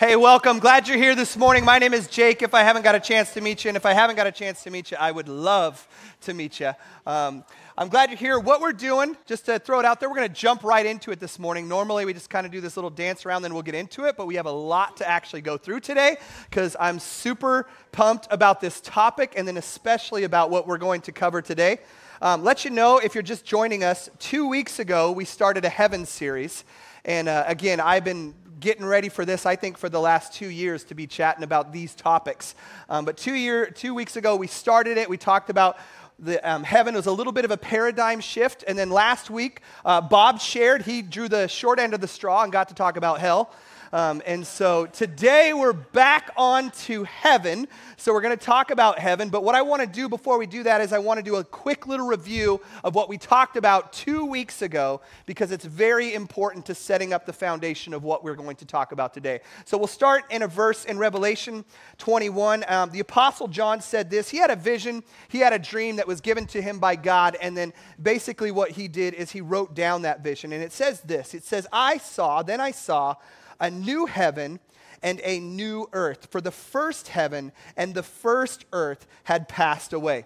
Hey, 0.00 0.16
welcome. 0.16 0.60
Glad 0.60 0.88
you're 0.88 0.96
here 0.96 1.14
this 1.14 1.36
morning. 1.36 1.62
My 1.62 1.78
name 1.78 1.92
is 1.92 2.08
Jake. 2.08 2.40
If 2.40 2.54
I 2.54 2.62
haven't 2.62 2.84
got 2.84 2.94
a 2.94 3.00
chance 3.00 3.34
to 3.34 3.42
meet 3.42 3.64
you, 3.64 3.68
and 3.68 3.76
if 3.76 3.84
I 3.84 3.92
haven't 3.92 4.16
got 4.16 4.26
a 4.26 4.32
chance 4.32 4.62
to 4.62 4.70
meet 4.70 4.90
you, 4.90 4.96
I 4.98 5.12
would 5.12 5.28
love 5.28 5.86
to 6.22 6.32
meet 6.32 6.58
you. 6.58 6.72
Um, 7.06 7.44
I'm 7.76 7.90
glad 7.90 8.08
you're 8.08 8.16
here. 8.16 8.40
What 8.40 8.62
we're 8.62 8.72
doing, 8.72 9.14
just 9.26 9.44
to 9.44 9.58
throw 9.58 9.78
it 9.78 9.84
out 9.84 10.00
there, 10.00 10.08
we're 10.08 10.16
going 10.16 10.28
to 10.30 10.34
jump 10.34 10.64
right 10.64 10.86
into 10.86 11.10
it 11.10 11.20
this 11.20 11.38
morning. 11.38 11.68
Normally, 11.68 12.06
we 12.06 12.14
just 12.14 12.30
kind 12.30 12.46
of 12.46 12.50
do 12.50 12.62
this 12.62 12.78
little 12.78 12.88
dance 12.88 13.26
around, 13.26 13.42
then 13.42 13.52
we'll 13.52 13.62
get 13.62 13.74
into 13.74 14.06
it, 14.06 14.16
but 14.16 14.26
we 14.26 14.36
have 14.36 14.46
a 14.46 14.50
lot 14.50 14.96
to 14.96 15.06
actually 15.06 15.42
go 15.42 15.58
through 15.58 15.80
today 15.80 16.16
because 16.48 16.76
I'm 16.80 16.98
super 16.98 17.68
pumped 17.92 18.26
about 18.30 18.62
this 18.62 18.80
topic 18.80 19.34
and 19.36 19.46
then 19.46 19.58
especially 19.58 20.24
about 20.24 20.48
what 20.48 20.66
we're 20.66 20.78
going 20.78 21.02
to 21.02 21.12
cover 21.12 21.42
today. 21.42 21.76
Um, 22.22 22.42
let 22.42 22.64
you 22.64 22.70
know 22.70 22.96
if 22.96 23.14
you're 23.14 23.20
just 23.20 23.44
joining 23.44 23.84
us, 23.84 24.08
two 24.18 24.48
weeks 24.48 24.78
ago, 24.78 25.12
we 25.12 25.26
started 25.26 25.66
a 25.66 25.68
Heaven 25.68 26.06
series. 26.06 26.64
And 27.04 27.28
uh, 27.28 27.44
again, 27.46 27.80
I've 27.80 28.04
been 28.04 28.34
getting 28.60 28.84
ready 28.84 29.08
for 29.08 29.24
this, 29.24 29.46
I 29.46 29.56
think, 29.56 29.78
for 29.78 29.88
the 29.88 30.00
last 30.00 30.32
two 30.32 30.48
years 30.48 30.84
to 30.84 30.94
be 30.94 31.06
chatting 31.06 31.42
about 31.42 31.72
these 31.72 31.94
topics. 31.94 32.54
Um, 32.88 33.04
but 33.04 33.16
two, 33.16 33.34
year, 33.34 33.66
two 33.66 33.94
weeks 33.94 34.16
ago, 34.16 34.36
we 34.36 34.46
started 34.46 34.98
it. 34.98 35.08
We 35.08 35.16
talked 35.16 35.50
about 35.50 35.78
the, 36.18 36.38
um, 36.48 36.62
heaven 36.62 36.94
was 36.94 37.06
a 37.06 37.12
little 37.12 37.32
bit 37.32 37.46
of 37.46 37.50
a 37.50 37.56
paradigm 37.56 38.20
shift. 38.20 38.62
And 38.68 38.78
then 38.78 38.90
last 38.90 39.30
week, 39.30 39.62
uh, 39.84 40.02
Bob 40.02 40.40
shared, 40.40 40.82
he 40.82 41.00
drew 41.02 41.28
the 41.28 41.48
short 41.48 41.78
end 41.78 41.94
of 41.94 42.00
the 42.00 42.08
straw 42.08 42.42
and 42.42 42.52
got 42.52 42.68
to 42.68 42.74
talk 42.74 42.96
about 42.96 43.20
hell. 43.20 43.50
Um, 43.92 44.22
and 44.24 44.46
so 44.46 44.86
today 44.86 45.52
we're 45.52 45.72
back 45.72 46.30
on 46.36 46.70
to 46.82 47.02
heaven. 47.02 47.66
So 47.96 48.12
we're 48.12 48.20
going 48.20 48.36
to 48.36 48.44
talk 48.44 48.70
about 48.70 49.00
heaven. 49.00 49.30
But 49.30 49.42
what 49.42 49.56
I 49.56 49.62
want 49.62 49.82
to 49.82 49.88
do 49.88 50.08
before 50.08 50.38
we 50.38 50.46
do 50.46 50.62
that 50.62 50.80
is 50.80 50.92
I 50.92 51.00
want 51.00 51.18
to 51.18 51.24
do 51.24 51.36
a 51.36 51.44
quick 51.44 51.88
little 51.88 52.06
review 52.06 52.60
of 52.84 52.94
what 52.94 53.08
we 53.08 53.18
talked 53.18 53.56
about 53.56 53.92
two 53.92 54.24
weeks 54.24 54.62
ago 54.62 55.00
because 55.26 55.50
it's 55.50 55.64
very 55.64 56.14
important 56.14 56.66
to 56.66 56.74
setting 56.74 57.12
up 57.12 57.26
the 57.26 57.32
foundation 57.32 57.92
of 57.92 58.04
what 58.04 58.22
we're 58.22 58.36
going 58.36 58.54
to 58.56 58.64
talk 58.64 58.92
about 58.92 59.12
today. 59.12 59.40
So 59.64 59.76
we'll 59.76 59.88
start 59.88 60.22
in 60.30 60.42
a 60.42 60.48
verse 60.48 60.84
in 60.84 60.96
Revelation 60.96 61.64
21. 61.98 62.64
Um, 62.68 62.90
the 62.90 63.00
Apostle 63.00 63.48
John 63.48 63.80
said 63.80 64.08
this. 64.08 64.28
He 64.28 64.36
had 64.36 64.52
a 64.52 64.56
vision, 64.56 65.02
he 65.28 65.38
had 65.38 65.52
a 65.52 65.58
dream 65.58 65.96
that 65.96 66.06
was 66.06 66.20
given 66.20 66.46
to 66.48 66.62
him 66.62 66.78
by 66.78 66.94
God. 66.94 67.36
And 67.42 67.56
then 67.56 67.72
basically 68.00 68.52
what 68.52 68.70
he 68.70 68.86
did 68.86 69.14
is 69.14 69.32
he 69.32 69.40
wrote 69.40 69.74
down 69.74 70.02
that 70.02 70.22
vision. 70.22 70.52
And 70.52 70.62
it 70.62 70.70
says 70.70 71.00
this 71.00 71.34
it 71.34 71.42
says, 71.42 71.66
I 71.72 71.98
saw, 71.98 72.44
then 72.44 72.60
I 72.60 72.70
saw 72.70 73.16
a 73.60 73.70
new 73.70 74.06
heaven 74.06 74.58
and 75.02 75.20
a 75.24 75.38
new 75.40 75.88
earth. 75.92 76.28
For 76.30 76.40
the 76.40 76.50
first 76.50 77.08
heaven 77.08 77.52
and 77.76 77.94
the 77.94 78.02
first 78.02 78.64
earth 78.72 79.06
had 79.24 79.48
passed 79.48 79.92
away. 79.92 80.24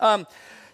Um, 0.00 0.26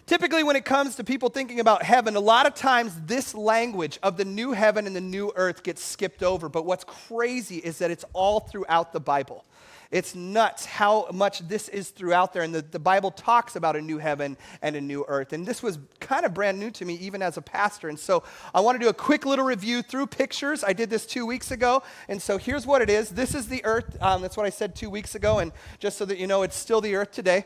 typically, 0.09 0.43
when 0.43 0.55
it 0.55 0.65
comes 0.65 0.95
to 0.95 1.03
people 1.03 1.29
thinking 1.29 1.59
about 1.59 1.83
heaven, 1.83 2.15
a 2.15 2.19
lot 2.19 2.47
of 2.47 2.55
times 2.55 2.99
this 3.05 3.35
language 3.35 3.99
of 4.01 4.17
the 4.17 4.25
new 4.25 4.53
heaven 4.53 4.87
and 4.87 4.95
the 4.95 5.01
new 5.01 5.31
earth 5.35 5.61
gets 5.61 5.83
skipped 5.83 6.23
over. 6.23 6.49
But 6.49 6.65
what's 6.65 6.83
crazy 6.83 7.57
is 7.57 7.77
that 7.77 7.91
it's 7.91 8.03
all 8.11 8.39
throughout 8.39 8.91
the 8.91 8.99
Bible. 8.99 9.45
It's 9.91 10.15
nuts 10.15 10.65
how 10.65 11.07
much 11.13 11.47
this 11.47 11.69
is 11.69 11.89
throughout 11.89 12.33
there. 12.33 12.41
And 12.41 12.53
the, 12.53 12.63
the 12.63 12.79
Bible 12.79 13.11
talks 13.11 13.55
about 13.55 13.75
a 13.75 13.81
new 13.81 13.99
heaven 13.99 14.35
and 14.63 14.75
a 14.75 14.81
new 14.81 15.05
earth. 15.07 15.31
And 15.31 15.45
this 15.45 15.61
was 15.61 15.77
kind 15.99 16.25
of 16.25 16.33
brand 16.33 16.59
new 16.59 16.71
to 16.71 16.85
me, 16.85 16.95
even 16.95 17.21
as 17.21 17.37
a 17.37 17.41
pastor. 17.41 17.87
And 17.87 17.99
so 17.99 18.23
I 18.53 18.61
want 18.61 18.79
to 18.79 18.83
do 18.83 18.89
a 18.89 18.93
quick 18.93 19.27
little 19.27 19.45
review 19.45 19.83
through 19.83 20.07
pictures. 20.07 20.63
I 20.63 20.73
did 20.73 20.89
this 20.89 21.05
two 21.05 21.27
weeks 21.27 21.51
ago. 21.51 21.83
And 22.07 22.19
so 22.19 22.39
here's 22.39 22.65
what 22.65 22.81
it 22.81 22.89
is 22.89 23.09
this 23.09 23.35
is 23.35 23.47
the 23.47 23.63
earth. 23.63 23.95
Um, 24.01 24.23
that's 24.23 24.37
what 24.37 24.47
I 24.47 24.51
said 24.51 24.75
two 24.75 24.89
weeks 24.89 25.13
ago. 25.13 25.37
And 25.37 25.51
just 25.77 25.99
so 25.99 26.05
that 26.05 26.17
you 26.17 26.25
know, 26.25 26.41
it's 26.41 26.55
still 26.55 26.81
the 26.81 26.95
earth 26.95 27.11
today. 27.11 27.45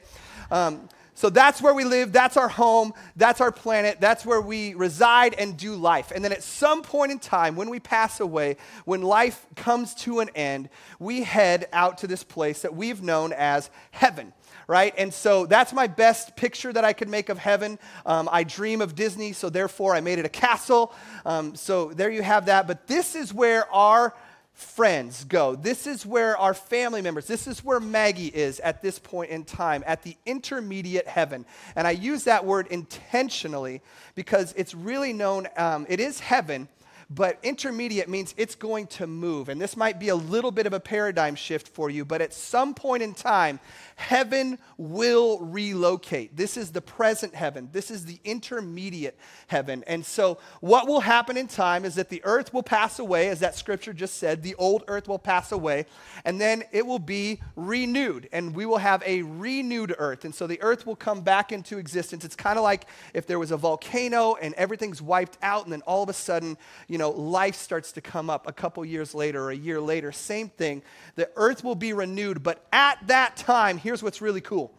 Um, 0.50 0.88
so 1.16 1.30
that's 1.30 1.62
where 1.62 1.74
we 1.74 1.84
live, 1.84 2.12
that's 2.12 2.38
our 2.38 2.48
home, 2.48 2.94
that's 3.16 3.40
our 3.40 3.52
planet, 3.52 4.02
that's 4.02 4.26
where 4.26 4.42
we 4.42 4.74
reside 4.74 5.34
and 5.36 5.56
do 5.58 5.76
life. 5.76 6.12
And 6.14 6.24
then 6.24 6.32
at 6.32 6.44
some 6.44 6.82
point 6.82 7.12
in 7.12 7.20
time, 7.20 7.56
when 7.56 7.70
we 7.70 7.80
pass 7.80 8.20
away, 8.20 8.58
when 8.86 9.02
life 9.02 9.46
comes 9.56 9.94
to 9.96 10.20
an 10.20 10.30
end, 10.36 10.70
we 11.00 11.24
head 11.24 11.68
out 11.72 12.00
to 12.00 12.08
this 12.08 12.24
place 12.24 12.64
that 12.64 12.76
we've 12.76 13.02
known 13.02 13.34
as 13.34 13.70
heaven 13.92 14.34
right? 14.68 14.94
And 14.98 15.14
so 15.14 15.46
that's 15.46 15.74
my 15.74 15.88
best 15.88 16.36
picture 16.36 16.72
that 16.72 16.86
I 16.86 16.94
could 16.94 17.10
make 17.10 17.30
of 17.30 17.38
heaven. 17.38 17.78
Um, 18.06 18.30
I 18.32 18.44
dream 18.44 18.82
of 18.82 18.96
Disney, 18.96 19.34
so 19.34 19.50
therefore 19.50 19.96
I 19.96 20.02
made 20.02 20.20
it 20.20 20.26
a 20.26 20.30
castle. 20.30 20.94
Um, 21.26 21.56
so 21.56 21.92
there 21.92 22.10
you 22.10 22.22
have 22.22 22.46
that. 22.46 22.68
But 22.68 22.88
this 22.88 23.16
is 23.16 23.34
where 23.34 23.72
our 23.74 24.16
friends 24.54 25.24
go. 25.26 25.56
This 25.56 25.88
is 25.88 26.06
where 26.06 26.38
our 26.38 26.54
family 26.54 27.02
members, 27.02 27.28
this 27.28 27.48
is 27.48 27.64
where 27.64 27.80
Maggie 27.80 28.28
is 28.28 28.60
at 28.60 28.82
this 28.82 29.00
point 29.00 29.32
in 29.32 29.44
time, 29.44 29.84
at 29.86 30.04
the 30.04 30.16
intermediate 30.26 31.08
heaven. 31.08 31.46
And 31.76 31.88
I 31.88 31.92
use 31.92 32.26
that 32.26 32.46
word 32.46 32.68
intentionally 32.68 33.82
because 34.16 34.54
it's 34.56 34.74
really 34.76 35.12
known, 35.12 35.48
um, 35.58 35.86
it 35.90 36.00
is 36.00 36.20
heaven, 36.20 36.68
but 37.10 37.40
intermediate 37.44 38.10
means 38.10 38.34
it's 38.38 38.56
going 38.56 38.88
to 38.88 39.08
move. 39.08 39.50
And 39.50 39.62
this 39.62 39.78
might 39.78 40.00
be 40.00 40.10
a 40.10 40.16
little 40.16 40.52
bit 40.52 40.66
of 40.66 40.74
a 40.74 40.80
paradigm 40.80 41.36
shift 41.36 41.68
for 41.68 41.90
you, 41.90 42.06
but 42.06 42.22
at 42.22 42.34
some 42.34 42.74
point 42.74 43.04
in 43.04 43.14
time, 43.14 43.60
heaven 43.96 44.58
will 44.78 45.40
relocate. 45.40 46.36
This 46.36 46.58
is 46.58 46.72
the 46.72 46.82
present 46.82 47.36
heaven, 47.36 47.70
this 47.72 47.92
is 47.92 48.06
the 48.06 48.20
intermediate 48.24 49.18
heaven. 49.48 49.84
And 49.88 50.06
so, 50.06 50.40
what 50.62 50.88
will 50.88 51.02
happen 51.02 51.38
in 51.38 51.48
time 51.48 51.86
is 51.86 51.96
that 51.96 52.10
the 52.10 52.22
earth 52.24 52.54
will 52.54 52.64
pass 52.64 53.00
away, 53.00 53.30
as 53.30 53.40
that 53.40 53.56
scripture 53.56 53.94
just 53.94 54.16
said, 54.18 54.44
the 54.44 54.56
old 54.56 54.84
earth 54.88 55.08
will 55.08 55.20
pass 55.20 55.52
away, 55.52 55.86
and 56.26 56.40
then 56.40 56.64
it 56.72 56.86
will 56.86 57.00
be 57.00 57.40
renewed, 57.56 58.30
and 58.32 58.56
we 58.56 58.66
will 58.66 58.78
have 58.78 59.04
a 59.06 59.22
renewed 59.24 59.96
earth. 59.98 60.26
And 60.26 60.34
so, 60.34 60.48
the 60.48 60.62
earth 60.62 60.86
will 60.86 60.96
come 60.96 61.22
back 61.22 61.52
into 61.52 61.78
existence. 61.78 62.26
It's 62.26 62.36
kind 62.36 62.58
of 62.58 62.64
like 62.64 62.88
if 63.14 63.28
there 63.28 63.40
was 63.40 63.52
a 63.52 63.58
volcano 63.58 64.36
and 64.36 64.54
everything's 64.56 65.02
wiped 65.02 65.38
out, 65.42 65.64
and 65.64 65.74
then 65.74 65.82
all 65.82 66.04
of 66.04 66.10
a 66.10 66.14
sudden, 66.14 66.58
you 66.94 67.00
know, 67.00 67.10
life 67.10 67.56
starts 67.56 67.92
to 67.94 68.02
come 68.02 68.30
up 68.30 68.48
a 68.48 68.54
couple 68.54 68.86
years 68.86 69.16
later 69.16 69.46
or 69.46 69.50
a 69.50 69.56
year 69.56 69.82
later. 69.82 70.12
Same 70.12 70.48
thing. 70.48 70.84
The 71.16 71.28
earth 71.36 71.64
will 71.64 71.74
be 71.74 71.92
renewed, 71.92 72.44
but 72.44 72.68
at 72.72 73.00
that 73.08 73.36
time, 73.36 73.80
here's 73.80 74.04
what's 74.04 74.22
really 74.22 74.42
cool. 74.42 74.72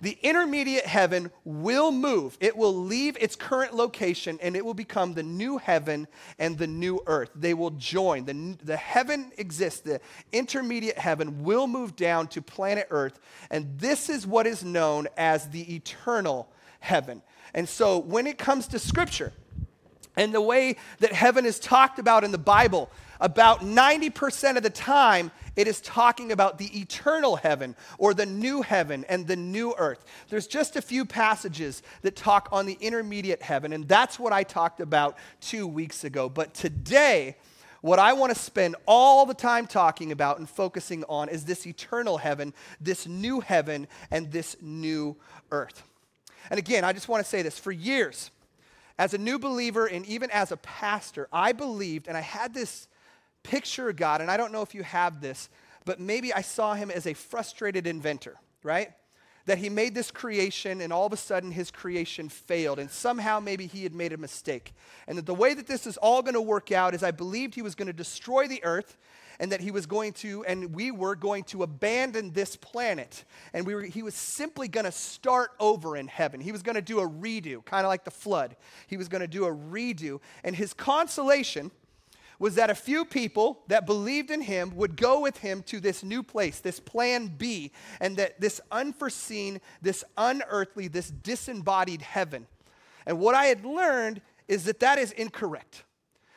The 0.00 0.18
intermediate 0.20 0.84
heaven 0.84 1.30
will 1.44 1.92
move. 1.92 2.36
It 2.40 2.56
will 2.56 2.74
leave 2.74 3.16
its 3.20 3.36
current 3.36 3.72
location 3.72 4.36
and 4.42 4.56
it 4.56 4.64
will 4.64 4.74
become 4.74 5.14
the 5.14 5.22
new 5.22 5.58
heaven 5.58 6.08
and 6.40 6.58
the 6.58 6.66
new 6.66 7.00
earth. 7.06 7.30
They 7.36 7.54
will 7.54 7.70
join. 7.70 8.24
The, 8.24 8.58
the 8.64 8.76
heaven 8.76 9.30
exists. 9.38 9.78
The 9.78 10.00
intermediate 10.32 10.98
heaven 10.98 11.44
will 11.44 11.68
move 11.68 11.94
down 11.94 12.26
to 12.30 12.42
planet 12.42 12.88
earth. 12.90 13.20
And 13.48 13.78
this 13.78 14.10
is 14.10 14.26
what 14.26 14.48
is 14.48 14.64
known 14.64 15.06
as 15.16 15.50
the 15.50 15.72
eternal 15.72 16.48
heaven. 16.80 17.22
And 17.54 17.68
so 17.68 17.98
when 17.98 18.26
it 18.26 18.38
comes 18.38 18.66
to 18.66 18.80
scripture 18.80 19.32
and 20.16 20.34
the 20.34 20.40
way 20.40 20.76
that 21.00 21.12
heaven 21.12 21.44
is 21.46 21.58
talked 21.58 21.98
about 21.98 22.24
in 22.24 22.32
the 22.32 22.38
Bible, 22.38 22.90
about 23.20 23.60
90% 23.60 24.56
of 24.56 24.62
the 24.62 24.70
time, 24.70 25.30
it 25.56 25.66
is 25.66 25.80
talking 25.80 26.32
about 26.32 26.58
the 26.58 26.78
eternal 26.78 27.36
heaven 27.36 27.74
or 27.98 28.14
the 28.14 28.26
new 28.26 28.62
heaven 28.62 29.04
and 29.08 29.26
the 29.26 29.36
new 29.36 29.74
earth. 29.78 30.04
There's 30.28 30.46
just 30.46 30.76
a 30.76 30.82
few 30.82 31.04
passages 31.04 31.82
that 32.02 32.16
talk 32.16 32.48
on 32.52 32.66
the 32.66 32.76
intermediate 32.80 33.42
heaven, 33.42 33.72
and 33.72 33.88
that's 33.88 34.18
what 34.18 34.32
I 34.32 34.42
talked 34.42 34.80
about 34.80 35.16
two 35.40 35.66
weeks 35.66 36.04
ago. 36.04 36.28
But 36.28 36.54
today, 36.54 37.36
what 37.80 37.98
I 37.98 38.14
want 38.14 38.32
to 38.34 38.38
spend 38.38 38.76
all 38.86 39.26
the 39.26 39.34
time 39.34 39.66
talking 39.66 40.10
about 40.10 40.38
and 40.38 40.48
focusing 40.48 41.04
on 41.08 41.28
is 41.28 41.44
this 41.44 41.66
eternal 41.66 42.18
heaven, 42.18 42.54
this 42.80 43.06
new 43.06 43.40
heaven, 43.40 43.88
and 44.10 44.32
this 44.32 44.56
new 44.60 45.16
earth. 45.50 45.82
And 46.50 46.58
again, 46.58 46.84
I 46.84 46.92
just 46.92 47.08
want 47.08 47.22
to 47.22 47.28
say 47.28 47.42
this 47.42 47.58
for 47.58 47.72
years, 47.72 48.30
as 48.98 49.14
a 49.14 49.18
new 49.18 49.38
believer 49.38 49.86
and 49.86 50.06
even 50.06 50.30
as 50.30 50.52
a 50.52 50.56
pastor, 50.56 51.28
I 51.32 51.52
believed 51.52 52.08
and 52.08 52.16
I 52.16 52.20
had 52.20 52.54
this 52.54 52.88
picture 53.42 53.90
of 53.90 53.96
God, 53.96 54.20
and 54.20 54.30
I 54.30 54.36
don't 54.36 54.52
know 54.52 54.62
if 54.62 54.74
you 54.74 54.82
have 54.82 55.20
this, 55.20 55.48
but 55.84 56.00
maybe 56.00 56.32
I 56.32 56.40
saw 56.40 56.74
him 56.74 56.90
as 56.90 57.06
a 57.06 57.14
frustrated 57.14 57.86
inventor, 57.86 58.36
right? 58.62 58.92
That 59.46 59.58
he 59.58 59.68
made 59.68 59.94
this 59.94 60.10
creation 60.10 60.80
and 60.80 60.92
all 60.92 61.06
of 61.06 61.12
a 61.12 61.18
sudden 61.18 61.50
his 61.50 61.70
creation 61.70 62.28
failed, 62.28 62.78
and 62.78 62.90
somehow 62.90 63.40
maybe 63.40 63.66
he 63.66 63.82
had 63.82 63.94
made 63.94 64.12
a 64.12 64.16
mistake. 64.16 64.72
And 65.06 65.18
that 65.18 65.26
the 65.26 65.34
way 65.34 65.54
that 65.54 65.66
this 65.66 65.86
is 65.86 65.98
all 65.98 66.22
to 66.34 66.40
work 66.40 66.72
out 66.72 66.94
is 66.94 67.02
I 67.02 67.10
believed 67.10 67.54
he 67.54 67.62
was 67.62 67.74
to 67.88 67.92
destroy 67.92 68.48
the 68.48 68.64
earth 68.64 68.96
and 69.40 69.52
that 69.52 69.60
he 69.60 69.70
was 69.70 69.86
going 69.86 70.12
to, 70.12 70.44
and 70.44 70.74
we 70.74 70.90
were 70.90 71.16
going 71.16 71.44
to 71.44 71.62
abandon 71.62 72.32
this 72.32 72.56
planet. 72.56 73.24
And 73.52 73.66
we 73.66 73.74
were, 73.74 73.82
he 73.82 74.02
was 74.02 74.14
simply 74.14 74.68
going 74.68 74.84
to 74.84 74.92
start 74.92 75.52
over 75.60 75.96
in 75.96 76.08
heaven. 76.08 76.40
He 76.40 76.52
was 76.52 76.62
going 76.62 76.76
to 76.76 76.82
do 76.82 77.00
a 77.00 77.08
redo, 77.08 77.64
kind 77.64 77.84
of 77.84 77.88
like 77.88 78.04
the 78.04 78.10
flood. 78.10 78.56
He 78.86 78.96
was 78.96 79.08
going 79.08 79.22
to 79.22 79.28
do 79.28 79.44
a 79.44 79.54
redo. 79.54 80.20
And 80.42 80.54
his 80.54 80.72
consolation 80.74 81.70
was 82.38 82.56
that 82.56 82.70
a 82.70 82.74
few 82.74 83.04
people 83.04 83.62
that 83.68 83.86
believed 83.86 84.30
in 84.30 84.40
him 84.40 84.74
would 84.76 84.96
go 84.96 85.20
with 85.20 85.38
him 85.38 85.62
to 85.62 85.80
this 85.80 86.02
new 86.02 86.22
place, 86.22 86.60
this 86.60 86.80
plan 86.80 87.28
B, 87.38 87.72
and 88.00 88.16
that 88.16 88.40
this 88.40 88.60
unforeseen, 88.70 89.60
this 89.80 90.04
unearthly, 90.16 90.88
this 90.88 91.10
disembodied 91.10 92.02
heaven. 92.02 92.46
And 93.06 93.18
what 93.18 93.34
I 93.34 93.46
had 93.46 93.64
learned 93.64 94.20
is 94.48 94.64
that 94.64 94.80
that 94.80 94.98
is 94.98 95.12
incorrect. 95.12 95.84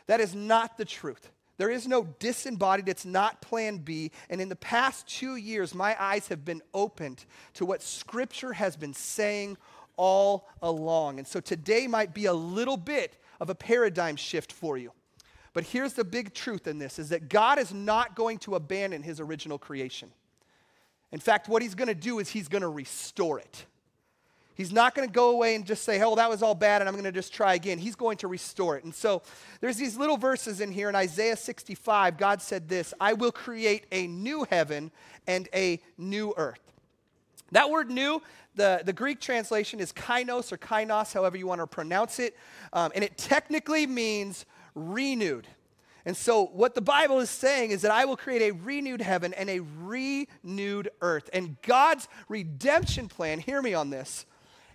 That 0.06 0.22
is 0.22 0.34
not 0.34 0.78
the 0.78 0.86
truth. 0.86 1.32
There 1.58 1.72
is 1.72 1.88
no 1.88 2.04
disembodied, 2.20 2.88
it's 2.88 3.06
not 3.06 3.42
plan 3.42 3.78
B. 3.80 4.12
And 4.30 4.40
in 4.40 4.50
the 4.50 4.56
past 4.56 5.08
two 5.08 5.36
years, 5.36 5.74
my 5.74 5.96
eyes 6.00 6.28
have 6.28 6.46
been 6.46 6.62
opened 6.74 7.26
to 7.56 7.66
what 7.66 7.82
Scripture 7.82 8.54
has 8.54 8.76
been 8.78 8.94
saying 8.94 9.58
all 9.98 10.48
along. 10.62 11.18
And 11.18 11.28
so 11.28 11.40
today 11.40 11.88
might 11.88 12.14
be 12.14 12.26
a 12.26 12.34
little 12.34 12.78
bit 12.78 13.18
of 13.40 13.50
a 13.50 13.56
paradigm 13.56 14.16
shift 14.16 14.54
for 14.54 14.78
you. 14.78 14.92
But 15.54 15.64
here's 15.64 15.94
the 15.94 16.04
big 16.04 16.36
truth 16.36 16.68
in 16.68 16.78
this 16.78 17.00
is 17.00 17.10
that 17.10 17.30
God 17.30 17.58
is 17.58 17.74
not 17.74 18.16
going 18.16 18.38
to 18.40 18.56
abandon 18.56 19.02
his 19.02 19.20
original 19.20 19.58
creation. 19.58 20.12
In 21.12 21.20
fact, 21.20 21.50
what 21.50 21.64
he's 21.64 21.74
going 21.74 21.88
to 21.88 21.96
do 21.96 22.20
is 22.20 22.30
he's 22.30 22.48
going 22.48 22.62
to 22.62 22.68
restore 22.68 23.40
it. 23.40 23.66
He's 24.58 24.74
not 24.74 24.96
going 24.96 25.08
to 25.08 25.14
go 25.14 25.30
away 25.30 25.54
and 25.54 25.64
just 25.64 25.84
say, 25.84 26.02
oh, 26.02 26.16
that 26.16 26.32
was 26.32 26.42
all 26.42 26.56
bad 26.56 26.82
and 26.82 26.90
I'm 26.90 26.96
going 26.96 27.06
to 27.06 27.12
just 27.12 27.32
try 27.32 27.54
again. 27.54 27.78
He's 27.78 27.96
going 27.96 28.18
to 28.18 28.28
restore 28.28 28.76
it. 28.76 28.84
And 28.84 28.94
so 28.94 29.22
there's 29.62 29.78
these 29.78 29.96
little 29.96 30.18
verses 30.18 30.62
in 30.62 30.72
here 30.72 30.90
in 30.90 30.96
Isaiah 30.96 31.38
65. 31.38 32.18
God 32.18 32.42
said 32.42 32.68
this 32.68 32.92
I 33.00 33.14
will 33.14 33.32
create 33.32 33.86
a 33.92 34.08
new 34.08 34.48
heaven 34.50 34.92
and 35.28 35.48
a 35.54 35.80
new 36.00 36.34
earth. 36.38 36.60
That 37.52 37.70
word 37.70 37.92
new, 37.92 38.24
the, 38.56 38.82
the 38.84 38.94
Greek 38.94 39.22
translation 39.22 39.80
is 39.80 39.94
kainos 39.94 40.52
or 40.52 40.58
kainos, 40.58 41.14
however 41.14 41.38
you 41.38 41.46
want 41.46 41.62
to 41.62 41.68
pronounce 41.68 42.18
it. 42.18 42.36
Um, 42.74 42.92
and 42.96 43.04
it 43.04 43.16
technically 43.16 43.86
means 43.86 44.44
renewed. 44.74 45.48
And 46.04 46.18
so, 46.18 46.46
what 46.46 46.74
the 46.74 46.82
Bible 46.82 47.20
is 47.20 47.30
saying 47.30 47.72
is 47.72 47.84
that 47.84 47.92
I 47.92 48.06
will 48.06 48.18
create 48.18 48.42
a 48.42 48.52
renewed 48.52 49.02
heaven 49.02 49.34
and 49.36 49.50
a 49.50 49.60
renewed 49.60 50.90
earth. 51.02 51.30
And 51.32 51.62
God's 51.62 52.08
redemption 52.28 53.08
plan, 53.08 53.40
hear 53.40 53.62
me 53.62 53.74
on 53.74 53.92
this, 53.92 54.26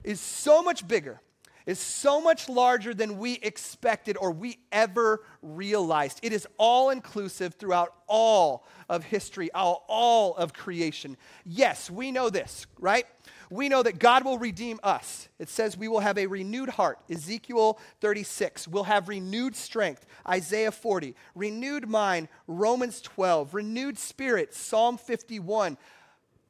is 0.04 0.20
so 0.20 0.62
much 0.62 0.86
bigger, 0.86 1.20
is 1.66 1.78
so 1.78 2.20
much 2.20 2.48
larger 2.48 2.92
than 2.92 3.18
we 3.18 3.34
expected 3.34 4.16
or 4.16 4.30
we 4.32 4.58
ever 4.72 5.22
realized. 5.42 6.18
It 6.22 6.32
is 6.32 6.46
all 6.58 6.90
inclusive 6.90 7.54
throughout 7.54 7.94
all 8.06 8.66
of 8.88 9.04
history, 9.04 9.50
all, 9.52 9.84
all 9.88 10.34
of 10.36 10.52
creation. 10.52 11.16
Yes, 11.44 11.90
we 11.90 12.10
know 12.10 12.30
this, 12.30 12.66
right? 12.78 13.06
We 13.52 13.68
know 13.68 13.82
that 13.82 13.98
God 13.98 14.24
will 14.24 14.38
redeem 14.38 14.80
us. 14.82 15.28
It 15.38 15.50
says 15.50 15.76
we 15.76 15.86
will 15.86 16.00
have 16.00 16.16
a 16.16 16.26
renewed 16.26 16.70
heart. 16.70 16.98
Ezekiel 17.10 17.78
36. 18.00 18.66
We'll 18.66 18.84
have 18.84 19.10
renewed 19.10 19.54
strength. 19.54 20.06
Isaiah 20.26 20.72
40. 20.72 21.14
Renewed 21.34 21.86
mind. 21.86 22.28
Romans 22.46 23.02
12. 23.02 23.52
Renewed 23.52 23.98
spirit. 23.98 24.54
Psalm 24.54 24.96
51. 24.96 25.76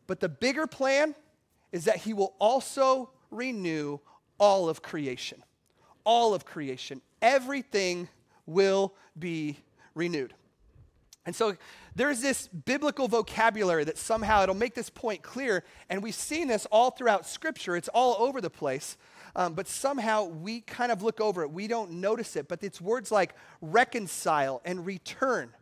But 0.07 0.21
the 0.21 0.29
bigger 0.29 0.69
plan 0.69 1.17
is 1.73 1.87
that 1.87 1.97
he 1.97 2.13
will 2.13 2.35
also 2.39 3.11
renew 3.33 3.99
all 4.39 4.69
of 4.69 4.83
creation. 4.83 5.43
All 6.05 6.35
of 6.35 6.45
creation. 6.45 7.01
Everything 7.21 8.09
will 8.47 8.95
be 9.19 9.59
renewed. 9.95 10.35
And 11.25 11.37
so 11.37 11.57
there's 11.95 12.21
this 12.21 12.49
biblical 12.49 13.07
vocabulary 13.07 13.85
that 13.85 13.97
somehow 13.97 14.43
it'll 14.43 14.55
make 14.57 14.75
this 14.75 14.91
point 14.91 15.23
clear. 15.23 15.65
And 15.89 16.03
we've 16.03 16.15
seen 16.15 16.49
this 16.49 16.67
all 16.67 16.91
throughout 16.91 17.27
Scripture, 17.27 17.77
it's 17.77 17.89
all 17.89 18.17
over 18.19 18.41
the 18.41 18.51
place. 18.51 18.97
Um, 19.35 19.55
but 19.55 19.67
somehow 19.67 20.25
we 20.25 20.61
kind 20.61 20.93
of 20.93 21.03
look 21.03 21.21
over 21.21 21.43
it, 21.43 21.51
we 21.51 21.67
don't 21.69 21.93
notice 21.93 22.37
it. 22.37 22.49
But 22.49 22.63
it's 22.63 22.81
words 22.81 23.11
like 23.13 23.35
reconcile 23.61 24.61
and 24.65 24.85
return 24.85 25.53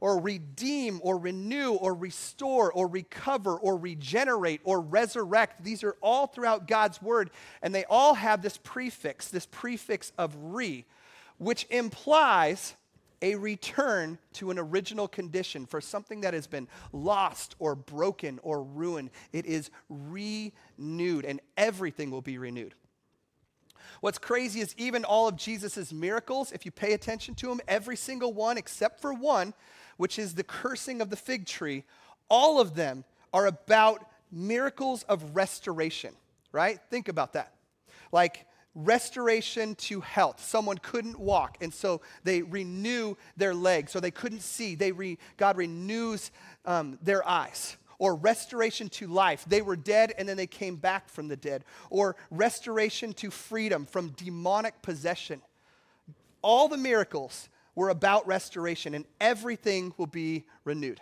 or 0.00 0.20
redeem 0.20 1.00
or 1.02 1.18
renew 1.18 1.74
or 1.74 1.94
restore 1.94 2.72
or 2.72 2.88
recover 2.88 3.54
or 3.56 3.76
regenerate 3.76 4.60
or 4.64 4.80
resurrect. 4.80 5.62
These 5.62 5.84
are 5.84 5.96
all 6.00 6.26
throughout 6.26 6.66
God's 6.66 7.00
word, 7.02 7.30
and 7.62 7.74
they 7.74 7.84
all 7.84 8.14
have 8.14 8.42
this 8.42 8.56
prefix, 8.56 9.28
this 9.28 9.46
prefix 9.46 10.12
of 10.18 10.34
re, 10.40 10.86
which 11.38 11.66
implies 11.70 12.74
a 13.22 13.34
return 13.34 14.18
to 14.32 14.50
an 14.50 14.58
original 14.58 15.06
condition 15.06 15.66
for 15.66 15.80
something 15.80 16.22
that 16.22 16.32
has 16.32 16.46
been 16.46 16.68
lost 16.92 17.54
or 17.58 17.74
broken 17.74 18.40
or 18.42 18.62
ruined. 18.62 19.10
It 19.32 19.44
is 19.44 19.70
renewed, 19.90 21.24
and 21.26 21.40
everything 21.56 22.10
will 22.10 22.22
be 22.22 22.38
renewed. 22.38 22.74
What's 24.00 24.18
crazy 24.18 24.60
is 24.60 24.74
even 24.78 25.04
all 25.04 25.28
of 25.28 25.36
Jesus' 25.36 25.92
miracles, 25.92 26.52
if 26.52 26.64
you 26.64 26.70
pay 26.70 26.94
attention 26.94 27.34
to 27.36 27.48
them, 27.48 27.60
every 27.68 27.96
single 27.96 28.32
one 28.32 28.56
except 28.56 29.00
for 29.02 29.12
one, 29.12 29.52
which 30.00 30.18
is 30.18 30.34
the 30.34 30.42
cursing 30.42 31.02
of 31.02 31.10
the 31.10 31.16
fig 31.16 31.44
tree, 31.44 31.84
all 32.30 32.58
of 32.58 32.74
them 32.74 33.04
are 33.34 33.46
about 33.46 34.02
miracles 34.32 35.02
of 35.02 35.36
restoration, 35.36 36.14
right? 36.52 36.80
Think 36.88 37.08
about 37.08 37.34
that. 37.34 37.52
Like 38.10 38.46
restoration 38.74 39.74
to 39.74 40.00
health. 40.00 40.42
Someone 40.42 40.78
couldn't 40.78 41.20
walk, 41.20 41.58
and 41.60 41.74
so 41.74 42.00
they 42.24 42.40
renew 42.40 43.14
their 43.36 43.52
legs, 43.52 43.94
or 43.94 44.00
they 44.00 44.10
couldn't 44.10 44.40
see. 44.40 44.74
They 44.74 44.90
re, 44.90 45.18
God 45.36 45.58
renews 45.58 46.30
um, 46.64 46.98
their 47.02 47.26
eyes. 47.28 47.76
Or 47.98 48.14
restoration 48.14 48.88
to 48.88 49.06
life. 49.06 49.44
They 49.46 49.60
were 49.60 49.76
dead 49.76 50.14
and 50.16 50.26
then 50.26 50.38
they 50.38 50.46
came 50.46 50.76
back 50.76 51.10
from 51.10 51.28
the 51.28 51.36
dead. 51.36 51.66
Or 51.90 52.16
restoration 52.30 53.12
to 53.12 53.30
freedom 53.30 53.84
from 53.84 54.14
demonic 54.16 54.80
possession. 54.80 55.42
All 56.40 56.68
the 56.68 56.78
miracles 56.78 57.50
were 57.80 57.88
about 57.88 58.26
restoration, 58.26 58.92
and 58.92 59.06
everything 59.22 59.94
will 59.96 60.06
be 60.06 60.44
renewed. 60.64 61.00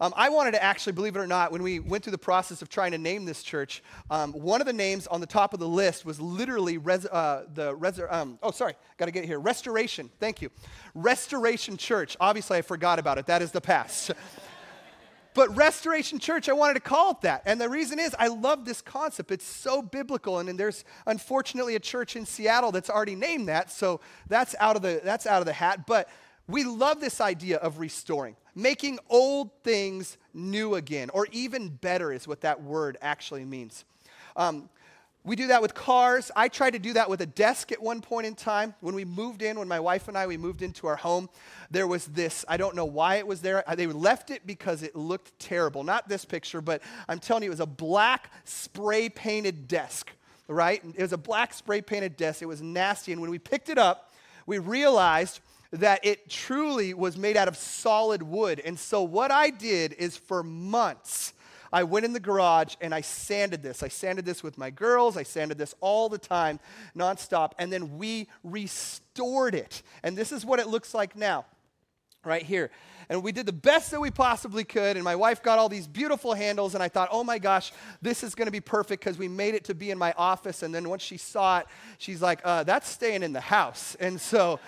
Um, 0.00 0.14
I 0.16 0.30
wanted 0.30 0.52
to 0.52 0.62
actually, 0.62 0.94
believe 0.94 1.16
it 1.16 1.18
or 1.18 1.26
not, 1.26 1.52
when 1.52 1.62
we 1.62 1.80
went 1.80 2.02
through 2.02 2.12
the 2.12 2.18
process 2.18 2.62
of 2.62 2.70
trying 2.70 2.92
to 2.92 2.98
name 2.98 3.26
this 3.26 3.42
church, 3.42 3.82
um, 4.10 4.32
one 4.32 4.62
of 4.62 4.66
the 4.66 4.72
names 4.72 5.06
on 5.06 5.20
the 5.20 5.26
top 5.26 5.52
of 5.52 5.60
the 5.60 5.68
list 5.68 6.06
was 6.06 6.18
literally 6.18 6.78
res, 6.78 7.04
uh, 7.04 7.44
the 7.52 7.74
res, 7.74 8.00
um, 8.08 8.38
oh 8.42 8.52
sorry, 8.52 8.74
got 8.96 9.04
to 9.04 9.10
get 9.10 9.26
here. 9.26 9.38
Restoration. 9.38 10.10
Thank 10.18 10.40
you, 10.40 10.50
Restoration 10.94 11.76
Church. 11.76 12.16
Obviously, 12.20 12.56
I 12.56 12.62
forgot 12.62 12.98
about 12.98 13.18
it. 13.18 13.26
That 13.26 13.42
is 13.42 13.52
the 13.52 13.60
past. 13.60 14.12
But 15.36 15.54
Restoration 15.54 16.18
Church, 16.18 16.48
I 16.48 16.54
wanted 16.54 16.74
to 16.74 16.80
call 16.80 17.10
it 17.10 17.20
that. 17.20 17.42
And 17.44 17.60
the 17.60 17.68
reason 17.68 17.98
is 17.98 18.16
I 18.18 18.28
love 18.28 18.64
this 18.64 18.80
concept. 18.80 19.30
It's 19.30 19.44
so 19.44 19.82
biblical. 19.82 20.38
And, 20.38 20.48
and 20.48 20.58
there's 20.58 20.82
unfortunately 21.06 21.76
a 21.76 21.78
church 21.78 22.16
in 22.16 22.24
Seattle 22.24 22.72
that's 22.72 22.88
already 22.88 23.14
named 23.14 23.48
that. 23.48 23.70
So 23.70 24.00
that's 24.28 24.54
out 24.58 24.76
of 24.76 24.82
the, 24.82 24.98
that's 25.04 25.26
out 25.26 25.40
of 25.40 25.46
the 25.46 25.52
hat. 25.52 25.86
But 25.86 26.08
we 26.48 26.64
love 26.64 27.02
this 27.02 27.20
idea 27.20 27.58
of 27.58 27.80
restoring, 27.80 28.34
making 28.54 28.98
old 29.10 29.50
things 29.62 30.16
new 30.32 30.74
again, 30.74 31.10
or 31.10 31.26
even 31.32 31.68
better 31.68 32.12
is 32.12 32.26
what 32.26 32.40
that 32.40 32.62
word 32.62 32.96
actually 33.02 33.44
means. 33.44 33.84
Um, 34.36 34.70
we 35.26 35.34
do 35.34 35.48
that 35.48 35.60
with 35.60 35.74
cars. 35.74 36.30
I 36.36 36.46
tried 36.46 36.74
to 36.74 36.78
do 36.78 36.92
that 36.92 37.10
with 37.10 37.20
a 37.20 37.26
desk 37.26 37.72
at 37.72 37.82
one 37.82 38.00
point 38.00 38.28
in 38.28 38.36
time. 38.36 38.74
When 38.80 38.94
we 38.94 39.04
moved 39.04 39.42
in, 39.42 39.58
when 39.58 39.66
my 39.66 39.80
wife 39.80 40.06
and 40.06 40.16
I, 40.16 40.28
we 40.28 40.36
moved 40.36 40.62
into 40.62 40.86
our 40.86 40.94
home, 40.94 41.28
there 41.68 41.88
was 41.88 42.06
this, 42.06 42.44
I 42.48 42.56
don't 42.56 42.76
know 42.76 42.84
why 42.84 43.16
it 43.16 43.26
was 43.26 43.42
there. 43.42 43.64
They 43.74 43.88
left 43.88 44.30
it 44.30 44.46
because 44.46 44.84
it 44.84 44.94
looked 44.94 45.36
terrible. 45.40 45.82
Not 45.82 46.08
this 46.08 46.24
picture, 46.24 46.60
but 46.60 46.80
I'm 47.08 47.18
telling 47.18 47.42
you, 47.42 47.48
it 47.48 47.50
was 47.50 47.60
a 47.60 47.66
black 47.66 48.30
spray 48.44 49.08
painted 49.08 49.66
desk, 49.66 50.12
right? 50.46 50.80
It 50.94 51.02
was 51.02 51.12
a 51.12 51.18
black 51.18 51.52
spray 51.52 51.80
painted 51.80 52.16
desk. 52.16 52.40
It 52.40 52.46
was 52.46 52.62
nasty. 52.62 53.10
And 53.10 53.20
when 53.20 53.30
we 53.30 53.40
picked 53.40 53.68
it 53.68 53.78
up, 53.78 54.12
we 54.46 54.58
realized 54.58 55.40
that 55.72 56.04
it 56.04 56.30
truly 56.30 56.94
was 56.94 57.16
made 57.16 57.36
out 57.36 57.48
of 57.48 57.56
solid 57.56 58.22
wood. 58.22 58.62
And 58.64 58.78
so 58.78 59.02
what 59.02 59.32
I 59.32 59.50
did 59.50 59.92
is 59.94 60.16
for 60.16 60.44
months, 60.44 61.32
I 61.72 61.84
went 61.84 62.04
in 62.04 62.12
the 62.12 62.20
garage 62.20 62.74
and 62.80 62.94
I 62.94 63.00
sanded 63.00 63.62
this. 63.62 63.82
I 63.82 63.88
sanded 63.88 64.24
this 64.24 64.42
with 64.42 64.58
my 64.58 64.70
girls. 64.70 65.16
I 65.16 65.22
sanded 65.22 65.58
this 65.58 65.74
all 65.80 66.08
the 66.08 66.18
time, 66.18 66.60
nonstop. 66.96 67.52
And 67.58 67.72
then 67.72 67.98
we 67.98 68.28
restored 68.44 69.54
it. 69.54 69.82
And 70.02 70.16
this 70.16 70.32
is 70.32 70.44
what 70.44 70.60
it 70.60 70.68
looks 70.68 70.94
like 70.94 71.16
now, 71.16 71.44
right 72.24 72.42
here. 72.42 72.70
And 73.08 73.22
we 73.22 73.30
did 73.30 73.46
the 73.46 73.52
best 73.52 73.92
that 73.92 74.00
we 74.00 74.10
possibly 74.10 74.64
could. 74.64 74.96
And 74.96 75.04
my 75.04 75.14
wife 75.14 75.42
got 75.42 75.58
all 75.58 75.68
these 75.68 75.86
beautiful 75.86 76.34
handles. 76.34 76.74
And 76.74 76.82
I 76.82 76.88
thought, 76.88 77.08
oh 77.12 77.22
my 77.22 77.38
gosh, 77.38 77.72
this 78.02 78.24
is 78.24 78.34
going 78.34 78.46
to 78.46 78.52
be 78.52 78.60
perfect 78.60 79.04
because 79.04 79.18
we 79.18 79.28
made 79.28 79.54
it 79.54 79.64
to 79.64 79.74
be 79.74 79.90
in 79.90 79.98
my 79.98 80.12
office. 80.16 80.62
And 80.62 80.74
then 80.74 80.88
once 80.88 81.02
she 81.02 81.16
saw 81.16 81.60
it, 81.60 81.66
she's 81.98 82.20
like, 82.20 82.40
uh, 82.44 82.64
that's 82.64 82.88
staying 82.88 83.22
in 83.22 83.32
the 83.32 83.40
house. 83.40 83.96
And 84.00 84.20
so, 84.20 84.58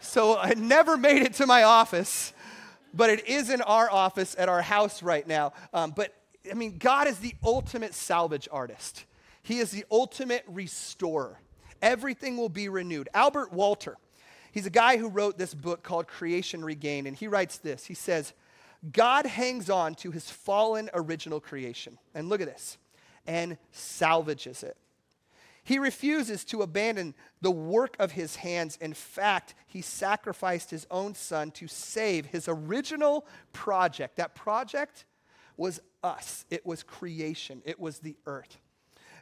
so 0.00 0.38
I 0.38 0.54
never 0.54 0.96
made 0.96 1.22
it 1.22 1.34
to 1.34 1.46
my 1.46 1.64
office 1.64 2.32
but 2.94 3.10
it 3.10 3.28
is 3.28 3.50
in 3.50 3.60
our 3.62 3.90
office 3.90 4.34
at 4.38 4.48
our 4.48 4.62
house 4.62 5.02
right 5.02 5.26
now. 5.26 5.52
Um, 5.72 5.92
but 5.94 6.14
I 6.50 6.54
mean, 6.54 6.78
God 6.78 7.06
is 7.08 7.18
the 7.18 7.34
ultimate 7.44 7.94
salvage 7.94 8.48
artist, 8.50 9.04
He 9.42 9.58
is 9.58 9.70
the 9.70 9.84
ultimate 9.90 10.44
restorer. 10.46 11.38
Everything 11.80 12.36
will 12.36 12.48
be 12.48 12.68
renewed. 12.68 13.08
Albert 13.14 13.52
Walter, 13.52 13.96
he's 14.50 14.66
a 14.66 14.70
guy 14.70 14.96
who 14.96 15.08
wrote 15.08 15.38
this 15.38 15.54
book 15.54 15.84
called 15.84 16.08
Creation 16.08 16.64
Regained, 16.64 17.06
and 17.06 17.16
he 17.16 17.28
writes 17.28 17.58
this. 17.58 17.84
He 17.84 17.94
says, 17.94 18.32
God 18.92 19.26
hangs 19.26 19.70
on 19.70 19.94
to 19.96 20.10
his 20.10 20.28
fallen 20.28 20.90
original 20.92 21.40
creation. 21.40 21.98
And 22.14 22.28
look 22.28 22.40
at 22.40 22.48
this, 22.48 22.78
and 23.26 23.58
salvages 23.70 24.62
it. 24.62 24.76
He 25.62 25.78
refuses 25.78 26.44
to 26.46 26.62
abandon 26.62 27.14
the 27.42 27.50
work 27.50 27.94
of 27.98 28.12
his 28.12 28.36
hands. 28.36 28.78
In 28.80 28.94
fact, 28.94 29.54
he 29.66 29.82
sacrificed 29.82 30.70
his 30.70 30.86
own 30.90 31.14
son 31.14 31.50
to 31.52 31.68
save 31.68 32.26
his 32.26 32.48
original 32.48 33.26
project. 33.52 34.16
That 34.16 34.34
project 34.34 35.04
was 35.58 35.80
us, 36.02 36.46
it 36.48 36.64
was 36.64 36.82
creation, 36.82 37.60
it 37.66 37.78
was 37.78 37.98
the 37.98 38.16
earth. 38.24 38.56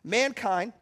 Mankind, 0.04 0.72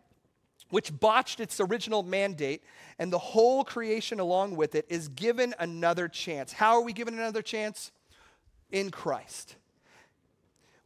which 0.70 0.98
botched 0.98 1.40
its 1.40 1.60
original 1.60 2.02
mandate, 2.02 2.62
and 2.98 3.12
the 3.12 3.18
whole 3.18 3.64
creation 3.64 4.20
along 4.20 4.56
with 4.56 4.74
it, 4.74 4.84
is 4.88 5.08
given 5.08 5.54
another 5.58 6.08
chance. 6.08 6.52
How 6.52 6.74
are 6.74 6.82
we 6.82 6.92
given 6.92 7.14
another 7.14 7.42
chance? 7.42 7.92
In 8.70 8.90
Christ. 8.90 9.56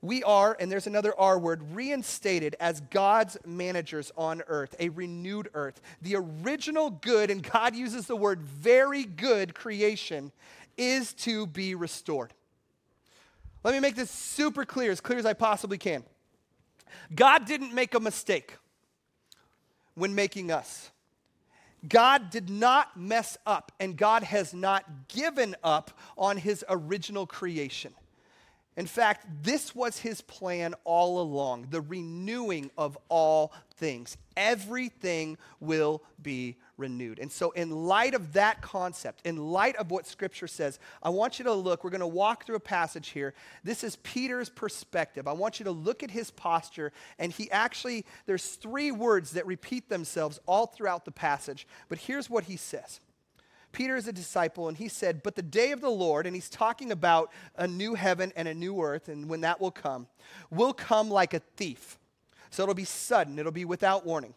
we 0.01 0.23
are, 0.23 0.57
and 0.61 0.71
there's 0.71 0.87
another 0.87 1.19
R 1.19 1.39
word, 1.39 1.75
reinstated 1.75 2.55
as 2.61 2.81
God's 2.83 3.37
managers 3.45 4.13
on 4.17 4.43
earth, 4.47 4.77
a 4.79 4.91
renewed 4.91 5.49
earth. 5.55 5.81
The 6.03 6.17
original 6.17 6.91
good, 6.91 7.31
and 7.31 7.43
God 7.43 7.75
uses 7.75 8.07
the 8.07 8.17
word 8.17 8.43
very 8.43 9.05
good 9.05 9.55
creation, 9.55 10.31
is 10.77 11.13
to 11.15 11.47
be 11.49 11.75
restored. 11.75 12.33
Let 13.65 13.75
me 13.75 13.81
make 13.81 13.97
this 13.97 14.11
super 14.11 14.65
clear, 14.65 14.91
as 14.91 15.01
clear 15.01 15.19
as 15.19 15.27
I 15.27 15.33
possibly 15.33 15.79
can. 15.79 16.05
God 17.15 17.45
didn't 17.47 17.75
make 17.75 17.95
a 17.95 18.01
mistake 18.01 18.57
when 19.95 20.15
making 20.15 20.51
us. 20.51 20.91
God 21.89 22.31
did 22.31 22.51
not 22.51 22.97
mess 22.97 23.37
up, 23.47 23.73
and 23.79 23.97
God 23.97 24.25
has 24.25 24.53
not 24.53 25.09
given 25.09 25.55
up 25.63 25.93
on 26.17 26.37
his 26.37 26.65
original 26.69 27.27
creation. 27.27 27.95
In 28.79 28.87
fact, 28.87 29.27
this 29.43 29.75
was 29.75 29.99
his 29.99 30.21
plan 30.21 30.73
all 30.85 31.21
along 31.21 31.67
the 31.71 31.81
renewing 31.81 32.71
of 32.79 32.97
all 33.09 33.53
things. 33.75 34.17
Everything 34.37 35.37
will 35.59 36.01
be 36.23 36.57
renewed. 36.77 37.19
And 37.19 37.33
so, 37.33 37.51
in 37.51 37.73
light 37.73 38.15
of 38.15 38.35
that 38.35 38.63
concept, 38.63 39.27
in 39.27 39.37
light 39.37 39.75
of 39.75 39.91
what 39.91 40.07
Scripture 40.07 40.47
says, 40.47 40.79
I 41.03 41.09
want 41.09 41.41
you 41.41 41.45
to 41.47 41.53
look. 41.53 41.83
We're 41.83 41.91
going 41.91 42.03
to 42.03 42.07
walk 42.07 42.47
through 42.47 42.55
a 42.55 42.61
passage 42.61 43.09
here. 43.09 43.35
This 43.65 43.83
is 43.83 43.97
Peter's 43.97 44.49
perspective. 44.49 45.27
I 45.27 45.33
want 45.33 45.59
you 45.59 45.65
to 45.65 45.73
look 45.73 46.05
at 46.05 46.13
his 46.13 46.31
posture, 46.31 46.93
and 47.19 47.33
he 47.33 47.51
actually, 47.51 48.07
there's 48.27 48.47
three 48.47 48.93
words 48.93 49.33
that 49.33 49.45
repeat 49.45 49.89
themselves 49.89 50.39
all 50.47 50.67
throughout 50.67 51.05
the 51.05 51.11
passage. 51.11 51.67
But 51.89 51.99
here's 51.99 52.31
what 52.31 52.45
he 52.45 52.57
says. 52.57 53.01
Peter 53.73 53.97
is 53.97 54.09
a 54.09 54.13
disciple, 54.13 54.69
and 54.69 54.77
he 54.77 54.89
said, 54.89 55.23
But 55.23 55.37
the 55.37 55.43
day 55.43 55.73
of 55.73 55.81
the 55.81 55.91
Lord, 55.91 56.27
and 56.27 56.35
he's 56.35 56.49
talking 56.49 56.91
about 56.91 57.31
a 57.57 57.67
new 57.67 57.95
heaven 57.95 58.33
and 58.35 58.49
a 58.49 58.55
new 58.55 58.81
earth, 58.83 59.09
and 59.09 59.29
when 59.29 59.43
that 59.43 59.61
will 59.61 59.71
come, 59.71 60.07
will 60.51 60.73
come 60.73 61.11
like 61.11 61.35
a 61.35 61.41
thief. 61.57 61.99
So 62.51 62.63
it'll 62.63 62.75
be 62.75 62.85
sudden, 62.85 63.39
it'll 63.39 63.53
be 63.53 63.65
without 63.65 64.07
warning. 64.07 64.35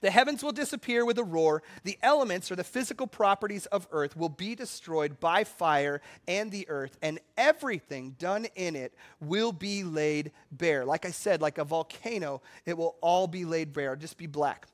The 0.00 0.10
heavens 0.10 0.42
will 0.42 0.52
disappear 0.52 1.04
with 1.04 1.18
a 1.18 1.24
roar. 1.24 1.62
The 1.82 1.98
elements 2.02 2.50
or 2.50 2.56
the 2.56 2.64
physical 2.64 3.06
properties 3.06 3.66
of 3.66 3.88
earth 3.90 4.16
will 4.16 4.28
be 4.28 4.54
destroyed 4.54 5.20
by 5.20 5.44
fire 5.44 6.00
and 6.28 6.50
the 6.50 6.68
earth, 6.68 6.96
and 7.02 7.18
everything 7.36 8.16
done 8.18 8.46
in 8.54 8.76
it 8.76 8.94
will 9.20 9.52
be 9.52 9.82
laid 9.84 10.32
bare. 10.52 10.84
Like 10.84 11.04
I 11.04 11.10
said, 11.10 11.42
like 11.42 11.58
a 11.58 11.64
volcano, 11.64 12.40
it 12.64 12.78
will 12.78 12.96
all 13.00 13.26
be 13.26 13.44
laid 13.44 13.72
bare, 13.72 13.96
just 13.96 14.16
be 14.16 14.26
black. 14.26 14.66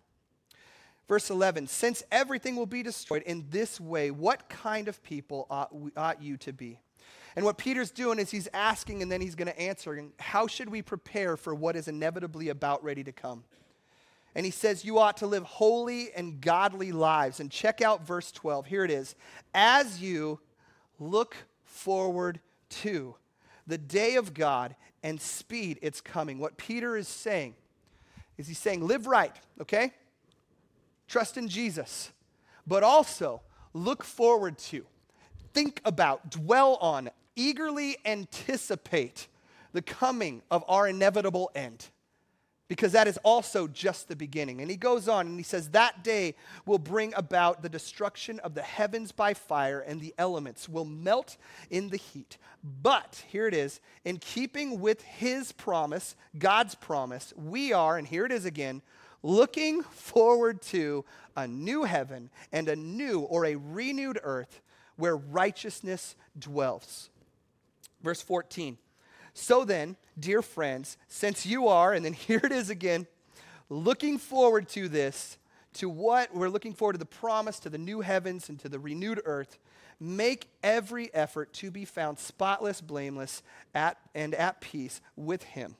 Verse 1.08 1.30
11 1.30 1.66
Since 1.68 2.02
everything 2.10 2.56
will 2.56 2.66
be 2.66 2.82
destroyed 2.82 3.22
in 3.22 3.46
this 3.50 3.80
way, 3.80 4.10
what 4.10 4.48
kind 4.48 4.88
of 4.88 5.02
people 5.02 5.46
ought, 5.50 5.74
we, 5.74 5.90
ought 5.96 6.22
you 6.22 6.36
to 6.38 6.52
be? 6.52 6.80
And 7.34 7.44
what 7.44 7.58
Peter's 7.58 7.90
doing 7.90 8.18
is 8.18 8.30
he's 8.30 8.48
asking 8.54 9.02
and 9.02 9.12
then 9.12 9.20
he's 9.20 9.34
going 9.34 9.48
to 9.48 9.60
answer, 9.60 10.02
how 10.18 10.46
should 10.46 10.70
we 10.70 10.80
prepare 10.80 11.36
for 11.36 11.54
what 11.54 11.76
is 11.76 11.86
inevitably 11.86 12.48
about 12.48 12.82
ready 12.82 13.04
to 13.04 13.12
come? 13.12 13.44
And 14.34 14.46
he 14.46 14.50
says, 14.50 14.84
You 14.84 14.98
ought 14.98 15.18
to 15.18 15.26
live 15.26 15.44
holy 15.44 16.12
and 16.14 16.40
godly 16.40 16.92
lives. 16.92 17.40
And 17.40 17.50
check 17.50 17.80
out 17.80 18.06
verse 18.06 18.30
12. 18.32 18.66
Here 18.66 18.84
it 18.84 18.90
is. 18.90 19.14
As 19.54 20.00
you 20.00 20.40
look 20.98 21.36
forward 21.64 22.40
to 22.68 23.16
the 23.66 23.78
day 23.78 24.16
of 24.16 24.34
God 24.34 24.74
and 25.02 25.20
speed 25.20 25.78
its 25.82 26.00
coming. 26.00 26.38
What 26.38 26.56
Peter 26.56 26.96
is 26.96 27.08
saying 27.08 27.54
is 28.38 28.48
he's 28.48 28.58
saying, 28.58 28.86
Live 28.86 29.06
right, 29.06 29.34
okay? 29.60 29.92
Trust 31.06 31.36
in 31.36 31.48
Jesus, 31.48 32.12
but 32.66 32.82
also 32.82 33.42
look 33.72 34.02
forward 34.02 34.58
to, 34.58 34.84
think 35.52 35.80
about, 35.84 36.30
dwell 36.30 36.76
on, 36.76 37.10
eagerly 37.36 37.96
anticipate 38.04 39.28
the 39.72 39.82
coming 39.82 40.42
of 40.50 40.64
our 40.68 40.88
inevitable 40.88 41.50
end. 41.54 41.86
Because 42.68 42.92
that 42.92 43.06
is 43.06 43.16
also 43.18 43.68
just 43.68 44.08
the 44.08 44.16
beginning. 44.16 44.60
And 44.60 44.68
he 44.68 44.76
goes 44.76 45.06
on 45.06 45.28
and 45.28 45.38
he 45.38 45.44
says, 45.44 45.70
That 45.70 46.02
day 46.02 46.34
will 46.64 46.80
bring 46.80 47.14
about 47.14 47.62
the 47.62 47.68
destruction 47.68 48.40
of 48.40 48.54
the 48.54 48.62
heavens 48.62 49.12
by 49.12 49.34
fire, 49.34 49.78
and 49.78 50.00
the 50.00 50.12
elements 50.18 50.68
will 50.68 50.84
melt 50.84 51.36
in 51.70 51.90
the 51.90 51.96
heat. 51.96 52.38
But, 52.82 53.22
here 53.28 53.46
it 53.46 53.54
is, 53.54 53.80
in 54.04 54.18
keeping 54.18 54.80
with 54.80 55.02
his 55.02 55.52
promise, 55.52 56.16
God's 56.36 56.74
promise, 56.74 57.32
we 57.36 57.72
are, 57.72 57.96
and 57.98 58.08
here 58.08 58.26
it 58.26 58.32
is 58.32 58.44
again, 58.44 58.82
looking 59.26 59.82
forward 59.82 60.62
to 60.62 61.04
a 61.36 61.48
new 61.48 61.82
heaven 61.82 62.30
and 62.52 62.68
a 62.68 62.76
new 62.76 63.20
or 63.20 63.44
a 63.44 63.56
renewed 63.56 64.20
earth 64.22 64.60
where 64.96 65.16
righteousness 65.16 66.14
dwells. 66.38 67.10
Verse 68.02 68.22
14. 68.22 68.78
So 69.34 69.64
then, 69.64 69.96
dear 70.18 70.42
friends, 70.42 70.96
since 71.08 71.44
you 71.44 71.68
are, 71.68 71.92
and 71.92 72.04
then 72.04 72.12
here 72.14 72.40
it 72.42 72.52
is 72.52 72.70
again, 72.70 73.06
looking 73.68 74.16
forward 74.16 74.68
to 74.70 74.88
this, 74.88 75.38
to 75.74 75.88
what 75.90 76.34
we're 76.34 76.48
looking 76.48 76.72
forward 76.72 76.94
to 76.94 76.98
the 76.98 77.04
promise, 77.04 77.58
to 77.60 77.68
the 77.68 77.78
new 77.78 78.00
heavens 78.00 78.48
and 78.48 78.58
to 78.60 78.68
the 78.68 78.78
renewed 78.78 79.20
earth, 79.24 79.58
make 79.98 80.48
every 80.62 81.12
effort 81.12 81.52
to 81.54 81.70
be 81.70 81.84
found 81.84 82.18
spotless, 82.18 82.80
blameless, 82.80 83.42
at, 83.74 83.98
and 84.14 84.34
at 84.34 84.60
peace 84.60 85.00
with 85.16 85.42
him. 85.42 85.74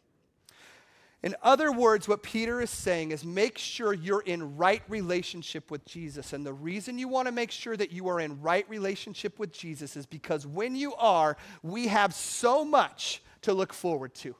In 1.22 1.34
other 1.42 1.72
words, 1.72 2.06
what 2.06 2.22
Peter 2.22 2.60
is 2.60 2.70
saying 2.70 3.10
is 3.10 3.24
make 3.24 3.58
sure 3.58 3.92
you're 3.92 4.20
in 4.20 4.56
right 4.56 4.82
relationship 4.88 5.70
with 5.70 5.84
Jesus. 5.84 6.32
And 6.32 6.44
the 6.44 6.52
reason 6.52 6.98
you 6.98 7.08
want 7.08 7.26
to 7.26 7.32
make 7.32 7.50
sure 7.50 7.76
that 7.76 7.90
you 7.90 8.08
are 8.08 8.20
in 8.20 8.40
right 8.42 8.68
relationship 8.68 9.38
with 9.38 9.52
Jesus 9.52 9.96
is 9.96 10.06
because 10.06 10.46
when 10.46 10.76
you 10.76 10.94
are, 10.94 11.36
we 11.62 11.88
have 11.88 12.14
so 12.14 12.64
much 12.64 13.22
to 13.42 13.54
look 13.54 13.72
forward 13.72 14.14
to. 14.16 14.36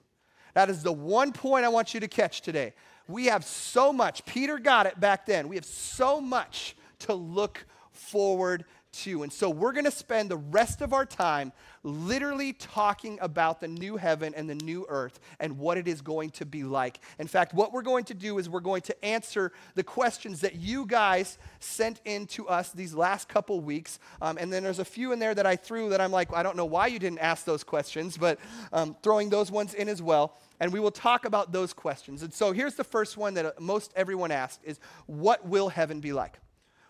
That 0.55 0.71
is 0.71 0.83
the 0.83 0.93
one 0.93 1.33
point 1.33 1.65
I 1.65 1.69
want 1.69 1.95
you 1.95 2.01
to 2.01 2.09
catch 2.09 2.43
today. 2.43 2.75
We 3.09 3.27
have 3.27 3.45
so 3.45 3.93
much. 3.93 4.25
Peter 4.27 4.59
got 4.59 4.87
it 4.87 5.01
back 5.01 5.27
then. 5.27 5.49
We 5.49 5.57
have 5.57 5.65
so 5.65 6.21
much 6.21 6.77
to 7.01 7.15
look 7.15 7.65
forward 7.91 8.65
to. 9.03 9.23
And 9.23 9.33
so 9.33 9.51
we're 9.51 9.73
going 9.73 9.85
to 9.85 9.91
spend 9.91 10.31
the 10.31 10.37
rest 10.37 10.81
of 10.81 10.93
our 10.93 11.07
time 11.07 11.53
literally 11.83 12.53
talking 12.53 13.19
about 13.21 13.61
the 13.61 13.69
new 13.69 13.97
heaven 13.97 14.35
and 14.35 14.49
the 14.49 14.55
new 14.55 14.87
earth 14.89 15.21
and 15.39 15.59
what 15.59 15.79
it 15.79 15.87
is 15.87 16.01
going 16.01 16.31
to 16.31 16.47
be 16.47 16.65
like. 16.65 16.99
In 17.19 17.27
fact, 17.27 17.55
what 17.55 17.73
we're 17.73 17.83
going 17.83 18.05
to 18.05 18.15
do 18.15 18.39
is 18.39 18.49
we're 18.49 18.61
going 18.61 18.83
to 18.83 19.05
answer 19.05 19.53
the 19.75 19.83
questions 19.83 20.41
that 20.41 20.57
you 20.57 20.87
guys 20.87 21.39
sent 21.61 22.01
in 22.05 22.27
to 22.29 22.49
us 22.49 22.73
these 22.73 22.95
last 22.95 23.29
couple 23.29 23.61
weeks. 23.61 23.99
Um, 24.21 24.39
and 24.39 24.53
then 24.53 24.63
there's 24.63 24.79
a 24.79 24.85
few 24.85 25.13
in 25.13 25.19
there 25.19 25.35
that 25.35 25.47
I 25.47 25.57
threw 25.57 25.91
that 25.91 26.01
I'm 26.01 26.13
like, 26.13 26.33
I 26.35 26.43
don't 26.43 26.57
know 26.57 26.65
why 26.65 26.89
you 26.89 26.99
didn't 26.99 27.21
ask 27.21 27.45
those 27.45 27.65
questions, 27.65 28.17
but 28.17 28.39
um, 28.73 28.97
throwing 29.03 29.31
those 29.31 29.51
ones 29.51 29.75
in 29.75 29.89
as 29.89 30.03
well 30.03 30.39
and 30.61 30.73
we 30.73 30.81
will 30.81 30.91
talk 30.91 31.25
about 31.25 31.53
those 31.53 31.73
questions. 31.73 32.23
And 32.23 32.33
so 32.33 32.53
here's 32.53 32.75
the 32.75 32.85
first 32.85 33.17
one 33.17 33.35
that 33.35 33.61
most 33.61 33.93
everyone 33.95 34.31
asked 34.31 34.61
is 34.65 34.81
what 35.07 35.47
will 35.47 35.69
heaven 35.69 36.01
be 36.01 36.13
like? 36.13 36.39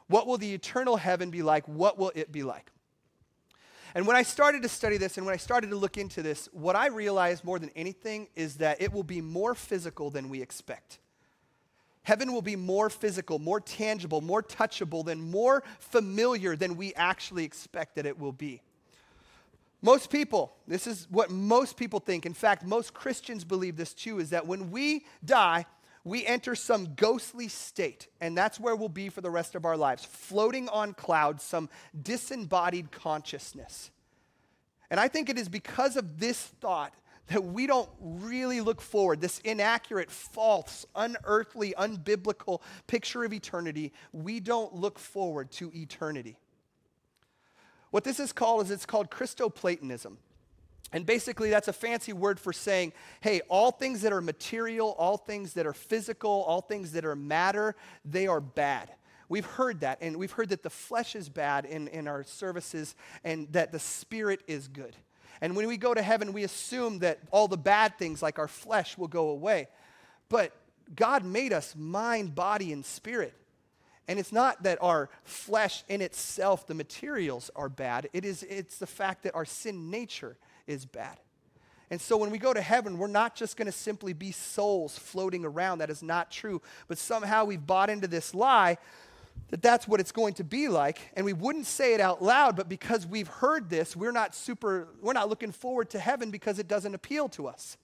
What 0.09 0.27
will 0.27 0.39
the 0.39 0.53
eternal 0.55 0.97
heaven 0.97 1.31
be 1.31 1.43
like? 1.43 1.67
What 1.67 1.99
will 1.99 2.13
it 2.15 2.31
be 2.31 2.43
like? 2.43 2.71
And 3.95 4.07
when 4.07 4.17
I 4.17 4.23
started 4.23 4.63
to 4.63 4.69
study 4.69 4.99
this 4.99 5.17
and 5.17 5.25
when 5.25 5.33
I 5.33 5.39
started 5.39 5.71
to 5.71 5.77
look 5.77 5.97
into 5.97 6.23
this, 6.23 6.49
what 6.53 6.77
I 6.77 6.89
realized 6.89 7.45
more 7.45 7.59
than 7.59 7.71
anything 7.75 8.29
is 8.37 8.57
that 8.57 8.81
it 8.81 8.93
will 8.93 9.03
be 9.03 9.21
more 9.21 9.55
physical 9.55 10.11
than 10.11 10.29
we 10.29 10.43
expect. 10.43 10.99
Heaven 12.03 12.33
will 12.33 12.43
be 12.43 12.57
more 12.57 12.89
physical, 12.89 13.39
more 13.39 13.59
tangible, 13.59 14.21
more 14.21 14.43
touchable, 14.43 15.05
than 15.05 15.21
more 15.21 15.65
familiar 15.81 16.55
than 16.55 16.77
we 16.77 16.95
actually 16.95 17.43
expect 17.43 17.97
that 17.97 18.07
it 18.07 18.19
will 18.19 18.33
be. 18.33 18.61
Most 19.83 20.11
people, 20.11 20.55
this 20.69 20.87
is 20.87 21.07
what 21.11 21.31
most 21.31 21.77
people 21.77 21.99
think. 21.99 22.27
In 22.27 22.35
fact, 22.35 22.65
most 22.65 22.95
Christians 22.95 23.45
believe 23.45 23.77
this 23.77 23.93
too 23.93 24.21
is 24.21 24.31
that 24.31 24.47
when 24.47 24.71
we 24.71 25.05
die, 25.25 25.67
we 26.07 26.25
enter 26.25 26.55
some 26.55 26.95
ghostly 26.95 27.49
state, 27.49 28.07
and 28.21 28.39
that's 28.39 28.61
where 28.61 28.77
we'll 28.77 28.89
be 28.89 29.09
for 29.09 29.23
the 29.23 29.31
rest 29.31 29.57
of 29.57 29.65
our 29.65 29.77
lives, 29.77 30.05
floating 30.05 30.69
on 30.69 30.95
clouds, 30.95 31.43
some 31.43 31.69
disembodied 32.01 32.93
consciousness. 32.93 33.91
And 34.89 35.01
I 35.01 35.09
think 35.09 35.29
it 35.29 35.37
is 35.37 35.49
because 35.49 35.97
of 35.97 36.21
this 36.21 36.41
thought 36.41 36.95
that 37.27 37.43
we 37.43 37.67
don't 37.67 37.91
really 37.99 38.61
look 38.61 38.81
forward, 38.81 39.21
this 39.21 39.41
inaccurate, 39.41 40.09
false, 40.09 40.87
unearthly, 40.95 41.75
unbiblical 41.77 42.61
picture 42.87 43.25
of 43.25 43.33
eternity, 43.33 43.93
we 44.13 44.39
don't 44.39 44.73
look 44.77 45.01
forward 45.01 45.51
to 45.51 45.73
eternity. 45.75 46.39
What 47.91 48.05
this 48.05 48.21
is 48.21 48.33
called 48.33 48.65
is 48.65 48.71
it's 48.71 48.87
called 48.87 49.11
Christoplatonism. 49.11 50.19
And 50.93 51.05
basically, 51.05 51.51
that's 51.51 51.69
a 51.69 51.73
fancy 51.73 52.13
word 52.13 52.39
for 52.39 52.53
saying, 52.53 52.93
hey, 53.21 53.41
all 53.49 53.73
things 53.73 54.03
that 54.03 54.13
are 54.13 54.21
material, 54.21 54.95
all 54.99 55.17
things 55.17 55.55
that 55.55 55.67
are 55.67 55.73
physical, 55.73 56.31
all 56.31 56.61
things 56.61 56.93
that 56.93 57.05
are 57.05 57.17
matter, 57.17 57.75
they 58.05 58.27
are 58.27 58.41
bad. 58.41 58.91
We've 59.29 59.45
heard 59.45 59.81
that, 59.81 59.99
and 60.01 60.17
we've 60.17 60.31
heard 60.31 60.51
that 60.51 60.63
the 60.63 60.71
flesh 60.71 61.17
is 61.17 61.29
bad 61.29 61.65
in, 61.65 61.89
in 61.89 62.07
our 62.07 62.23
services 62.23 62.95
and 63.25 63.53
that 63.53 63.73
the 63.73 63.81
spirit 63.81 64.43
is 64.47 64.69
good. 64.69 64.95
And 65.41 65.57
when 65.57 65.67
we 65.67 65.77
go 65.77 65.93
to 65.93 66.03
heaven, 66.03 66.33
we 66.33 66.45
assume 66.45 67.01
that 67.01 67.19
all 67.33 67.49
the 67.49 67.59
bad 67.59 67.99
things, 67.99 68.23
like 68.23 68.39
our 68.39 68.49
flesh, 68.49 68.97
will 68.97 69.09
go 69.09 69.31
away. 69.31 69.69
But 70.29 70.53
God 70.95 71.25
made 71.25 71.53
us 71.53 71.75
mind, 71.77 72.35
body, 72.35 72.73
and 72.73 72.85
spirit. 72.85 73.35
And 74.09 74.21
it's 74.21 74.33
not 74.33 74.63
that 74.63 74.79
our 74.81 75.11
flesh 75.25 75.83
in 75.89 76.01
itself, 76.01 76.67
the 76.69 76.75
materials, 76.75 77.51
are 77.57 77.69
bad. 77.69 78.09
It 78.13 78.25
is, 78.25 78.45
it's 78.45 78.79
the 78.79 78.87
fact 78.87 79.25
that 79.25 79.35
our 79.35 79.45
sin 79.45 79.91
nature 79.91 80.37
is 80.67 80.85
bad. 80.85 81.19
And 81.91 82.01
so 82.01 82.17
when 82.17 82.31
we 82.31 82.39
go 82.39 82.53
to 82.53 82.61
heaven, 82.61 82.99
we're 82.99 83.07
not 83.07 83.37
just 83.37 83.57
going 83.57 83.67
to 83.67 83.73
simply 83.73 84.13
be 84.13 84.33
souls 84.33 84.99
floating 84.99 85.45
around. 85.45 85.79
That 85.79 85.91
is 85.91 86.03
not 86.03 86.31
true. 86.31 86.61
But 86.89 86.99
somehow 86.99 87.45
we've 87.45 87.65
bought 87.65 87.91
into 87.91 88.09
this 88.09 88.35
lie 88.35 88.79
that 89.49 89.63
that's 89.63 89.87
what 89.87 90.01
it's 90.01 90.13
going 90.13 90.35
to 90.35 90.45
be 90.45 90.67
like 90.67 90.99
and 91.15 91.25
we 91.25 91.33
wouldn't 91.33 91.67
say 91.67 91.93
it 91.93 92.01
out 92.01 92.23
loud 92.23 92.57
but 92.57 92.71
because 92.71 93.07
we've 93.07 93.29
heard 93.29 93.69
this 93.69 93.95
we're 93.95 94.11
not 94.11 94.35
super 94.35 94.89
we're 95.03 95.13
not 95.13 95.29
looking 95.29 95.53
forward 95.53 95.91
to 95.91 95.99
heaven 95.99 96.31
because 96.31 96.59
it 96.59 96.67
doesn't 96.67 96.95
appeal 96.95 97.29
to 97.29 97.47
us 97.47 97.77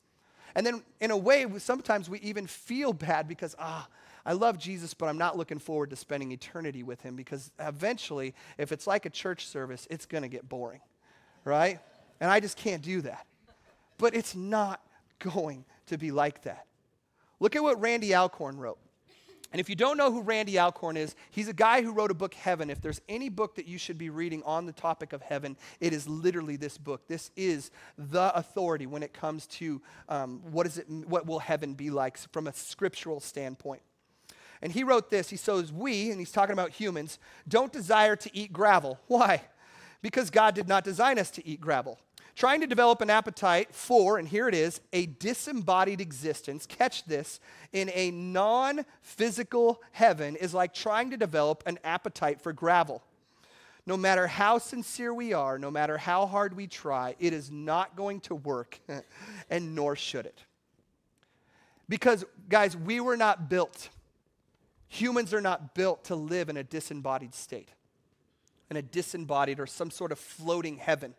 and 0.55 0.67
then 0.67 0.83
in 0.99 1.11
a 1.11 1.17
way 1.17 1.47
sometimes 1.59 2.09
we 2.09 2.19
even 2.21 2.47
feel 2.47 2.95
bad 2.95 3.29
because 3.29 3.55
ah 3.59 3.87
I 4.25 4.35
love 4.35 4.57
Jesus, 4.57 4.95
but 4.95 5.07
I'm 5.07 5.19
not 5.19 5.37
looking 5.37 5.59
forward 5.59 5.91
to 5.91 5.97
spending 5.97 6.31
eternity 6.31 6.83
with 6.83 7.01
him 7.01 7.17
because 7.17 7.51
eventually, 7.59 8.35
if 8.57 8.71
it's 8.71 8.87
like 8.87 9.05
a 9.05 9.11
church 9.11 9.47
service, 9.47 9.87
it's 9.91 10.07
going 10.07 10.23
to 10.23 10.29
get 10.29 10.49
boring, 10.49 10.81
right? 11.45 11.81
And 12.23 12.31
I 12.31 12.38
just 12.38 12.57
can't 12.57 12.83
do 12.83 13.00
that. 13.00 13.26
But 13.99 14.14
it's 14.14 14.37
not 14.37 14.81
going 15.19 15.64
to 15.87 15.99
be 15.99 16.12
like 16.12 16.45
that. 16.45 16.67
Look 17.41 17.57
at 17.57 17.62
what 17.64 17.81
Randy 17.81 18.14
Alcorn 18.14 18.59
wrote. 18.59 18.79
And 19.50 19.61
if 19.61 19.69
you 19.69 19.75
don't 19.75 19.99
know 19.99 20.12
who 20.12 20.23
Randy 20.23 20.57
Alcorn 20.57 20.97
is, 20.97 21.17
he's 21.33 21.49
a 21.49 21.52
guy 21.52 21.83
who 21.83 21.93
wrote 21.93 22.12
a 22.12 22.14
book, 22.14 22.33
Heaven. 22.35 22.71
If 22.71 22.81
there's 22.81 23.00
any 23.09 23.29
book 23.29 23.57
that 23.57 23.67
you 23.67 23.76
should 23.76 23.99
be 23.99 24.09
reading 24.09 24.41
on 24.45 24.67
the 24.67 24.73
topic 24.73 25.12
of 25.12 25.21
heaven, 25.21 25.57
it 25.81 25.93
is 25.93 26.09
literally 26.09 26.55
this 26.55 26.79
book. 26.79 27.09
This 27.09 27.33
is 27.37 27.73
the 27.99 28.33
authority 28.37 28.87
when 28.87 29.02
it 29.02 29.12
comes 29.12 29.49
to 29.49 29.83
um, 30.09 30.41
what 30.52 30.64
is 30.64 30.79
it, 30.79 30.88
what 30.88 31.26
will 31.26 31.41
heaven 31.41 31.75
be 31.75 31.91
like 31.91 32.17
from 32.17 32.47
a 32.47 32.52
scriptural 32.52 33.19
standpoint. 33.19 33.83
And 34.62 34.73
he 34.73 34.85
wrote 34.85 35.11
this. 35.11 35.29
He 35.29 35.37
says, 35.37 35.73
"We," 35.73 36.12
and 36.12 36.21
he's 36.21 36.31
talking 36.31 36.52
about 36.52 36.71
humans, 36.71 37.19
don't 37.49 37.73
desire 37.73 38.14
to 38.14 38.31
eat 38.33 38.52
gravel. 38.52 39.00
Why? 39.09 39.43
Because 40.02 40.31
God 40.31 40.55
did 40.55 40.69
not 40.69 40.85
design 40.85 41.19
us 41.19 41.31
to 41.33 41.47
eat 41.47 41.61
gravel 41.61 41.99
trying 42.35 42.61
to 42.61 42.67
develop 42.67 43.01
an 43.01 43.11
appetite 43.11 43.75
for, 43.75 44.19
and 44.19 44.27
here 44.27 44.49
it 44.49 44.55
is, 44.55 44.81
a 44.93 45.07
disembodied 45.07 46.01
existence. 46.01 46.67
Catch 46.67 47.05
this 47.05 47.41
in 47.73 47.91
a 47.95 48.11
non 48.11 48.85
physical 49.03 49.83
heaven 49.93 50.37
is 50.37 50.55
like 50.55 50.73
trying 50.75 51.11
to 51.11 51.17
develop 51.17 51.62
an 51.67 51.79
appetite 51.85 52.41
for 52.41 52.53
gravel. 52.53 53.03
No 53.85 53.97
matter 53.97 54.29
how 54.29 54.59
sincere 54.59 55.12
we 55.12 55.33
are, 55.33 55.59
no 55.59 55.71
matter 55.71 55.99
how 55.99 56.27
hard 56.27 56.57
we 56.57 56.69
try, 56.69 57.17
it 57.19 57.33
is 57.33 57.51
not 57.51 57.97
going 57.97 58.21
to 58.21 58.35
work, 58.35 58.79
and 59.51 59.75
nor 59.75 59.97
should 59.97 60.27
it. 60.27 60.45
Because, 61.89 62.25
guys, 62.49 62.77
we 62.77 63.01
were 63.01 63.17
not 63.17 63.51
built, 63.51 63.89
humans 64.89 65.35
are 65.35 65.41
not 65.41 65.75
built 65.75 66.05
to 66.05 66.15
live 66.15 66.49
in 66.49 66.57
a 66.57 66.62
disembodied 66.62 67.35
state, 67.35 67.71
in 68.71 68.77
a 68.77 68.83
disembodied 68.83 69.59
or 69.59 69.67
some 69.67 69.91
sort 69.91 70.12
of 70.12 70.19
floating 70.19 70.77
heaven. 70.77 71.15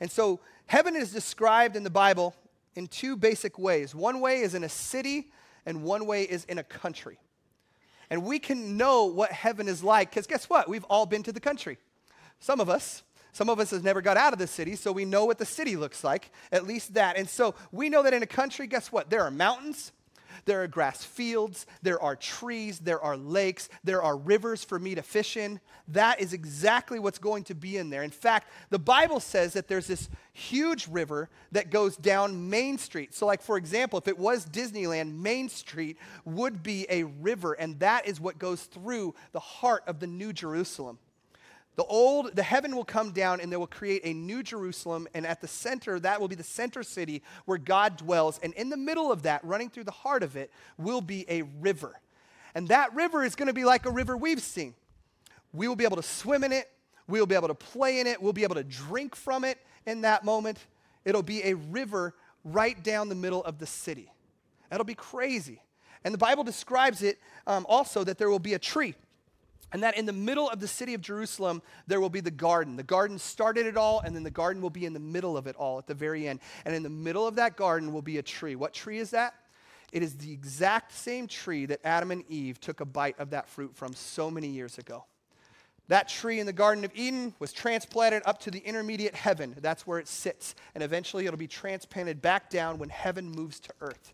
And 0.00 0.10
so 0.10 0.40
heaven 0.66 0.96
is 0.96 1.12
described 1.12 1.76
in 1.76 1.84
the 1.84 1.90
Bible 1.90 2.34
in 2.74 2.86
two 2.86 3.16
basic 3.16 3.58
ways. 3.58 3.94
One 3.94 4.20
way 4.20 4.40
is 4.40 4.54
in 4.54 4.64
a 4.64 4.68
city, 4.68 5.30
and 5.66 5.82
one 5.82 6.06
way 6.06 6.22
is 6.22 6.44
in 6.44 6.58
a 6.58 6.62
country. 6.62 7.18
And 8.10 8.24
we 8.24 8.38
can 8.38 8.76
know 8.76 9.04
what 9.04 9.32
heaven 9.32 9.68
is 9.68 9.82
like 9.82 10.10
because 10.10 10.26
guess 10.26 10.48
what? 10.48 10.68
We've 10.68 10.84
all 10.84 11.04
been 11.04 11.22
to 11.24 11.32
the 11.32 11.40
country. 11.40 11.78
Some 12.38 12.60
of 12.60 12.68
us. 12.68 13.02
Some 13.32 13.50
of 13.50 13.60
us 13.60 13.70
have 13.70 13.84
never 13.84 14.00
got 14.00 14.16
out 14.16 14.32
of 14.32 14.38
the 14.38 14.46
city, 14.46 14.74
so 14.74 14.90
we 14.90 15.04
know 15.04 15.24
what 15.24 15.38
the 15.38 15.46
city 15.46 15.76
looks 15.76 16.02
like, 16.02 16.32
at 16.50 16.66
least 16.66 16.94
that. 16.94 17.16
And 17.16 17.28
so 17.28 17.54
we 17.70 17.88
know 17.88 18.02
that 18.02 18.14
in 18.14 18.22
a 18.22 18.26
country, 18.26 18.66
guess 18.66 18.90
what? 18.90 19.10
There 19.10 19.22
are 19.22 19.30
mountains, 19.30 19.92
there 20.44 20.62
are 20.62 20.68
grass 20.68 21.04
fields, 21.04 21.66
there 21.82 22.00
are 22.00 22.16
trees, 22.16 22.78
there 22.78 23.00
are 23.00 23.16
lakes, 23.16 23.68
there 23.84 24.02
are 24.02 24.16
rivers 24.16 24.64
for 24.64 24.78
me 24.78 24.94
to 24.94 25.02
fish 25.02 25.36
in. 25.36 25.60
That 25.88 26.20
is 26.20 26.32
exactly 26.32 26.98
what's 26.98 27.18
going 27.18 27.44
to 27.44 27.54
be 27.54 27.76
in 27.76 27.90
there. 27.90 28.02
In 28.02 28.10
fact, 28.10 28.48
the 28.70 28.78
Bible 28.78 29.20
says 29.20 29.52
that 29.54 29.68
there's 29.68 29.86
this 29.86 30.08
huge 30.32 30.86
river 30.88 31.28
that 31.52 31.70
goes 31.70 31.96
down 31.96 32.48
Main 32.50 32.78
Street. 32.78 33.14
So, 33.14 33.26
like, 33.26 33.42
for 33.42 33.56
example, 33.56 33.98
if 33.98 34.08
it 34.08 34.18
was 34.18 34.46
Disneyland, 34.46 35.14
Main 35.14 35.48
Street 35.48 35.96
would 36.24 36.62
be 36.62 36.86
a 36.88 37.04
river, 37.04 37.54
and 37.54 37.78
that 37.80 38.06
is 38.06 38.20
what 38.20 38.38
goes 38.38 38.62
through 38.64 39.14
the 39.32 39.40
heart 39.40 39.82
of 39.86 40.00
the 40.00 40.06
New 40.06 40.32
Jerusalem. 40.32 40.98
The 41.78 41.84
old, 41.84 42.34
the 42.34 42.42
heaven 42.42 42.74
will 42.74 42.84
come 42.84 43.12
down 43.12 43.40
and 43.40 43.52
they 43.52 43.56
will 43.56 43.68
create 43.68 44.00
a 44.02 44.12
new 44.12 44.42
Jerusalem. 44.42 45.06
And 45.14 45.24
at 45.24 45.40
the 45.40 45.46
center, 45.46 46.00
that 46.00 46.20
will 46.20 46.26
be 46.26 46.34
the 46.34 46.42
center 46.42 46.82
city 46.82 47.22
where 47.44 47.56
God 47.56 47.96
dwells. 47.96 48.40
And 48.42 48.52
in 48.54 48.68
the 48.68 48.76
middle 48.76 49.12
of 49.12 49.22
that, 49.22 49.44
running 49.44 49.70
through 49.70 49.84
the 49.84 49.92
heart 49.92 50.24
of 50.24 50.34
it, 50.34 50.50
will 50.76 51.00
be 51.00 51.24
a 51.28 51.42
river. 51.60 52.00
And 52.56 52.66
that 52.66 52.92
river 52.96 53.22
is 53.22 53.36
going 53.36 53.46
to 53.46 53.52
be 53.52 53.64
like 53.64 53.86
a 53.86 53.92
river 53.92 54.16
we've 54.16 54.42
seen. 54.42 54.74
We 55.52 55.68
will 55.68 55.76
be 55.76 55.84
able 55.84 55.98
to 55.98 56.02
swim 56.02 56.42
in 56.42 56.50
it, 56.50 56.68
we 57.06 57.20
will 57.20 57.28
be 57.28 57.36
able 57.36 57.46
to 57.46 57.54
play 57.54 58.00
in 58.00 58.08
it, 58.08 58.20
we'll 58.20 58.32
be 58.32 58.42
able 58.42 58.56
to 58.56 58.64
drink 58.64 59.14
from 59.14 59.44
it 59.44 59.58
in 59.86 60.00
that 60.00 60.24
moment. 60.24 60.58
It'll 61.04 61.22
be 61.22 61.44
a 61.44 61.54
river 61.54 62.16
right 62.42 62.82
down 62.82 63.08
the 63.08 63.14
middle 63.14 63.44
of 63.44 63.60
the 63.60 63.66
city. 63.66 64.10
That'll 64.68 64.84
be 64.84 64.96
crazy. 64.96 65.62
And 66.02 66.12
the 66.12 66.18
Bible 66.18 66.42
describes 66.42 67.04
it 67.04 67.20
um, 67.46 67.64
also 67.68 68.02
that 68.02 68.18
there 68.18 68.30
will 68.30 68.40
be 68.40 68.54
a 68.54 68.58
tree 68.58 68.96
and 69.72 69.82
that 69.82 69.98
in 69.98 70.06
the 70.06 70.12
middle 70.12 70.48
of 70.48 70.60
the 70.60 70.68
city 70.68 70.94
of 70.94 71.00
Jerusalem, 71.00 71.62
there 71.86 72.00
will 72.00 72.08
be 72.08 72.20
the 72.20 72.30
garden. 72.30 72.76
The 72.76 72.82
garden 72.82 73.18
started 73.18 73.66
it 73.66 73.76
all, 73.76 74.00
and 74.00 74.16
then 74.16 74.22
the 74.22 74.30
garden 74.30 74.62
will 74.62 74.70
be 74.70 74.86
in 74.86 74.94
the 74.94 75.00
middle 75.00 75.36
of 75.36 75.46
it 75.46 75.56
all 75.56 75.78
at 75.78 75.86
the 75.86 75.94
very 75.94 76.26
end. 76.26 76.40
And 76.64 76.74
in 76.74 76.82
the 76.82 76.88
middle 76.88 77.26
of 77.26 77.34
that 77.36 77.56
garden 77.56 77.92
will 77.92 78.02
be 78.02 78.18
a 78.18 78.22
tree. 78.22 78.56
What 78.56 78.72
tree 78.72 78.98
is 78.98 79.10
that? 79.10 79.34
It 79.92 80.02
is 80.02 80.16
the 80.16 80.32
exact 80.32 80.92
same 80.92 81.26
tree 81.26 81.66
that 81.66 81.80
Adam 81.84 82.10
and 82.10 82.24
Eve 82.28 82.60
took 82.60 82.80
a 82.80 82.84
bite 82.84 83.18
of 83.18 83.30
that 83.30 83.48
fruit 83.48 83.74
from 83.74 83.94
so 83.94 84.30
many 84.30 84.48
years 84.48 84.78
ago. 84.78 85.04
That 85.88 86.08
tree 86.08 86.38
in 86.38 86.46
the 86.46 86.52
Garden 86.52 86.84
of 86.84 86.92
Eden 86.94 87.34
was 87.38 87.52
transplanted 87.52 88.22
up 88.26 88.40
to 88.40 88.50
the 88.50 88.58
intermediate 88.58 89.14
heaven. 89.14 89.56
That's 89.60 89.86
where 89.86 89.98
it 89.98 90.06
sits. 90.06 90.54
And 90.74 90.84
eventually 90.84 91.24
it'll 91.24 91.38
be 91.38 91.46
transplanted 91.46 92.20
back 92.20 92.50
down 92.50 92.78
when 92.78 92.90
heaven 92.90 93.30
moves 93.30 93.58
to 93.60 93.70
earth. 93.80 94.12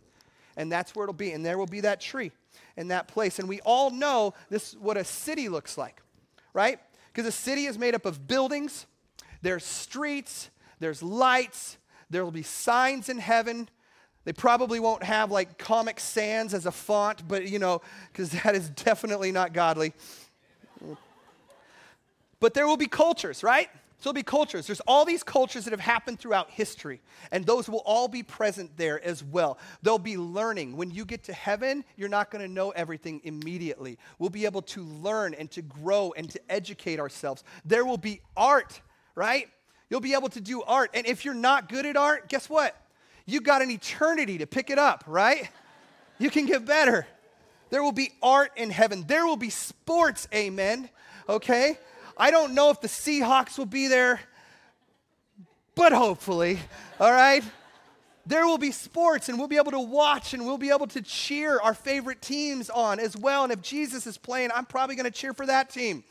And 0.56 0.70
that's 0.70 0.94
where 0.94 1.04
it'll 1.04 1.14
be. 1.14 1.32
And 1.32 1.44
there 1.44 1.58
will 1.58 1.66
be 1.66 1.80
that 1.80 2.00
tree 2.00 2.30
in 2.76 2.88
that 2.88 3.08
place. 3.08 3.38
And 3.38 3.48
we 3.48 3.60
all 3.60 3.90
know 3.90 4.34
this 4.50 4.74
what 4.74 4.96
a 4.96 5.04
city 5.04 5.48
looks 5.48 5.78
like, 5.78 6.00
right? 6.52 6.78
Because 7.12 7.26
a 7.26 7.32
city 7.32 7.66
is 7.66 7.78
made 7.78 7.94
up 7.94 8.06
of 8.06 8.26
buildings, 8.26 8.86
there's 9.42 9.64
streets, 9.64 10.50
there's 10.80 11.02
lights, 11.02 11.78
there 12.10 12.24
will 12.24 12.32
be 12.32 12.42
signs 12.42 13.08
in 13.08 13.18
heaven. 13.18 13.68
They 14.24 14.32
probably 14.32 14.80
won't 14.80 15.02
have 15.02 15.30
like 15.30 15.58
Comic 15.58 16.00
Sans 16.00 16.54
as 16.54 16.66
a 16.66 16.72
font, 16.72 17.26
but 17.28 17.48
you 17.48 17.58
know, 17.58 17.82
because 18.10 18.30
that 18.42 18.54
is 18.54 18.70
definitely 18.70 19.32
not 19.32 19.52
godly. 19.52 19.92
But 22.40 22.52
there 22.54 22.66
will 22.66 22.76
be 22.76 22.88
cultures, 22.88 23.42
right? 23.42 23.70
There'll 24.04 24.12
be 24.12 24.22
cultures. 24.22 24.66
There's 24.66 24.80
all 24.80 25.06
these 25.06 25.22
cultures 25.22 25.64
that 25.64 25.70
have 25.70 25.80
happened 25.80 26.18
throughout 26.18 26.50
history, 26.50 27.00
and 27.32 27.46
those 27.46 27.70
will 27.70 27.82
all 27.86 28.06
be 28.06 28.22
present 28.22 28.76
there 28.76 29.02
as 29.02 29.24
well. 29.24 29.56
There'll 29.80 29.98
be 29.98 30.18
learning. 30.18 30.76
When 30.76 30.90
you 30.90 31.06
get 31.06 31.24
to 31.24 31.32
heaven, 31.32 31.86
you're 31.96 32.10
not 32.10 32.30
going 32.30 32.46
to 32.46 32.52
know 32.52 32.68
everything 32.72 33.22
immediately. 33.24 33.98
We'll 34.18 34.28
be 34.28 34.44
able 34.44 34.60
to 34.60 34.82
learn 34.82 35.32
and 35.32 35.50
to 35.52 35.62
grow 35.62 36.12
and 36.18 36.28
to 36.28 36.40
educate 36.50 37.00
ourselves. 37.00 37.44
There 37.64 37.86
will 37.86 37.96
be 37.96 38.20
art, 38.36 38.78
right? 39.14 39.48
You'll 39.88 40.00
be 40.00 40.12
able 40.12 40.28
to 40.28 40.40
do 40.42 40.62
art. 40.62 40.90
And 40.92 41.06
if 41.06 41.24
you're 41.24 41.32
not 41.32 41.70
good 41.70 41.86
at 41.86 41.96
art, 41.96 42.28
guess 42.28 42.50
what? 42.50 42.76
You 43.24 43.40
got 43.40 43.62
an 43.62 43.70
eternity 43.70 44.36
to 44.36 44.46
pick 44.46 44.68
it 44.68 44.78
up, 44.78 45.04
right? 45.06 45.48
You 46.18 46.28
can 46.28 46.44
get 46.44 46.66
better. 46.66 47.06
There 47.70 47.82
will 47.82 47.90
be 47.90 48.10
art 48.22 48.52
in 48.56 48.68
heaven. 48.68 49.04
There 49.06 49.24
will 49.24 49.38
be 49.38 49.48
sports, 49.48 50.28
amen. 50.34 50.90
Okay? 51.26 51.78
I 52.16 52.30
don't 52.30 52.54
know 52.54 52.70
if 52.70 52.80
the 52.80 52.88
Seahawks 52.88 53.58
will 53.58 53.66
be 53.66 53.88
there, 53.88 54.20
but 55.74 55.92
hopefully, 55.92 56.58
all 57.00 57.10
right? 57.10 57.42
There 58.26 58.46
will 58.46 58.58
be 58.58 58.70
sports 58.70 59.28
and 59.28 59.38
we'll 59.38 59.48
be 59.48 59.56
able 59.56 59.72
to 59.72 59.80
watch 59.80 60.32
and 60.32 60.46
we'll 60.46 60.56
be 60.56 60.70
able 60.70 60.86
to 60.88 61.02
cheer 61.02 61.60
our 61.60 61.74
favorite 61.74 62.22
teams 62.22 62.70
on 62.70 62.98
as 62.98 63.16
well. 63.16 63.44
And 63.44 63.52
if 63.52 63.60
Jesus 63.60 64.06
is 64.06 64.16
playing, 64.16 64.50
I'm 64.54 64.64
probably 64.64 64.96
going 64.96 65.04
to 65.04 65.10
cheer 65.10 65.34
for 65.34 65.44
that 65.46 65.68
team. 65.68 66.04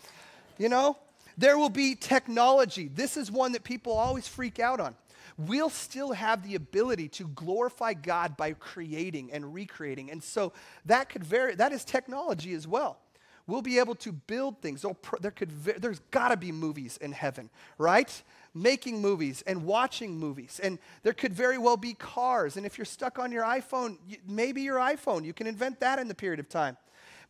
You 0.57 0.69
know? 0.69 0.97
There 1.37 1.57
will 1.57 1.69
be 1.69 1.95
technology. 1.95 2.87
This 2.93 3.17
is 3.17 3.31
one 3.31 3.53
that 3.53 3.63
people 3.63 3.93
always 3.93 4.27
freak 4.27 4.59
out 4.59 4.79
on. 4.79 4.95
We'll 5.37 5.71
still 5.71 6.11
have 6.11 6.47
the 6.47 6.53
ability 6.53 7.07
to 7.09 7.27
glorify 7.29 7.93
God 7.93 8.37
by 8.37 8.53
creating 8.53 9.31
and 9.31 9.51
recreating. 9.51 10.11
And 10.11 10.23
so 10.23 10.53
that 10.85 11.09
could 11.09 11.23
vary, 11.23 11.55
that 11.55 11.71
is 11.71 11.83
technology 11.83 12.53
as 12.53 12.67
well. 12.67 12.99
We'll 13.45 13.61
be 13.61 13.79
able 13.79 13.95
to 13.95 14.13
build 14.13 14.61
things. 14.61 14.85
There 15.19 15.31
could, 15.31 15.63
there's 15.63 15.99
got 16.11 16.29
to 16.29 16.37
be 16.37 16.51
movies 16.51 16.97
in 16.97 17.11
heaven, 17.11 17.49
right? 17.77 18.23
Making 18.53 19.01
movies 19.01 19.43
and 19.45 19.65
watching 19.65 20.17
movies. 20.17 20.61
And 20.63 20.79
there 21.03 21.13
could 21.13 21.33
very 21.33 21.57
well 21.57 21.75
be 21.75 21.93
cars. 21.93 22.55
And 22.55 22.65
if 22.65 22.77
you're 22.77 22.85
stuck 22.85 23.19
on 23.19 23.33
your 23.33 23.43
iPhone, 23.43 23.97
maybe 24.25 24.61
your 24.61 24.77
iPhone, 24.77 25.25
you 25.25 25.33
can 25.33 25.45
invent 25.45 25.81
that 25.81 25.99
in 25.99 26.07
the 26.07 26.15
period 26.15 26.39
of 26.39 26.47
time. 26.47 26.77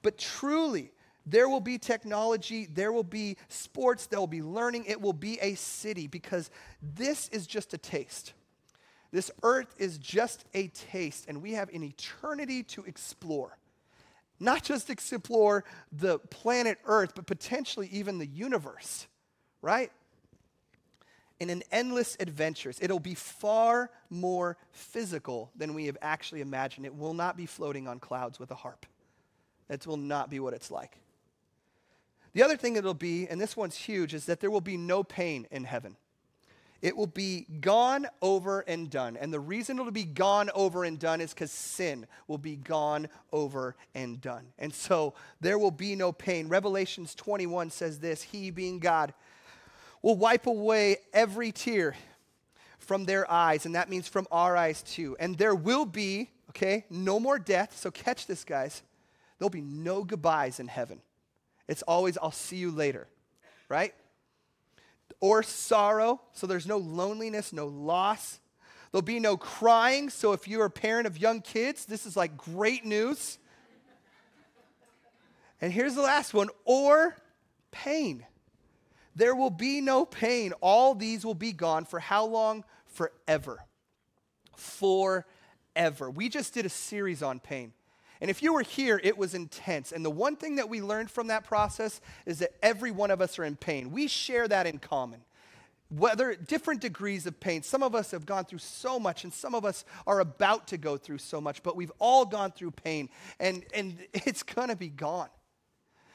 But 0.03 0.19
truly, 0.19 0.91
there 1.25 1.49
will 1.49 1.61
be 1.61 1.77
technology, 1.77 2.67
there 2.71 2.91
will 2.91 3.03
be 3.03 3.37
sports, 3.47 4.05
there 4.05 4.19
will 4.19 4.27
be 4.27 4.43
learning, 4.43 4.85
it 4.85 5.01
will 5.01 5.13
be 5.13 5.39
a 5.39 5.55
city 5.55 6.05
because 6.05 6.51
this 6.81 7.29
is 7.29 7.47
just 7.47 7.73
a 7.73 7.77
taste. 7.77 8.33
This 9.11 9.31
earth 9.41 9.73
is 9.77 9.97
just 9.97 10.43
a 10.53 10.67
taste, 10.67 11.25
and 11.27 11.41
we 11.41 11.53
have 11.53 11.69
an 11.69 11.83
eternity 11.83 12.61
to 12.63 12.83
explore 12.83 13.57
not 14.43 14.63
just 14.63 14.89
explore 14.89 15.63
the 15.91 16.19
planet 16.19 16.77
Earth, 16.85 17.13
but 17.15 17.25
potentially 17.25 17.87
even 17.91 18.17
the 18.19 18.27
universe, 18.27 19.07
right? 19.61 19.91
in 21.43 21.49
an 21.49 21.61
endless 21.71 22.15
adventures. 22.21 22.79
It'll 22.81 22.99
be 22.99 23.15
far 23.15 23.91
more 24.09 24.57
physical 24.71 25.51
than 25.55 25.73
we 25.73 25.87
have 25.87 25.97
actually 26.01 26.39
imagined. 26.41 26.85
It 26.85 26.95
will 26.95 27.13
not 27.13 27.35
be 27.35 27.45
floating 27.45 27.87
on 27.87 27.99
clouds 27.99 28.39
with 28.39 28.49
a 28.51 28.55
harp. 28.55 28.85
That 29.67 29.85
will 29.85 29.97
not 29.97 30.29
be 30.29 30.39
what 30.39 30.53
it's 30.53 30.71
like. 30.71 30.97
The 32.33 32.43
other 32.43 32.55
thing 32.55 32.77
it'll 32.77 32.93
be, 32.93 33.27
and 33.27 33.39
this 33.39 33.57
one's 33.57 33.75
huge, 33.75 34.13
is 34.13 34.25
that 34.25 34.39
there 34.39 34.49
will 34.49 34.61
be 34.61 34.77
no 34.77 35.03
pain 35.03 35.45
in 35.51 35.65
heaven. 35.65 35.97
It 36.83 36.97
will 36.97 37.07
be 37.07 37.47
gone 37.61 38.07
over 38.21 38.59
and 38.59 38.89
done. 38.89 39.15
And 39.15 39.33
the 39.33 39.39
reason 39.39 39.79
it'll 39.79 39.93
be 39.93 40.03
gone 40.03 40.49
over 40.53 40.83
and 40.83 40.99
done 40.99 41.21
is 41.21 41.33
because 41.33 41.49
sin 41.49 42.05
will 42.27 42.37
be 42.37 42.57
gone 42.57 43.07
over 43.31 43.77
and 43.95 44.19
done. 44.19 44.47
And 44.59 44.73
so 44.73 45.13
there 45.39 45.57
will 45.57 45.71
be 45.71 45.95
no 45.95 46.11
pain. 46.11 46.49
Revelations 46.49 47.15
21 47.15 47.69
says 47.69 47.99
this 47.99 48.21
He, 48.21 48.51
being 48.51 48.79
God, 48.79 49.13
will 50.01 50.17
wipe 50.17 50.45
away 50.45 50.97
every 51.13 51.53
tear 51.53 51.95
from 52.79 53.05
their 53.05 53.31
eyes. 53.31 53.65
And 53.65 53.75
that 53.75 53.89
means 53.89 54.09
from 54.09 54.27
our 54.29 54.57
eyes 54.57 54.83
too. 54.83 55.15
And 55.21 55.37
there 55.37 55.55
will 55.55 55.85
be, 55.85 56.31
okay, 56.49 56.83
no 56.89 57.17
more 57.17 57.39
death. 57.39 57.77
So 57.77 57.91
catch 57.91 58.27
this, 58.27 58.43
guys. 58.43 58.83
There'll 59.39 59.49
be 59.49 59.61
no 59.61 60.03
goodbyes 60.03 60.59
in 60.59 60.67
heaven. 60.67 60.99
It's 61.69 61.81
always, 61.83 62.17
I'll 62.17 62.31
see 62.31 62.57
you 62.57 62.71
later, 62.71 63.07
right? 63.69 63.93
Or 65.19 65.43
sorrow. 65.43 66.21
So 66.33 66.47
there's 66.47 66.67
no 66.67 66.77
loneliness, 66.77 67.53
no 67.53 67.67
loss. 67.67 68.39
There'll 68.91 69.01
be 69.01 69.19
no 69.19 69.37
crying. 69.37 70.09
So 70.09 70.33
if 70.33 70.47
you're 70.47 70.65
a 70.65 70.69
parent 70.69 71.07
of 71.07 71.17
young 71.17 71.41
kids, 71.41 71.85
this 71.85 72.05
is 72.05 72.15
like 72.15 72.37
great 72.37 72.85
news. 72.85 73.39
And 75.61 75.71
here's 75.71 75.95
the 75.95 76.01
last 76.01 76.33
one 76.33 76.49
or 76.65 77.15
pain. 77.71 78.25
There 79.15 79.35
will 79.35 79.49
be 79.49 79.81
no 79.81 80.05
pain. 80.05 80.53
All 80.61 80.95
these 80.95 81.25
will 81.25 81.35
be 81.35 81.53
gone 81.53 81.85
for 81.85 81.99
how 81.99 82.25
long? 82.25 82.65
Forever. 82.85 83.59
Forever. 84.55 86.09
We 86.09 86.29
just 86.29 86.53
did 86.53 86.65
a 86.65 86.69
series 86.69 87.23
on 87.23 87.39
pain. 87.39 87.73
And 88.23 88.29
if 88.29 88.41
you 88.41 88.53
were 88.53 88.61
here, 88.61 89.01
it 89.03 89.17
was 89.17 89.33
intense. 89.33 89.91
And 89.91 90.05
the 90.05 90.09
one 90.09 90.37
thing 90.37 90.55
that 90.55 90.69
we 90.69 90.81
learned 90.81 91.11
from 91.11 91.27
that 91.27 91.43
process 91.43 91.99
is 92.25 92.39
that 92.39 92.53
every 92.63 92.89
one 92.89 93.11
of 93.11 93.19
us 93.19 93.37
are 93.37 93.43
in 93.43 93.57
pain. 93.57 93.91
We 93.91 94.07
share 94.07 94.47
that 94.47 94.65
in 94.65 94.79
common. 94.79 95.19
Whether 95.89 96.33
different 96.35 96.79
degrees 96.79 97.25
of 97.25 97.37
pain. 97.41 97.63
Some 97.63 97.83
of 97.83 97.93
us 97.93 98.11
have 98.11 98.25
gone 98.25 98.45
through 98.45 98.59
so 98.59 98.97
much, 98.97 99.25
and 99.25 99.33
some 99.33 99.53
of 99.53 99.65
us 99.65 99.83
are 100.07 100.21
about 100.21 100.69
to 100.69 100.77
go 100.77 100.95
through 100.95 101.17
so 101.17 101.41
much, 101.41 101.63
but 101.63 101.75
we've 101.75 101.91
all 101.99 102.23
gone 102.23 102.53
through 102.53 102.71
pain, 102.71 103.09
and, 103.41 103.65
and 103.73 103.97
it's 104.13 104.41
gonna 104.41 104.77
be 104.77 104.87
gone. 104.87 105.27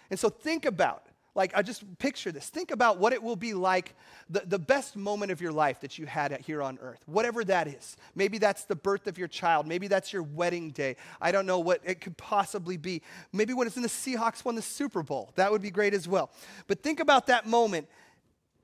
And 0.09 0.19
so 0.19 0.31
think 0.31 0.65
about 0.65 1.08
like, 1.39 1.53
I 1.55 1.63
just 1.63 1.85
picture 1.99 2.33
this. 2.33 2.49
Think 2.49 2.73
about 2.73 2.99
what 2.99 3.13
it 3.13 3.23
will 3.23 3.37
be 3.37 3.55
like 3.55 3.95
the, 4.29 4.41
the 4.45 4.59
best 4.59 4.97
moment 4.97 5.31
of 5.31 5.41
your 5.41 5.53
life 5.53 5.81
that 5.83 5.97
you 5.97 6.05
had 6.05 6.33
here 6.41 6.61
on 6.61 6.81
earth, 6.83 7.01
whatever 7.07 7.45
that 7.45 7.69
is. 7.69 7.97
Maybe 8.17 8.39
that's 8.39 8.65
the 8.65 8.75
birth 8.75 9.07
of 9.07 9.19
your 9.19 9.29
child. 9.29 9.65
Maybe 9.65 9.87
that's 9.87 10.13
your 10.13 10.25
wedding 10.25 10.73
day. 10.73 10.97
I 11.21 11.31
don't 11.31 11.47
know 11.47 11.61
what 11.61 11.81
it 11.85 12.01
could 12.01 12.17
possibly 12.17 12.77
be. 12.77 13.03
Maybe 13.33 13.55
when 13.55 13.69
it's 13.69 13.77
in 13.77 13.83
the 13.83 13.89
Seahawks 13.89 14.45
won 14.45 14.57
the 14.57 14.63
Super 14.63 15.05
Bowl. 15.05 15.31
That 15.37 15.53
would 15.53 15.63
be 15.63 15.71
great 15.71 15.95
as 15.95 16.09
well. 16.09 16.29
But 16.67 16.83
think 16.83 16.99
about 16.99 17.29
that 17.29 17.47
moment 17.47 17.87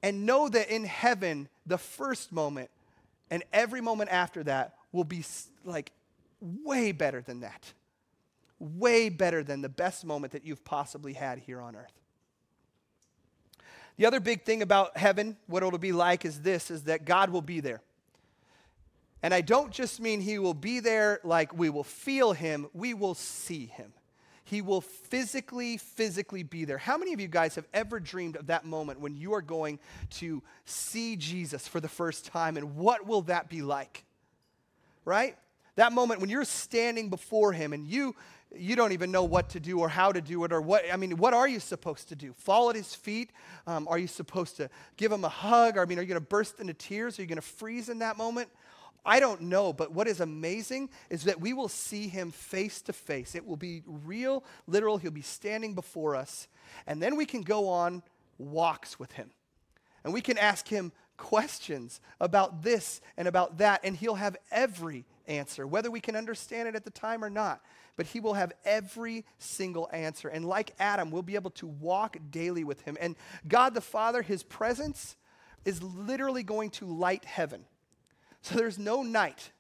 and 0.03 0.27
know 0.27 0.49
that 0.49 0.69
in 0.69 0.85
heaven, 0.85 1.49
the 1.65 1.79
first 1.79 2.33
moment 2.33 2.71
and 3.31 3.45
every 3.53 3.83
moment 3.83 4.11
after 4.11 4.43
that 4.43 4.75
will 4.91 5.05
be 5.05 5.25
like 5.65 5.93
way 6.41 6.91
better 6.91 7.23
than 7.23 7.41
that. 7.41 7.73
Way 8.59 9.11
better 9.11 9.45
than 9.45 9.63
the 9.63 9.69
best 9.69 10.05
moment 10.05 10.33
that 10.33 10.45
you've 10.45 10.65
possibly 10.65 11.13
had 11.13 11.39
here 11.39 11.61
on 11.61 11.77
earth. 11.77 11.93
The 13.97 14.07
other 14.07 14.21
big 14.21 14.43
thing 14.43 14.63
about 14.63 14.97
heaven, 14.97 15.37
what 15.47 15.63
it'll 15.63 15.79
be 15.79 15.93
like, 15.93 16.25
is 16.25 16.41
this 16.41 16.71
is 16.71 16.85
that 16.85 17.05
God 17.05 17.31
will 17.31 17.43
be 17.43 17.61
there. 17.61 17.81
And 19.23 19.33
I 19.33 19.41
don't 19.41 19.71
just 19.71 20.01
mean 20.01 20.21
he 20.21 20.39
will 20.39 20.55
be 20.55 20.81
there 20.81 21.21
like 21.25 21.57
we 21.57 21.71
will 21.71 21.85
feel 21.85 22.33
him, 22.33 22.67
we 22.75 22.93
will 22.93 23.15
see 23.15 23.67
him. 23.67 23.93
He 24.47 24.61
will 24.61 24.83
physically, 24.83 25.79
physically 25.79 26.43
be 26.43 26.67
there. 26.67 26.77
How 26.77 26.99
many 26.99 27.15
of 27.15 27.21
you 27.21 27.29
guys 27.29 27.55
have 27.55 27.67
ever 27.73 27.99
dreamed 27.99 28.37
of 28.37 28.49
that 28.49 28.67
moment 28.67 29.01
when 29.01 29.17
you 29.17 29.33
are 29.33 29.41
going 29.41 29.79
to 30.11 30.43
see 30.67 31.17
Jesus 31.17 31.67
for 31.67 31.81
the 31.81 31.89
first 31.89 32.27
time? 32.27 32.59
And 32.59 32.77
what 32.77 33.07
will 33.07 33.23
that 33.23 33.49
be 33.49 33.63
like? 33.63 34.05
Right? 35.07 35.39
That 35.77 35.95
moment 35.95 36.21
when 36.21 36.29
you're 36.29 36.45
standing 36.45 37.09
before 37.09 37.53
him 37.53 37.73
and 37.73 37.87
you 37.87 38.15
you 38.57 38.77
don't 38.77 38.93
even 38.93 39.11
know 39.11 39.25
what 39.25 39.51
to 39.51 39.61
do 39.61 39.81
or 39.81 39.89
how 39.89 40.13
to 40.13 40.21
do 40.21 40.45
it 40.45 40.53
or 40.53 40.61
what 40.61 40.85
i 40.93 40.97
mean 40.97 41.17
what 41.17 41.35
are 41.35 41.49
you 41.49 41.61
supposed 41.61 42.09
to 42.09 42.17
do? 42.17 42.33
Fall 42.35 42.71
at 42.71 42.77
his 42.77 42.95
feet? 42.95 43.31
Um, 43.67 43.87
are 43.89 43.99
you 43.99 44.07
supposed 44.07 44.57
to 44.57 44.69
give 44.97 45.13
him 45.13 45.25
a 45.25 45.29
hug? 45.29 45.77
Or, 45.77 45.83
i 45.83 45.85
mean 45.85 45.99
are 45.99 46.03
you 46.03 46.09
going 46.09 46.21
to 46.21 46.27
burst 46.27 46.61
into 46.61 46.75
tears? 46.75 47.19
Are 47.19 47.23
you 47.23 47.29
going 47.29 47.37
to 47.37 47.43
freeze 47.43 47.89
in 47.89 48.01
that 48.01 48.17
moment? 48.17 48.49
I 49.07 49.21
don't 49.21 49.43
know 49.43 49.73
but 49.73 49.93
what 49.93 50.09
is 50.09 50.21
amazing 50.21 50.91
is 51.11 51.25
that 51.25 51.41
we 51.41 51.53
will 51.53 51.69
see 51.69 52.09
him 52.09 52.31
face 52.31 52.81
to 52.83 52.93
face. 52.93 53.35
It 53.35 53.47
will 53.47 53.57
be 53.57 53.83
real 53.87 54.45
literal. 54.67 54.99
He'll 54.99 55.11
be 55.11 55.23
standing 55.23 55.75
before 55.75 56.17
us 56.17 56.49
and 56.87 57.03
then 57.03 57.17
we 57.17 57.27
can 57.27 57.43
go 57.43 57.69
on 57.69 58.03
walks 58.39 58.99
with 58.99 59.13
him. 59.13 59.31
And 60.03 60.13
we 60.13 60.21
can 60.21 60.37
ask 60.37 60.69
him 60.69 60.93
questions 61.17 62.01
about 62.21 62.63
this 62.63 63.01
and 63.17 63.29
about 63.29 63.59
that 63.59 63.81
and 63.85 63.97
he'll 63.97 64.17
have 64.17 64.37
every 64.51 65.05
answer 65.27 65.67
whether 65.67 65.91
we 65.91 66.01
can 66.01 66.17
understand 66.17 66.69
it 66.69 66.75
at 66.75 66.85
the 66.85 66.91
time 66.91 67.25
or 67.25 67.31
not 67.31 67.61
but 67.97 68.07
he 68.07 68.21
will 68.21 68.35
have 68.35 68.53
every 68.65 69.25
single 69.39 69.89
answer. 69.93 70.29
And 70.29 70.45
like 70.45 70.75
Adam, 70.79 71.11
we'll 71.11 71.23
be 71.23 71.37
able 71.37 71.51
to 71.53 71.67
walk 71.67 72.17
daily 72.31 72.65
with 72.65 72.81
him. 72.83 72.97
And 73.01 73.17
God 73.47 73.75
the 73.75 73.81
Father, 73.81 74.23
his 74.23 74.43
presence 74.43 75.17
is 75.65 75.83
literally 75.83 76.43
going 76.43 76.71
to 76.71 76.87
light 76.87 77.25
heaven. 77.25 77.65
So 78.43 78.57
there's 78.57 78.79
no 78.79 79.03
night 79.03 79.51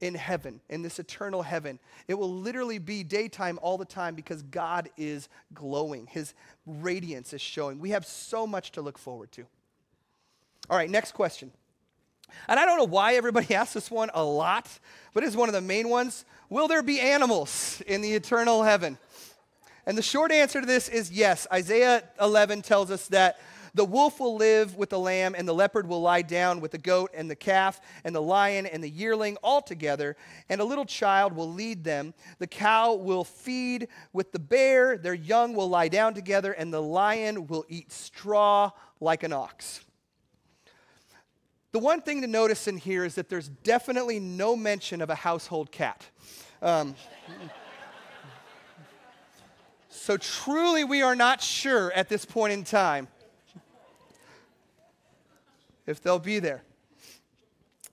in 0.00 0.14
heaven, 0.14 0.60
in 0.68 0.82
this 0.82 0.98
eternal 0.98 1.42
heaven. 1.42 1.78
It 2.08 2.14
will 2.14 2.32
literally 2.32 2.78
be 2.78 3.04
daytime 3.04 3.58
all 3.62 3.78
the 3.78 3.84
time 3.84 4.16
because 4.16 4.42
God 4.42 4.90
is 4.96 5.28
glowing. 5.54 6.08
His 6.08 6.34
radiance 6.66 7.32
is 7.32 7.40
showing. 7.40 7.78
We 7.78 7.90
have 7.90 8.04
so 8.04 8.46
much 8.46 8.72
to 8.72 8.82
look 8.82 8.98
forward 8.98 9.30
to. 9.32 9.46
All 10.68 10.76
right, 10.76 10.90
next 10.90 11.12
question. 11.12 11.52
And 12.48 12.58
I 12.58 12.64
don't 12.64 12.78
know 12.78 12.84
why 12.84 13.14
everybody 13.14 13.54
asks 13.54 13.74
this 13.74 13.90
one 13.90 14.10
a 14.14 14.24
lot, 14.24 14.68
but 15.14 15.24
it's 15.24 15.36
one 15.36 15.48
of 15.48 15.54
the 15.54 15.60
main 15.60 15.88
ones. 15.88 16.24
Will 16.50 16.68
there 16.68 16.82
be 16.82 17.00
animals 17.00 17.82
in 17.86 18.00
the 18.02 18.12
eternal 18.12 18.62
heaven? 18.62 18.98
And 19.86 19.98
the 19.98 20.02
short 20.02 20.30
answer 20.30 20.60
to 20.60 20.66
this 20.66 20.88
is 20.88 21.10
yes. 21.10 21.46
Isaiah 21.52 22.04
11 22.20 22.62
tells 22.62 22.90
us 22.90 23.08
that 23.08 23.38
the 23.74 23.84
wolf 23.84 24.20
will 24.20 24.36
live 24.36 24.76
with 24.76 24.90
the 24.90 24.98
lamb, 24.98 25.34
and 25.34 25.48
the 25.48 25.54
leopard 25.54 25.88
will 25.88 26.02
lie 26.02 26.20
down 26.20 26.60
with 26.60 26.72
the 26.72 26.78
goat 26.78 27.10
and 27.14 27.30
the 27.30 27.36
calf, 27.36 27.80
and 28.04 28.14
the 28.14 28.20
lion 28.20 28.66
and 28.66 28.84
the 28.84 28.90
yearling 28.90 29.38
all 29.42 29.62
together, 29.62 30.14
and 30.50 30.60
a 30.60 30.64
little 30.64 30.84
child 30.84 31.32
will 31.32 31.50
lead 31.50 31.82
them. 31.82 32.12
The 32.38 32.46
cow 32.46 32.92
will 32.94 33.24
feed 33.24 33.88
with 34.12 34.30
the 34.32 34.38
bear, 34.38 34.98
their 34.98 35.14
young 35.14 35.54
will 35.54 35.70
lie 35.70 35.88
down 35.88 36.12
together, 36.12 36.52
and 36.52 36.72
the 36.72 36.82
lion 36.82 37.46
will 37.46 37.64
eat 37.66 37.90
straw 37.90 38.72
like 39.00 39.22
an 39.22 39.32
ox. 39.32 39.80
The 41.72 41.78
one 41.78 42.02
thing 42.02 42.20
to 42.20 42.26
notice 42.26 42.68
in 42.68 42.76
here 42.76 43.02
is 43.02 43.14
that 43.14 43.30
there's 43.30 43.48
definitely 43.48 44.20
no 44.20 44.54
mention 44.54 45.00
of 45.00 45.08
a 45.08 45.14
household 45.14 45.72
cat. 45.72 46.06
Um, 46.60 46.94
so 49.88 50.18
truly, 50.18 50.84
we 50.84 51.00
are 51.00 51.16
not 51.16 51.40
sure 51.40 51.90
at 51.92 52.10
this 52.10 52.26
point 52.26 52.52
in 52.52 52.64
time 52.64 53.08
if 55.86 56.02
they'll 56.02 56.18
be 56.18 56.40
there. 56.40 56.62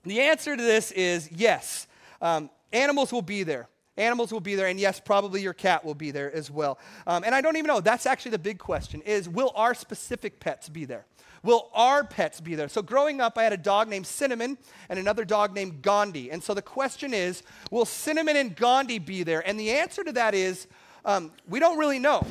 The 0.04 0.20
answer 0.20 0.56
to 0.56 0.62
this 0.62 0.92
is 0.92 1.30
yes. 1.32 1.86
Um, 2.20 2.50
animals 2.74 3.12
will 3.12 3.22
be 3.22 3.44
there. 3.44 3.66
Animals 3.96 4.30
will 4.30 4.40
be 4.40 4.56
there, 4.56 4.66
and 4.66 4.78
yes, 4.78 5.00
probably 5.00 5.42
your 5.42 5.52
cat 5.52 5.84
will 5.84 5.94
be 5.94 6.10
there 6.10 6.32
as 6.32 6.50
well. 6.50 6.78
Um, 7.06 7.24
and 7.24 7.34
I 7.34 7.40
don't 7.40 7.56
even 7.56 7.68
know. 7.68 7.80
That's 7.80 8.06
actually 8.06 8.32
the 8.32 8.38
big 8.38 8.58
question: 8.58 9.00
is 9.02 9.26
will 9.26 9.52
our 9.54 9.74
specific 9.74 10.38
pets 10.38 10.68
be 10.68 10.84
there? 10.84 11.06
Will 11.42 11.70
our 11.74 12.04
pets 12.04 12.40
be 12.40 12.54
there? 12.54 12.68
So, 12.68 12.82
growing 12.82 13.20
up, 13.20 13.38
I 13.38 13.44
had 13.44 13.52
a 13.52 13.58
dog 13.58 13.88
named 13.88 14.06
Cinnamon 14.06 14.58
and 14.88 14.98
another 14.98 15.24
dog 15.24 15.54
named 15.54 15.80
Gandhi. 15.80 16.30
And 16.30 16.42
so 16.42 16.52
the 16.52 16.62
question 16.62 17.14
is 17.14 17.42
Will 17.70 17.86
Cinnamon 17.86 18.36
and 18.36 18.54
Gandhi 18.54 18.98
be 18.98 19.22
there? 19.22 19.46
And 19.46 19.58
the 19.58 19.70
answer 19.70 20.04
to 20.04 20.12
that 20.12 20.34
is 20.34 20.66
um, 21.04 21.32
we 21.48 21.58
don't 21.58 21.78
really 21.78 21.98
know. 21.98 22.26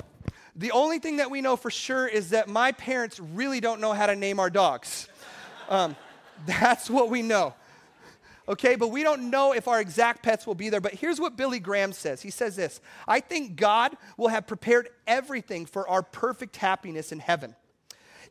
The 0.56 0.72
only 0.72 1.00
thing 1.00 1.18
that 1.18 1.32
we 1.32 1.42
know 1.42 1.56
for 1.56 1.72
sure 1.72 2.08
is 2.08 2.32
that 2.32 2.48
my 2.48 2.72
parents 2.74 3.20
really 3.20 3.60
don't 3.60 3.82
know 3.82 3.94
how 3.94 4.06
to 4.06 4.16
name 4.16 4.40
our 4.40 4.50
dogs. 4.50 5.08
Um, 5.70 5.96
that's 6.46 6.90
what 6.90 7.10
we 7.10 7.22
know. 7.22 7.54
Okay, 8.48 8.76
but 8.76 8.88
we 8.88 9.04
don't 9.04 9.30
know 9.30 9.54
if 9.54 9.68
our 9.68 9.80
exact 9.80 10.24
pets 10.24 10.48
will 10.48 10.56
be 10.56 10.70
there. 10.70 10.82
But 10.82 10.96
here's 10.96 11.20
what 11.20 11.38
Billy 11.38 11.60
Graham 11.60 11.94
says 11.94 12.22
He 12.22 12.32
says 12.32 12.56
this 12.56 12.82
I 13.08 13.20
think 13.22 13.56
God 13.56 13.96
will 14.18 14.28
have 14.28 14.46
prepared 14.46 14.90
everything 15.08 15.66
for 15.66 15.88
our 15.88 16.04
perfect 16.04 16.58
happiness 16.58 17.12
in 17.12 17.20
heaven. 17.20 17.56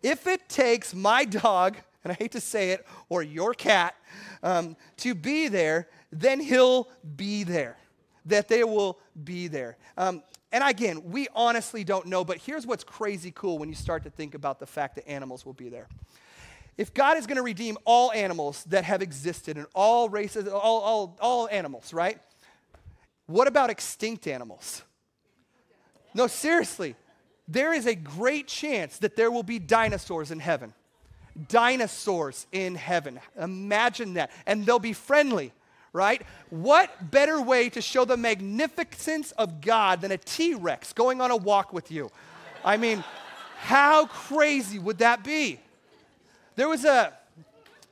If 0.02 0.26
it 0.26 0.48
takes 0.48 0.94
my 0.94 1.24
dog, 1.24 1.76
and 2.04 2.12
I 2.12 2.14
hate 2.14 2.32
to 2.32 2.40
say 2.40 2.70
it, 2.72 2.86
or 3.08 3.22
your 3.22 3.54
cat, 3.54 3.94
um, 4.42 4.76
to 4.98 5.14
be 5.14 5.48
there, 5.48 5.88
then 6.12 6.40
he'll 6.40 6.88
be 7.16 7.44
there. 7.44 7.76
That 8.26 8.48
they 8.48 8.64
will 8.64 8.98
be 9.24 9.48
there. 9.48 9.76
Um, 9.96 10.22
and 10.52 10.62
again, 10.64 11.10
we 11.10 11.28
honestly 11.34 11.84
don't 11.84 12.06
know, 12.06 12.24
but 12.24 12.38
here's 12.38 12.66
what's 12.66 12.84
crazy 12.84 13.32
cool 13.34 13.58
when 13.58 13.68
you 13.68 13.74
start 13.74 14.04
to 14.04 14.10
think 14.10 14.34
about 14.34 14.60
the 14.60 14.66
fact 14.66 14.94
that 14.96 15.08
animals 15.08 15.44
will 15.44 15.52
be 15.52 15.68
there 15.68 15.88
if 16.78 16.94
God 16.94 17.18
is 17.18 17.26
going 17.26 17.36
to 17.36 17.42
redeem 17.42 17.76
all 17.84 18.12
animals 18.12 18.64
that 18.68 18.84
have 18.84 19.02
existed 19.02 19.56
and 19.56 19.66
all 19.74 20.08
races, 20.08 20.46
all, 20.46 20.80
all, 20.80 21.16
all 21.20 21.48
animals, 21.48 21.92
right? 21.92 22.20
What 23.26 23.48
about 23.48 23.68
extinct 23.68 24.28
animals? 24.28 24.82
No, 26.14 26.28
seriously. 26.28 26.94
There 27.48 27.72
is 27.72 27.86
a 27.86 27.94
great 27.94 28.46
chance 28.46 28.98
that 28.98 29.16
there 29.16 29.30
will 29.30 29.42
be 29.42 29.58
dinosaurs 29.58 30.30
in 30.30 30.38
heaven. 30.38 30.74
Dinosaurs 31.48 32.46
in 32.52 32.74
heaven. 32.74 33.20
Imagine 33.40 34.14
that. 34.14 34.30
And 34.46 34.66
they'll 34.66 34.78
be 34.78 34.92
friendly, 34.92 35.52
right? 35.94 36.20
What 36.50 37.10
better 37.10 37.40
way 37.40 37.70
to 37.70 37.80
show 37.80 38.04
the 38.04 38.18
magnificence 38.18 39.32
of 39.32 39.62
God 39.62 40.02
than 40.02 40.12
a 40.12 40.18
T 40.18 40.54
Rex 40.54 40.92
going 40.92 41.22
on 41.22 41.30
a 41.30 41.36
walk 41.36 41.72
with 41.72 41.90
you? 41.90 42.10
I 42.62 42.76
mean, 42.76 43.02
how 43.56 44.06
crazy 44.06 44.78
would 44.78 44.98
that 44.98 45.24
be? 45.24 45.58
There 46.56 46.68
was 46.68 46.84
a, 46.84 47.12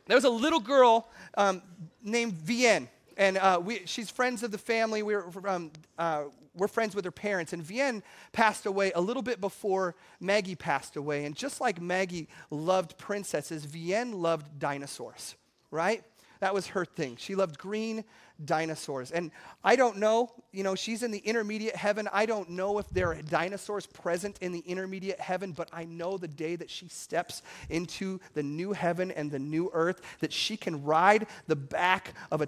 there 0.06 0.16
was 0.16 0.24
a 0.24 0.30
little 0.30 0.60
girl 0.60 1.08
um, 1.36 1.62
named 2.02 2.34
Vienne, 2.34 2.88
and 3.16 3.38
uh, 3.38 3.60
we, 3.64 3.82
she's 3.86 4.10
friends 4.10 4.42
of 4.42 4.50
the 4.50 4.58
family. 4.58 5.02
We 5.02 5.14
were, 5.14 5.48
um, 5.48 5.70
uh, 5.98 6.24
we're 6.56 6.68
friends 6.68 6.94
with 6.94 7.04
her 7.04 7.10
parents. 7.10 7.52
And 7.52 7.62
Vienne 7.62 8.02
passed 8.32 8.66
away 8.66 8.92
a 8.94 9.00
little 9.00 9.22
bit 9.22 9.40
before 9.40 9.94
Maggie 10.20 10.54
passed 10.54 10.96
away. 10.96 11.24
And 11.24 11.34
just 11.34 11.60
like 11.60 11.80
Maggie 11.80 12.28
loved 12.50 12.98
princesses, 12.98 13.64
Vienne 13.64 14.12
loved 14.12 14.58
dinosaurs, 14.58 15.36
right? 15.70 16.02
That 16.40 16.54
was 16.54 16.68
her 16.68 16.84
thing. 16.84 17.16
She 17.16 17.34
loved 17.34 17.58
green 17.58 18.04
dinosaurs. 18.44 19.10
And 19.10 19.30
I 19.64 19.76
don't 19.76 19.96
know, 19.96 20.30
you 20.52 20.62
know, 20.62 20.74
she's 20.74 21.02
in 21.02 21.10
the 21.10 21.18
intermediate 21.18 21.76
heaven. 21.76 22.08
I 22.12 22.26
don't 22.26 22.50
know 22.50 22.78
if 22.78 22.88
there 22.90 23.08
are 23.08 23.22
dinosaurs 23.22 23.86
present 23.86 24.38
in 24.42 24.52
the 24.52 24.60
intermediate 24.60 25.20
heaven, 25.20 25.52
but 25.52 25.70
I 25.72 25.84
know 25.84 26.18
the 26.18 26.28
day 26.28 26.56
that 26.56 26.68
she 26.68 26.88
steps 26.88 27.42
into 27.70 28.20
the 28.34 28.42
new 28.42 28.72
heaven 28.72 29.10
and 29.10 29.30
the 29.30 29.38
new 29.38 29.70
earth 29.72 30.02
that 30.20 30.32
she 30.32 30.56
can 30.56 30.84
ride 30.84 31.26
the 31.46 31.56
back 31.56 32.12
of 32.30 32.42
a 32.42 32.46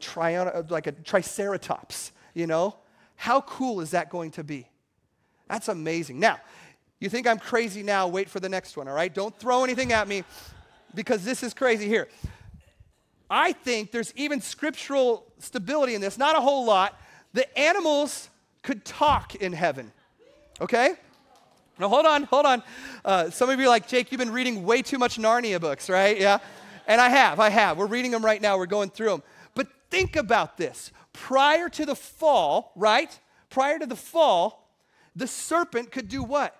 like 0.68 0.86
a 0.86 0.92
triceratops, 0.92 2.12
you 2.34 2.46
know? 2.46 2.76
How 3.18 3.40
cool 3.40 3.80
is 3.80 3.90
that 3.90 4.10
going 4.10 4.30
to 4.32 4.44
be? 4.44 4.68
That's 5.48 5.66
amazing. 5.66 6.20
Now, 6.20 6.38
you 7.00 7.08
think 7.08 7.26
I'm 7.26 7.40
crazy 7.40 7.82
now, 7.82 8.06
wait 8.06 8.30
for 8.30 8.38
the 8.38 8.48
next 8.48 8.76
one, 8.76 8.86
all 8.86 8.94
right? 8.94 9.12
Don't 9.12 9.36
throw 9.36 9.64
anything 9.64 9.92
at 9.92 10.06
me 10.06 10.22
because 10.94 11.24
this 11.24 11.42
is 11.42 11.52
crazy 11.52 11.88
here. 11.88 12.06
I 13.28 13.52
think 13.52 13.90
there's 13.90 14.14
even 14.14 14.40
scriptural 14.40 15.26
stability 15.40 15.96
in 15.96 16.00
this, 16.00 16.16
not 16.16 16.36
a 16.36 16.40
whole 16.40 16.64
lot. 16.64 16.96
The 17.32 17.58
animals 17.58 18.30
could 18.62 18.84
talk 18.84 19.34
in 19.34 19.52
heaven, 19.52 19.90
okay? 20.60 20.94
Now, 21.76 21.88
hold 21.88 22.06
on, 22.06 22.22
hold 22.22 22.46
on. 22.46 22.62
Uh, 23.04 23.30
some 23.30 23.50
of 23.50 23.58
you 23.58 23.66
are 23.66 23.68
like, 23.68 23.88
Jake, 23.88 24.12
you've 24.12 24.20
been 24.20 24.32
reading 24.32 24.62
way 24.62 24.80
too 24.80 24.98
much 24.98 25.18
Narnia 25.18 25.60
books, 25.60 25.90
right? 25.90 26.18
Yeah. 26.18 26.38
And 26.86 27.00
I 27.00 27.08
have, 27.08 27.40
I 27.40 27.50
have. 27.50 27.78
We're 27.78 27.86
reading 27.86 28.12
them 28.12 28.24
right 28.24 28.40
now, 28.40 28.58
we're 28.58 28.66
going 28.66 28.90
through 28.90 29.08
them. 29.08 29.22
But 29.54 29.66
think 29.90 30.14
about 30.14 30.56
this. 30.56 30.92
Prior 31.18 31.68
to 31.70 31.84
the 31.84 31.96
fall, 31.96 32.72
right? 32.76 33.18
Prior 33.50 33.78
to 33.78 33.86
the 33.86 33.96
fall, 33.96 34.70
the 35.16 35.26
serpent 35.26 35.90
could 35.90 36.08
do 36.08 36.22
what? 36.22 36.54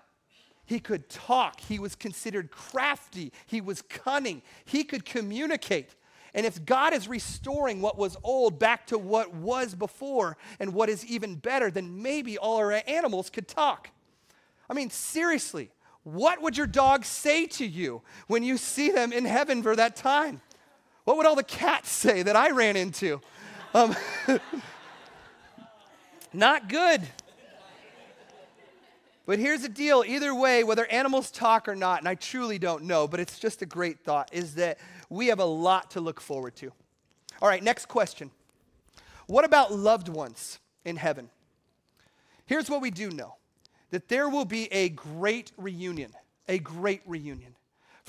He 0.65 0.79
could 0.79 1.09
talk. 1.09 1.61
He 1.61 1.79
was 1.79 1.95
considered 1.95 2.51
crafty. 2.51 3.31
He 3.47 3.61
was 3.61 3.81
cunning. 3.81 4.41
He 4.65 4.83
could 4.83 5.05
communicate. 5.05 5.95
And 6.33 6.45
if 6.45 6.65
God 6.65 6.93
is 6.93 7.07
restoring 7.07 7.81
what 7.81 7.97
was 7.97 8.17
old 8.21 8.59
back 8.59 8.85
to 8.87 8.97
what 8.97 9.33
was 9.33 9.75
before 9.75 10.37
and 10.59 10.73
what 10.73 10.89
is 10.89 11.05
even 11.05 11.35
better, 11.35 11.71
then 11.71 12.01
maybe 12.03 12.37
all 12.37 12.57
our 12.57 12.83
animals 12.85 13.29
could 13.29 13.47
talk. 13.47 13.89
I 14.69 14.73
mean, 14.73 14.89
seriously, 14.89 15.71
what 16.03 16.41
would 16.41 16.57
your 16.57 16.67
dog 16.67 17.05
say 17.05 17.47
to 17.47 17.65
you 17.65 18.01
when 18.27 18.43
you 18.43 18.57
see 18.57 18.91
them 18.91 19.13
in 19.13 19.23
heaven 19.23 19.63
for 19.63 19.75
that 19.77 19.95
time? 19.95 20.41
What 21.05 21.15
would 21.15 21.25
all 21.25 21.35
the 21.35 21.43
cats 21.43 21.89
say 21.89 22.23
that 22.23 22.35
I 22.35 22.51
ran 22.51 22.75
into? 22.75 23.21
Um, 23.73 23.95
not 26.33 26.69
good. 26.69 27.01
But 29.25 29.37
here's 29.37 29.61
the 29.61 29.69
deal 29.69 30.03
either 30.07 30.33
way, 30.33 30.63
whether 30.63 30.87
animals 30.87 31.29
talk 31.29 31.67
or 31.67 31.75
not, 31.75 31.99
and 31.99 32.07
I 32.07 32.15
truly 32.15 32.57
don't 32.57 32.85
know, 32.85 33.07
but 33.07 33.19
it's 33.19 33.37
just 33.37 33.61
a 33.61 33.65
great 33.67 33.99
thought, 33.99 34.29
is 34.33 34.55
that 34.55 34.79
we 35.07 35.27
have 35.27 35.39
a 35.39 35.45
lot 35.45 35.91
to 35.91 36.01
look 36.01 36.19
forward 36.19 36.55
to. 36.57 36.71
All 37.39 37.47
right, 37.47 37.61
next 37.61 37.87
question. 37.87 38.31
What 39.27 39.45
about 39.45 39.71
loved 39.71 40.09
ones 40.09 40.57
in 40.83 40.95
heaven? 40.95 41.29
Here's 42.47 42.71
what 42.71 42.81
we 42.81 42.89
do 42.89 43.11
know 43.11 43.35
that 43.91 44.07
there 44.07 44.29
will 44.29 44.45
be 44.45 44.71
a 44.73 44.89
great 44.89 45.51
reunion, 45.57 46.11
a 46.47 46.57
great 46.57 47.01
reunion 47.05 47.55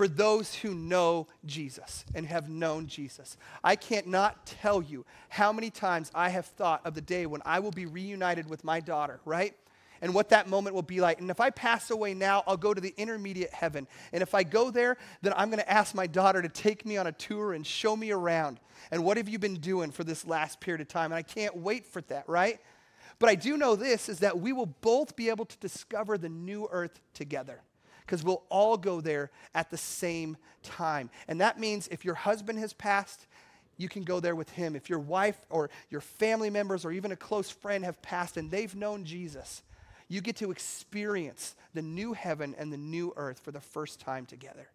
for 0.00 0.08
those 0.08 0.54
who 0.54 0.74
know 0.74 1.26
Jesus 1.44 2.06
and 2.14 2.24
have 2.24 2.48
known 2.48 2.86
Jesus. 2.86 3.36
I 3.62 3.76
can't 3.76 4.06
not 4.06 4.46
tell 4.46 4.80
you 4.80 5.04
how 5.28 5.52
many 5.52 5.68
times 5.68 6.10
I 6.14 6.30
have 6.30 6.46
thought 6.46 6.80
of 6.86 6.94
the 6.94 7.02
day 7.02 7.26
when 7.26 7.42
I 7.44 7.58
will 7.58 7.70
be 7.70 7.84
reunited 7.84 8.48
with 8.48 8.64
my 8.64 8.80
daughter, 8.80 9.20
right? 9.26 9.54
and 10.00 10.14
what 10.14 10.30
that 10.30 10.48
moment 10.48 10.74
will 10.74 10.80
be 10.80 11.02
like. 11.02 11.20
And 11.20 11.30
if 11.30 11.38
I 11.38 11.50
pass 11.50 11.90
away 11.90 12.14
now, 12.14 12.42
I'll 12.46 12.56
go 12.56 12.72
to 12.72 12.80
the 12.80 12.94
intermediate 12.96 13.52
heaven. 13.52 13.86
And 14.14 14.22
if 14.22 14.34
I 14.34 14.42
go 14.42 14.70
there, 14.70 14.96
then 15.20 15.34
I'm 15.36 15.50
going 15.50 15.60
to 15.60 15.70
ask 15.70 15.94
my 15.94 16.06
daughter 16.06 16.40
to 16.40 16.48
take 16.48 16.86
me 16.86 16.96
on 16.96 17.06
a 17.06 17.12
tour 17.12 17.52
and 17.52 17.66
show 17.66 17.94
me 17.94 18.10
around. 18.10 18.58
And 18.90 19.04
what 19.04 19.18
have 19.18 19.28
you 19.28 19.38
been 19.38 19.56
doing 19.56 19.90
for 19.90 20.02
this 20.02 20.26
last 20.26 20.60
period 20.60 20.80
of 20.80 20.88
time? 20.88 21.12
And 21.12 21.16
I 21.16 21.22
can't 21.22 21.54
wait 21.58 21.84
for 21.84 22.00
that, 22.00 22.26
right? 22.26 22.58
But 23.18 23.28
I 23.28 23.34
do 23.34 23.58
know 23.58 23.76
this 23.76 24.08
is 24.08 24.20
that 24.20 24.40
we 24.40 24.54
will 24.54 24.74
both 24.80 25.14
be 25.14 25.28
able 25.28 25.44
to 25.44 25.58
discover 25.58 26.16
the 26.16 26.30
new 26.30 26.68
earth 26.72 26.98
together 27.12 27.60
because 28.10 28.24
we'll 28.24 28.42
all 28.48 28.76
go 28.76 29.00
there 29.00 29.30
at 29.54 29.70
the 29.70 29.76
same 29.76 30.36
time. 30.64 31.08
And 31.28 31.40
that 31.40 31.60
means 31.60 31.86
if 31.92 32.04
your 32.04 32.16
husband 32.16 32.58
has 32.58 32.72
passed, 32.72 33.28
you 33.76 33.88
can 33.88 34.02
go 34.02 34.18
there 34.18 34.34
with 34.34 34.50
him. 34.50 34.74
If 34.74 34.90
your 34.90 34.98
wife 34.98 35.38
or 35.48 35.70
your 35.90 36.00
family 36.00 36.50
members 36.50 36.84
or 36.84 36.90
even 36.90 37.12
a 37.12 37.16
close 37.16 37.50
friend 37.50 37.84
have 37.84 38.02
passed 38.02 38.36
and 38.36 38.50
they've 38.50 38.74
known 38.74 39.04
Jesus, 39.04 39.62
you 40.08 40.20
get 40.20 40.34
to 40.36 40.50
experience 40.50 41.54
the 41.72 41.82
new 41.82 42.12
heaven 42.12 42.56
and 42.58 42.72
the 42.72 42.76
new 42.76 43.12
earth 43.16 43.38
for 43.38 43.52
the 43.52 43.60
first 43.60 44.00
time 44.00 44.26
together. 44.26 44.66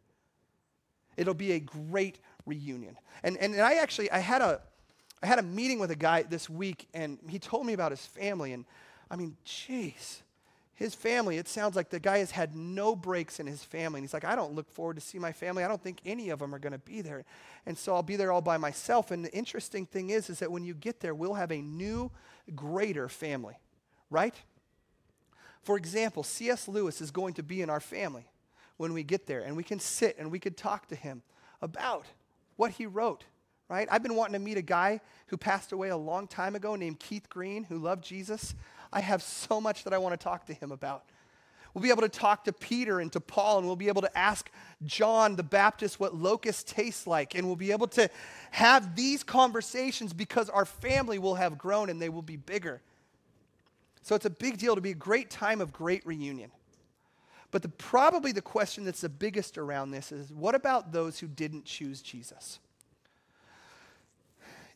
It'll 1.17 1.33
be 1.33 1.51
a 1.51 1.59
great 1.59 2.19
reunion. 2.45 2.97
And, 3.21 3.35
and, 3.35 3.53
and 3.53 3.61
I 3.61 3.75
actually, 3.75 4.09
I 4.11 4.19
had, 4.19 4.41
a, 4.41 4.61
I 5.21 5.27
had 5.27 5.39
a 5.39 5.43
meeting 5.43 5.77
with 5.79 5.91
a 5.91 5.95
guy 5.97 6.23
this 6.23 6.49
week, 6.49 6.87
and 6.93 7.19
he 7.27 7.37
told 7.37 7.65
me 7.65 7.73
about 7.73 7.91
his 7.91 8.05
family. 8.05 8.53
And 8.53 8.63
I 9.11 9.17
mean, 9.17 9.35
jeez, 9.45 10.21
his 10.75 10.93
family, 10.93 11.37
it 11.37 11.47
sounds 11.47 11.75
like 11.75 11.89
the 11.89 11.99
guy 11.99 12.17
has 12.17 12.31
had 12.31 12.53
no 12.53 12.95
breaks 12.95 13.39
in 13.39 13.47
his 13.47 13.63
family. 13.63 13.99
And 13.99 14.03
he's 14.03 14.13
like, 14.13 14.25
I 14.25 14.35
don't 14.35 14.53
look 14.53 14.69
forward 14.69 14.97
to 14.97 15.01
see 15.01 15.17
my 15.17 15.31
family. 15.31 15.63
I 15.63 15.69
don't 15.69 15.81
think 15.81 16.01
any 16.05 16.29
of 16.29 16.39
them 16.39 16.53
are 16.53 16.59
going 16.59 16.73
to 16.73 16.79
be 16.79 17.01
there. 17.01 17.23
And 17.65 17.77
so 17.77 17.95
I'll 17.95 18.03
be 18.03 18.17
there 18.17 18.31
all 18.31 18.41
by 18.41 18.57
myself. 18.57 19.09
And 19.09 19.23
the 19.23 19.33
interesting 19.33 19.85
thing 19.85 20.09
is, 20.09 20.29
is 20.29 20.39
that 20.39 20.51
when 20.51 20.65
you 20.65 20.73
get 20.73 20.99
there, 20.99 21.15
we'll 21.15 21.35
have 21.35 21.51
a 21.51 21.61
new, 21.61 22.11
greater 22.55 23.07
family, 23.07 23.57
right? 24.09 24.35
For 25.63 25.77
example, 25.77 26.23
C.S. 26.23 26.67
Lewis 26.67 26.99
is 26.99 27.09
going 27.09 27.35
to 27.35 27.43
be 27.43 27.61
in 27.61 27.69
our 27.69 27.79
family 27.79 28.27
when 28.77 28.91
we 28.91 29.03
get 29.03 29.25
there, 29.25 29.39
and 29.39 29.55
we 29.55 29.63
can 29.63 29.79
sit 29.79 30.17
and 30.19 30.29
we 30.29 30.39
can 30.39 30.53
talk 30.53 30.87
to 30.89 30.95
him 30.95 31.23
about 31.61 32.05
what 32.57 32.71
he 32.71 32.85
wrote, 32.85 33.23
right? 33.69 33.87
I've 33.89 34.03
been 34.03 34.15
wanting 34.15 34.33
to 34.33 34.39
meet 34.39 34.57
a 34.57 34.61
guy 34.61 34.99
who 35.27 35.37
passed 35.37 35.71
away 35.71 35.89
a 35.89 35.97
long 35.97 36.27
time 36.27 36.55
ago 36.55 36.75
named 36.75 36.99
Keith 36.99 37.29
Green 37.29 37.63
who 37.63 37.77
loved 37.77 38.03
Jesus. 38.03 38.53
I 38.95 39.01
have 39.01 39.21
so 39.21 39.59
much 39.59 39.83
that 39.83 39.93
I 39.93 39.97
want 39.97 40.17
to 40.17 40.23
talk 40.23 40.45
to 40.45 40.53
him 40.53 40.71
about. 40.71 41.03
We'll 41.73 41.81
be 41.81 41.89
able 41.89 42.03
to 42.03 42.09
talk 42.09 42.45
to 42.45 42.53
Peter 42.53 43.01
and 43.01 43.11
to 43.11 43.19
Paul, 43.19 43.57
and 43.57 43.67
we'll 43.67 43.75
be 43.75 43.89
able 43.89 44.03
to 44.03 44.17
ask 44.17 44.49
John 44.85 45.35
the 45.35 45.43
Baptist 45.43 45.99
what 45.99 46.15
locust 46.15 46.69
tastes 46.69 47.05
like. 47.05 47.35
And 47.35 47.45
we'll 47.45 47.57
be 47.57 47.73
able 47.73 47.87
to 47.89 48.09
have 48.51 48.95
these 48.95 49.21
conversations 49.21 50.13
because 50.13 50.49
our 50.49 50.63
family 50.63 51.19
will 51.19 51.35
have 51.35 51.57
grown 51.57 51.89
and 51.89 52.01
they 52.01 52.07
will 52.07 52.21
be 52.21 52.37
bigger. 52.37 52.81
So 54.01 54.15
it's 54.15 54.25
a 54.25 54.29
big 54.29 54.57
deal 54.57 54.75
to 54.75 54.81
be 54.81 54.91
a 54.91 54.95
great 54.95 55.29
time 55.29 55.59
of 55.59 55.73
great 55.73 56.05
reunion. 56.05 56.51
But 57.51 57.63
the, 57.63 57.69
probably 57.69 58.31
the 58.31 58.41
question 58.41 58.85
that's 58.85 59.01
the 59.01 59.09
biggest 59.09 59.57
around 59.57 59.91
this 59.91 60.13
is 60.13 60.31
what 60.31 60.55
about 60.55 60.93
those 60.93 61.19
who 61.19 61.27
didn't 61.27 61.65
choose 61.65 62.01
Jesus? 62.01 62.59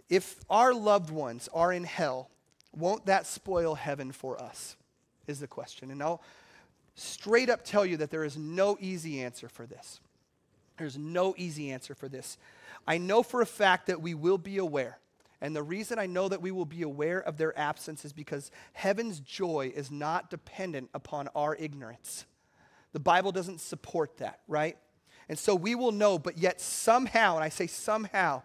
If 0.10 0.42
our 0.50 0.74
loved 0.74 1.10
ones 1.10 1.48
are 1.54 1.72
in 1.72 1.86
hell, 1.86 2.30
won't 2.76 3.06
that 3.06 3.26
spoil 3.26 3.76
heaven 3.76 4.12
for 4.12 4.42
us? 4.42 4.76
Is 5.28 5.40
the 5.40 5.48
question. 5.48 5.92
And 5.92 6.02
I'll 6.02 6.22
straight 6.96 7.50
up 7.50 7.64
tell 7.64 7.86
you 7.86 7.98
that 7.98 8.10
there 8.10 8.24
is 8.24 8.36
no 8.38 8.78
easy 8.80 9.22
answer 9.22 9.48
for 9.48 9.66
this. 9.66 10.00
There's 10.78 10.98
no 10.98 11.36
easy 11.38 11.72
answer 11.72 11.94
for 11.94 12.10
this. 12.10 12.38
I 12.88 12.98
know 12.98 13.22
for 13.22 13.42
a 13.42 13.46
fact 13.46 13.88
that 13.88 14.02
we 14.02 14.14
will 14.14 14.38
be 14.38 14.58
aware 14.58 14.98
and 15.42 15.56
the 15.56 15.64
reason 15.64 16.00
I 16.00 16.06
know 16.06 16.28
that 16.28 16.42
we 16.42 16.52
will 16.52 16.66
be 16.66 16.82
aware 16.82 17.20
of 17.20 17.38
their 17.38 17.58
absence 17.58 18.04
is 18.04 18.12
because 18.12 18.52
heaven's 18.74 19.20
joy 19.20 19.72
is 19.74 19.90
not 19.90 20.30
dependent 20.30 20.90
upon 20.94 21.30
our 21.34 21.56
ignorance. 21.56 22.26
The 22.92 23.00
Bible 23.00 23.32
doesn't 23.32 23.62
support 23.62 24.18
that, 24.18 24.42
right? 24.48 24.78
And 25.30 25.40
so 25.40 25.56
we 25.56 25.76
will 25.76 25.92
know, 25.92 26.20
but 26.20 26.38
yet 26.38 26.60
somehow, 26.60 27.36
and 27.36 27.44
I 27.44 27.50
say 27.50 27.68
somehow, 27.68 28.42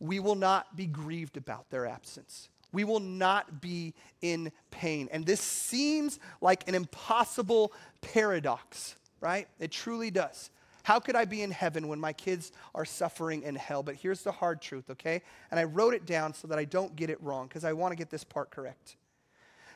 we 0.00 0.18
will 0.18 0.34
not 0.34 0.76
be 0.76 0.86
grieved 0.86 1.36
about 1.36 1.68
their 1.70 1.86
absence. 1.86 2.48
We 2.74 2.84
will 2.84 3.00
not 3.00 3.60
be 3.60 3.94
in 4.20 4.52
pain. 4.70 5.08
And 5.12 5.24
this 5.24 5.40
seems 5.40 6.18
like 6.40 6.68
an 6.68 6.74
impossible 6.74 7.72
paradox, 8.02 8.96
right? 9.20 9.48
It 9.58 9.70
truly 9.70 10.10
does. 10.10 10.50
How 10.82 11.00
could 11.00 11.16
I 11.16 11.24
be 11.24 11.40
in 11.40 11.50
heaven 11.50 11.88
when 11.88 11.98
my 11.98 12.12
kids 12.12 12.52
are 12.74 12.84
suffering 12.84 13.42
in 13.42 13.54
hell? 13.54 13.82
But 13.82 13.94
here's 13.94 14.22
the 14.22 14.32
hard 14.32 14.60
truth, 14.60 14.90
okay? 14.90 15.22
And 15.50 15.58
I 15.58 15.64
wrote 15.64 15.94
it 15.94 16.04
down 16.04 16.34
so 16.34 16.46
that 16.48 16.58
I 16.58 16.66
don't 16.66 16.94
get 16.94 17.08
it 17.08 17.22
wrong 17.22 17.46
because 17.46 17.64
I 17.64 17.72
want 17.72 17.92
to 17.92 17.96
get 17.96 18.10
this 18.10 18.24
part 18.24 18.50
correct. 18.50 18.96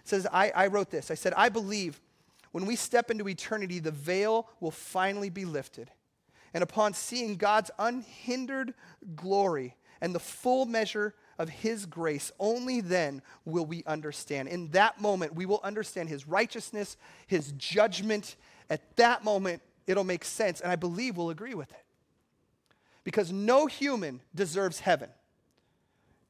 It 0.03 0.09
says, 0.09 0.27
I, 0.31 0.53
I 0.55 0.67
wrote 0.67 0.91
this. 0.91 1.11
I 1.11 1.15
said, 1.15 1.33
I 1.35 1.49
believe 1.49 1.99
when 2.53 2.67
we 2.67 2.77
step 2.77 3.11
into 3.11 3.27
eternity, 3.29 3.79
the 3.79 3.91
veil 3.91 4.49
will 4.61 4.71
finally 4.71 5.31
be 5.31 5.47
lifted. 5.47 5.91
And 6.53 6.63
upon 6.63 6.93
seeing 6.93 7.37
God's 7.37 7.71
unhindered 7.79 8.75
glory 9.17 9.77
and 10.01 10.15
the 10.15 10.21
full 10.21 10.67
measure 10.67 11.15
of 11.39 11.49
His 11.49 11.87
grace, 11.87 12.33
only 12.39 12.81
then 12.81 13.23
will 13.45 13.67
we 13.67 13.85
understand. 13.87 14.49
In 14.49 14.71
that 14.71 15.01
moment, 15.01 15.35
we 15.35 15.47
will 15.47 15.61
understand 15.63 16.09
His 16.09 16.27
righteousness, 16.27 16.97
His 17.27 17.53
judgment. 17.53 18.37
At 18.69 18.97
that 18.97 19.25
moment, 19.25 19.63
it'll 19.87 20.05
make 20.05 20.25
sense, 20.25 20.61
and 20.61 20.71
I 20.71 20.77
believe 20.77 21.17
we'll 21.17 21.31
agree 21.31 21.55
with 21.55 21.71
it. 21.71 21.85
Because 23.05 23.33
no 23.33 23.67
human 23.67 24.21
deserves 24.35 24.81
heaven. 24.81 25.11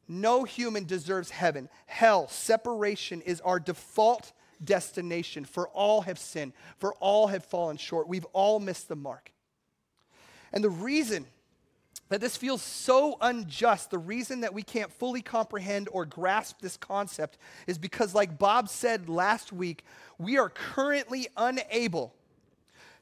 No 0.06 0.44
human 0.44 0.84
deserves 0.84 1.30
heaven. 1.30 1.68
Hell, 1.86 2.28
separation 2.28 3.20
is 3.22 3.40
our 3.40 3.58
default 3.58 4.32
destination, 4.62 5.44
for 5.44 5.68
all 5.68 6.02
have 6.02 6.18
sinned, 6.18 6.52
for 6.78 6.94
all 6.94 7.28
have 7.28 7.44
fallen 7.44 7.76
short. 7.76 8.08
We've 8.08 8.26
all 8.32 8.60
missed 8.60 8.88
the 8.88 8.96
mark. 8.96 9.32
And 10.52 10.64
the 10.64 10.70
reason 10.70 11.26
that 12.08 12.20
this 12.20 12.36
feels 12.36 12.62
so 12.62 13.16
unjust, 13.20 13.90
the 13.90 13.98
reason 13.98 14.40
that 14.40 14.54
we 14.54 14.62
can't 14.62 14.92
fully 14.92 15.20
comprehend 15.20 15.88
or 15.92 16.06
grasp 16.06 16.60
this 16.60 16.76
concept 16.76 17.38
is 17.66 17.78
because, 17.78 18.14
like 18.14 18.38
Bob 18.38 18.68
said 18.68 19.08
last 19.08 19.52
week, 19.52 19.84
we 20.18 20.38
are 20.38 20.48
currently 20.48 21.28
unable 21.36 22.14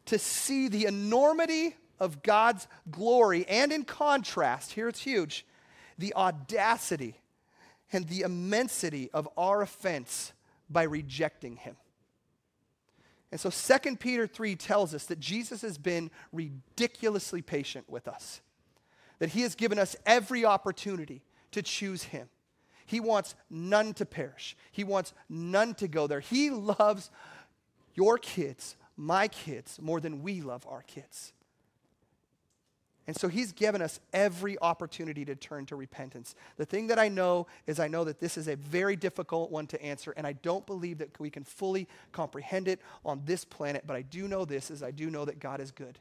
to 0.06 0.18
see 0.18 0.68
the 0.68 0.86
enormity 0.86 1.76
of 1.98 2.22
God's 2.22 2.66
glory, 2.90 3.46
and 3.48 3.72
in 3.72 3.84
contrast, 3.84 4.72
here 4.72 4.88
it's 4.88 5.02
huge, 5.02 5.46
the 5.98 6.14
audacity 6.14 7.20
and 7.92 8.06
the 8.08 8.22
immensity 8.22 9.10
of 9.12 9.28
our 9.36 9.62
offense 9.62 10.32
by 10.68 10.82
rejecting 10.82 11.56
him. 11.56 11.76
And 13.32 13.40
so 13.40 13.50
2 13.50 13.96
Peter 13.96 14.26
3 14.26 14.56
tells 14.56 14.94
us 14.94 15.06
that 15.06 15.20
Jesus 15.20 15.62
has 15.62 15.78
been 15.78 16.10
ridiculously 16.32 17.42
patient 17.42 17.88
with 17.88 18.08
us, 18.08 18.40
that 19.18 19.30
he 19.30 19.42
has 19.42 19.54
given 19.54 19.78
us 19.78 19.96
every 20.04 20.44
opportunity 20.44 21.22
to 21.52 21.62
choose 21.62 22.04
him. 22.04 22.28
He 22.86 23.00
wants 23.00 23.34
none 23.50 23.94
to 23.94 24.06
perish, 24.06 24.56
he 24.70 24.84
wants 24.84 25.12
none 25.28 25.74
to 25.74 25.88
go 25.88 26.06
there. 26.06 26.20
He 26.20 26.50
loves 26.50 27.10
your 27.94 28.18
kids, 28.18 28.76
my 28.96 29.28
kids, 29.28 29.80
more 29.80 30.00
than 30.00 30.22
we 30.22 30.40
love 30.40 30.66
our 30.68 30.82
kids. 30.82 31.32
And 33.08 33.16
so 33.16 33.28
he's 33.28 33.52
given 33.52 33.80
us 33.82 34.00
every 34.12 34.58
opportunity 34.60 35.24
to 35.26 35.36
turn 35.36 35.64
to 35.66 35.76
repentance. 35.76 36.34
The 36.56 36.64
thing 36.64 36.88
that 36.88 36.98
I 36.98 37.08
know 37.08 37.46
is 37.66 37.78
I 37.78 37.86
know 37.86 38.02
that 38.02 38.18
this 38.18 38.36
is 38.36 38.48
a 38.48 38.56
very 38.56 38.96
difficult 38.96 39.52
one 39.52 39.68
to 39.68 39.80
answer, 39.80 40.12
and 40.16 40.26
I 40.26 40.32
don't 40.32 40.66
believe 40.66 40.98
that 40.98 41.18
we 41.20 41.30
can 41.30 41.44
fully 41.44 41.86
comprehend 42.10 42.66
it 42.66 42.80
on 43.04 43.22
this 43.24 43.44
planet, 43.44 43.84
but 43.86 43.94
I 43.94 44.02
do 44.02 44.26
know 44.26 44.44
this 44.44 44.72
is 44.72 44.82
I 44.82 44.90
do 44.90 45.08
know 45.08 45.24
that 45.24 45.38
God 45.38 45.60
is 45.60 45.70
good. 45.70 46.00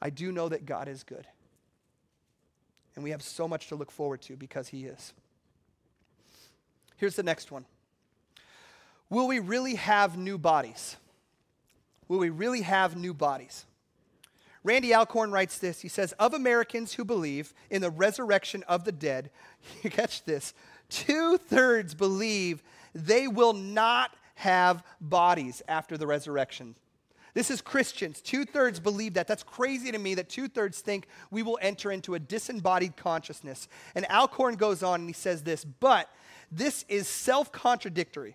I 0.00 0.10
do 0.10 0.30
know 0.30 0.48
that 0.48 0.66
God 0.66 0.86
is 0.86 1.02
good. 1.02 1.26
And 2.94 3.04
we 3.04 3.10
have 3.10 3.22
so 3.22 3.46
much 3.46 3.68
to 3.68 3.76
look 3.76 3.90
forward 3.90 4.22
to 4.22 4.36
because 4.36 4.68
he 4.68 4.84
is. 4.84 5.12
Here's 6.96 7.16
the 7.16 7.22
next 7.22 7.52
one. 7.52 7.64
Will 9.10 9.26
we 9.26 9.38
really 9.38 9.76
have 9.76 10.18
new 10.18 10.36
bodies? 10.36 10.96
Will 12.08 12.18
we 12.18 12.30
really 12.30 12.62
have 12.62 12.96
new 12.96 13.14
bodies? 13.14 13.64
Randy 14.64 14.94
Alcorn 14.94 15.30
writes 15.30 15.58
this. 15.58 15.80
He 15.80 15.88
says, 15.88 16.12
Of 16.14 16.34
Americans 16.34 16.94
who 16.94 17.04
believe 17.04 17.54
in 17.70 17.80
the 17.80 17.90
resurrection 17.90 18.64
of 18.68 18.84
the 18.84 18.92
dead, 18.92 19.30
you 19.82 19.90
catch 19.90 20.24
this, 20.24 20.52
two 20.88 21.38
thirds 21.38 21.94
believe 21.94 22.62
they 22.94 23.28
will 23.28 23.52
not 23.52 24.14
have 24.34 24.82
bodies 25.00 25.62
after 25.68 25.96
the 25.96 26.06
resurrection. 26.06 26.74
This 27.38 27.52
is 27.52 27.60
Christians. 27.60 28.20
Two 28.20 28.44
thirds 28.44 28.80
believe 28.80 29.14
that. 29.14 29.28
That's 29.28 29.44
crazy 29.44 29.92
to 29.92 29.98
me 29.98 30.16
that 30.16 30.28
two 30.28 30.48
thirds 30.48 30.80
think 30.80 31.06
we 31.30 31.44
will 31.44 31.56
enter 31.62 31.92
into 31.92 32.16
a 32.16 32.18
disembodied 32.18 32.96
consciousness. 32.96 33.68
And 33.94 34.04
Alcorn 34.10 34.56
goes 34.56 34.82
on 34.82 35.02
and 35.02 35.08
he 35.08 35.12
says 35.12 35.44
this, 35.44 35.64
but 35.64 36.10
this 36.50 36.84
is 36.88 37.06
self 37.06 37.52
contradictory. 37.52 38.34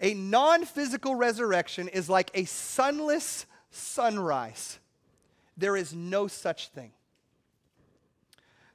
A 0.00 0.12
non 0.12 0.64
physical 0.64 1.14
resurrection 1.14 1.86
is 1.86 2.10
like 2.10 2.32
a 2.34 2.46
sunless 2.46 3.46
sunrise. 3.70 4.80
There 5.56 5.76
is 5.76 5.94
no 5.94 6.26
such 6.26 6.70
thing. 6.70 6.90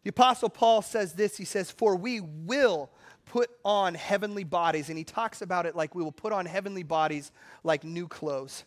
The 0.03 0.11
Apostle 0.11 0.47
Paul 0.47 0.81
says 0.81 1.11
this 1.11 1.35
he 1.35 1.43
says, 1.43 1.69
For 1.69 1.97
we 1.97 2.21
will 2.21 2.89
put 3.25 3.49
on 3.65 3.95
heavenly 3.95 4.45
bodies. 4.45 4.87
And 4.87 4.97
he 4.97 5.03
talks 5.03 5.41
about 5.41 5.65
it 5.65 5.75
like 5.75 5.93
we 5.93 6.03
will 6.03 6.13
put 6.13 6.31
on 6.31 6.45
heavenly 6.45 6.83
bodies 6.83 7.33
like 7.65 7.83
new 7.83 8.07
clothes. 8.07 8.63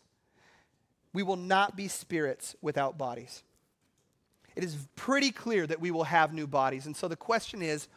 We 1.12 1.22
will 1.22 1.37
not 1.37 1.77
be 1.77 1.88
spirits 1.88 2.57
without 2.62 2.96
bodies. 2.96 3.42
It 4.55 4.64
is 4.64 4.77
pretty 4.96 5.31
clear 5.31 5.66
that 5.66 5.81
we 5.81 5.90
will 5.90 6.05
have 6.05 6.33
new 6.33 6.46
bodies. 6.46 6.87
And 6.87 6.96
so 6.96 7.09
the 7.09 7.16
question 7.16 7.62
is, 7.62 7.88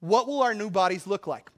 what 0.00 0.26
will 0.26 0.42
our 0.42 0.54
new 0.54 0.70
bodies 0.70 1.06
look 1.06 1.26
like? 1.26 1.50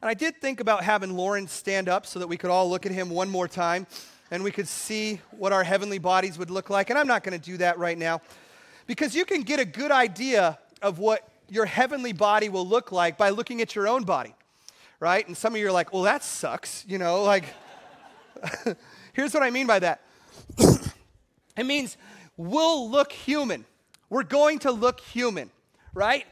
And 0.00 0.08
I 0.08 0.14
did 0.14 0.40
think 0.40 0.60
about 0.60 0.84
having 0.84 1.16
Lauren 1.16 1.48
stand 1.48 1.88
up 1.88 2.06
so 2.06 2.18
that 2.18 2.28
we 2.28 2.36
could 2.36 2.50
all 2.50 2.70
look 2.70 2.86
at 2.86 2.92
him 2.92 3.10
one 3.10 3.28
more 3.28 3.48
time 3.48 3.86
and 4.30 4.44
we 4.44 4.50
could 4.50 4.68
see 4.68 5.20
what 5.30 5.52
our 5.52 5.64
heavenly 5.64 5.98
bodies 5.98 6.38
would 6.38 6.50
look 6.50 6.70
like. 6.70 6.90
And 6.90 6.98
I'm 6.98 7.06
not 7.06 7.24
going 7.24 7.38
to 7.38 7.44
do 7.44 7.56
that 7.56 7.78
right 7.78 7.96
now 7.96 8.20
because 8.86 9.14
you 9.14 9.24
can 9.24 9.42
get 9.42 9.58
a 9.58 9.64
good 9.64 9.90
idea 9.90 10.58
of 10.82 10.98
what 10.98 11.28
your 11.48 11.66
heavenly 11.66 12.12
body 12.12 12.48
will 12.48 12.66
look 12.66 12.92
like 12.92 13.16
by 13.16 13.30
looking 13.30 13.60
at 13.60 13.74
your 13.74 13.88
own 13.88 14.04
body, 14.04 14.34
right? 15.00 15.26
And 15.26 15.36
some 15.36 15.54
of 15.54 15.60
you 15.60 15.66
are 15.66 15.72
like, 15.72 15.92
well, 15.92 16.02
that 16.02 16.22
sucks, 16.22 16.84
you 16.86 16.98
know, 16.98 17.22
like, 17.24 17.44
here's 19.18 19.34
what 19.34 19.42
I 19.42 19.50
mean 19.50 19.66
by 19.66 19.80
that 19.80 20.00
it 21.56 21.66
means 21.66 21.96
we'll 22.36 22.88
look 22.88 23.12
human. 23.12 23.64
We're 24.08 24.22
going 24.22 24.60
to 24.60 24.70
look 24.70 25.00
human, 25.00 25.50
right? 25.92 26.24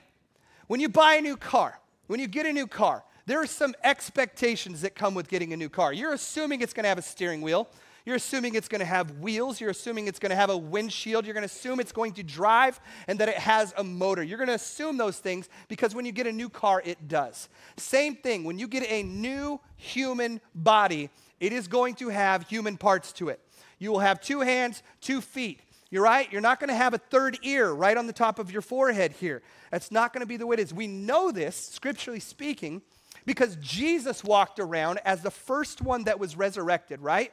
When 0.68 0.80
you 0.80 0.88
buy 0.88 1.16
a 1.16 1.20
new 1.20 1.36
car, 1.36 1.78
when 2.06 2.20
you 2.20 2.28
get 2.28 2.46
a 2.46 2.52
new 2.52 2.66
car, 2.66 3.02
there 3.26 3.42
are 3.42 3.46
some 3.46 3.74
expectations 3.82 4.82
that 4.82 4.94
come 4.94 5.14
with 5.14 5.28
getting 5.28 5.52
a 5.52 5.56
new 5.56 5.68
car. 5.68 5.92
You're 5.92 6.12
assuming 6.12 6.60
it's 6.60 6.72
going 6.72 6.84
to 6.84 6.88
have 6.88 6.98
a 6.98 7.02
steering 7.02 7.42
wheel. 7.42 7.68
You're 8.04 8.16
assuming 8.16 8.54
it's 8.54 8.68
going 8.68 8.78
to 8.78 8.86
have 8.86 9.18
wheels. 9.18 9.60
You're 9.60 9.70
assuming 9.70 10.06
it's 10.06 10.20
going 10.20 10.30
to 10.30 10.36
have 10.36 10.48
a 10.48 10.56
windshield. 10.56 11.26
You're 11.26 11.34
going 11.34 11.46
to 11.46 11.52
assume 11.52 11.80
it's 11.80 11.90
going 11.90 12.12
to 12.12 12.22
drive 12.22 12.78
and 13.08 13.18
that 13.18 13.28
it 13.28 13.36
has 13.36 13.74
a 13.76 13.82
motor. 13.82 14.22
You're 14.22 14.38
going 14.38 14.46
to 14.46 14.54
assume 14.54 14.96
those 14.96 15.18
things 15.18 15.48
because 15.66 15.92
when 15.92 16.06
you 16.06 16.12
get 16.12 16.28
a 16.28 16.32
new 16.32 16.48
car, 16.48 16.80
it 16.84 17.08
does. 17.08 17.48
Same 17.76 18.14
thing, 18.14 18.44
when 18.44 18.60
you 18.60 18.68
get 18.68 18.88
a 18.88 19.02
new 19.02 19.60
human 19.76 20.40
body, 20.54 21.10
it 21.40 21.52
is 21.52 21.68
going 21.68 21.94
to 21.96 22.08
have 22.08 22.48
human 22.48 22.76
parts 22.76 23.12
to 23.14 23.28
it. 23.28 23.40
You 23.78 23.92
will 23.92 24.00
have 24.00 24.20
two 24.20 24.40
hands, 24.40 24.82
two 25.00 25.20
feet. 25.20 25.60
You're 25.90 26.02
right. 26.02 26.30
You're 26.32 26.40
not 26.40 26.58
going 26.58 26.68
to 26.68 26.74
have 26.74 26.94
a 26.94 26.98
third 26.98 27.38
ear 27.42 27.70
right 27.70 27.96
on 27.96 28.06
the 28.06 28.12
top 28.12 28.38
of 28.38 28.50
your 28.50 28.62
forehead 28.62 29.12
here. 29.12 29.42
That's 29.70 29.92
not 29.92 30.12
going 30.12 30.20
to 30.20 30.26
be 30.26 30.36
the 30.36 30.46
way 30.46 30.54
it 30.54 30.60
is. 30.60 30.74
We 30.74 30.86
know 30.86 31.30
this, 31.30 31.56
scripturally 31.56 32.20
speaking, 32.20 32.82
because 33.24 33.56
Jesus 33.56 34.24
walked 34.24 34.58
around 34.58 35.00
as 35.04 35.22
the 35.22 35.30
first 35.30 35.82
one 35.82 36.04
that 36.04 36.18
was 36.18 36.36
resurrected, 36.36 37.00
right? 37.00 37.32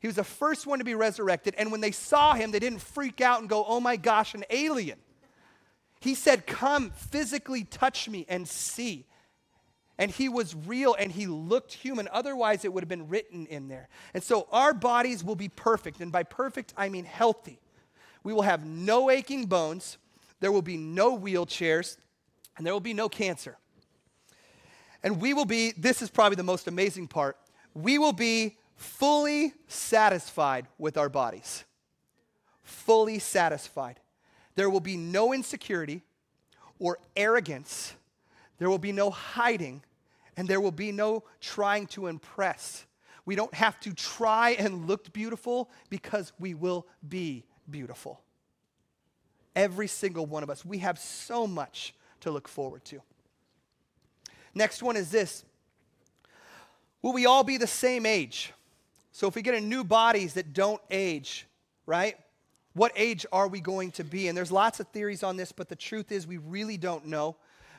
He 0.00 0.06
was 0.06 0.16
the 0.16 0.24
first 0.24 0.66
one 0.66 0.78
to 0.78 0.84
be 0.84 0.94
resurrected. 0.94 1.54
And 1.58 1.72
when 1.72 1.80
they 1.80 1.90
saw 1.90 2.34
him, 2.34 2.52
they 2.52 2.60
didn't 2.60 2.80
freak 2.80 3.20
out 3.20 3.40
and 3.40 3.48
go, 3.48 3.64
oh 3.66 3.80
my 3.80 3.96
gosh, 3.96 4.34
an 4.34 4.44
alien. 4.50 4.98
He 6.00 6.14
said, 6.14 6.46
Come, 6.46 6.90
physically 6.90 7.64
touch 7.64 8.08
me 8.08 8.24
and 8.28 8.46
see. 8.46 9.06
And 9.98 10.10
he 10.10 10.28
was 10.28 10.54
real 10.54 10.94
and 10.98 11.10
he 11.10 11.26
looked 11.26 11.72
human. 11.72 12.08
Otherwise, 12.12 12.64
it 12.64 12.72
would 12.72 12.82
have 12.82 12.88
been 12.88 13.08
written 13.08 13.46
in 13.46 13.66
there. 13.66 13.88
And 14.14 14.22
so 14.22 14.46
our 14.52 14.72
bodies 14.72 15.24
will 15.24 15.34
be 15.34 15.48
perfect. 15.48 16.00
And 16.00 16.12
by 16.12 16.22
perfect, 16.22 16.72
I 16.76 16.88
mean 16.88 17.04
healthy. 17.04 17.60
We 18.22 18.32
will 18.32 18.42
have 18.42 18.64
no 18.64 19.10
aching 19.10 19.46
bones, 19.46 19.98
there 20.40 20.52
will 20.52 20.62
be 20.62 20.76
no 20.76 21.18
wheelchairs, 21.18 21.96
and 22.56 22.66
there 22.66 22.72
will 22.72 22.80
be 22.80 22.94
no 22.94 23.08
cancer. 23.08 23.56
And 25.02 25.20
we 25.20 25.34
will 25.34 25.44
be, 25.44 25.72
this 25.76 26.02
is 26.02 26.10
probably 26.10 26.36
the 26.36 26.42
most 26.42 26.66
amazing 26.66 27.08
part, 27.08 27.36
we 27.74 27.98
will 27.98 28.12
be 28.12 28.56
fully 28.76 29.52
satisfied 29.66 30.66
with 30.78 30.96
our 30.96 31.08
bodies. 31.08 31.64
Fully 32.62 33.18
satisfied. 33.18 34.00
There 34.54 34.68
will 34.68 34.80
be 34.80 34.96
no 34.96 35.32
insecurity 35.32 36.02
or 36.78 36.98
arrogance. 37.16 37.94
There 38.58 38.68
will 38.68 38.78
be 38.78 38.92
no 38.92 39.10
hiding, 39.10 39.82
and 40.38 40.46
there 40.46 40.60
will 40.60 40.70
be 40.70 40.92
no 40.92 41.24
trying 41.40 41.88
to 41.88 42.06
impress. 42.06 42.86
We 43.26 43.34
don't 43.34 43.52
have 43.54 43.78
to 43.80 43.92
try 43.92 44.50
and 44.50 44.86
look 44.86 45.12
beautiful 45.12 45.68
because 45.90 46.32
we 46.38 46.54
will 46.54 46.86
be 47.06 47.44
beautiful. 47.68 48.20
Every 49.56 49.88
single 49.88 50.26
one 50.26 50.44
of 50.44 50.48
us. 50.48 50.64
We 50.64 50.78
have 50.78 50.96
so 50.96 51.48
much 51.48 51.92
to 52.20 52.30
look 52.30 52.46
forward 52.46 52.84
to. 52.84 53.02
Next 54.54 54.80
one 54.80 54.96
is 54.96 55.10
this 55.10 55.44
Will 57.02 57.12
we 57.12 57.26
all 57.26 57.42
be 57.42 57.56
the 57.56 57.66
same 57.66 58.06
age? 58.06 58.52
So 59.10 59.26
if 59.26 59.34
we 59.34 59.42
get 59.42 59.56
a 59.56 59.60
new 59.60 59.82
bodies 59.82 60.34
that 60.34 60.52
don't 60.52 60.80
age, 60.88 61.48
right? 61.84 62.16
What 62.74 62.92
age 62.94 63.26
are 63.32 63.48
we 63.48 63.60
going 63.60 63.90
to 63.92 64.04
be? 64.04 64.28
And 64.28 64.38
there's 64.38 64.52
lots 64.52 64.78
of 64.78 64.86
theories 64.88 65.24
on 65.24 65.36
this, 65.36 65.50
but 65.50 65.68
the 65.68 65.74
truth 65.74 66.12
is 66.12 66.28
we 66.28 66.36
really 66.36 66.76
don't 66.76 67.06
know. 67.06 67.34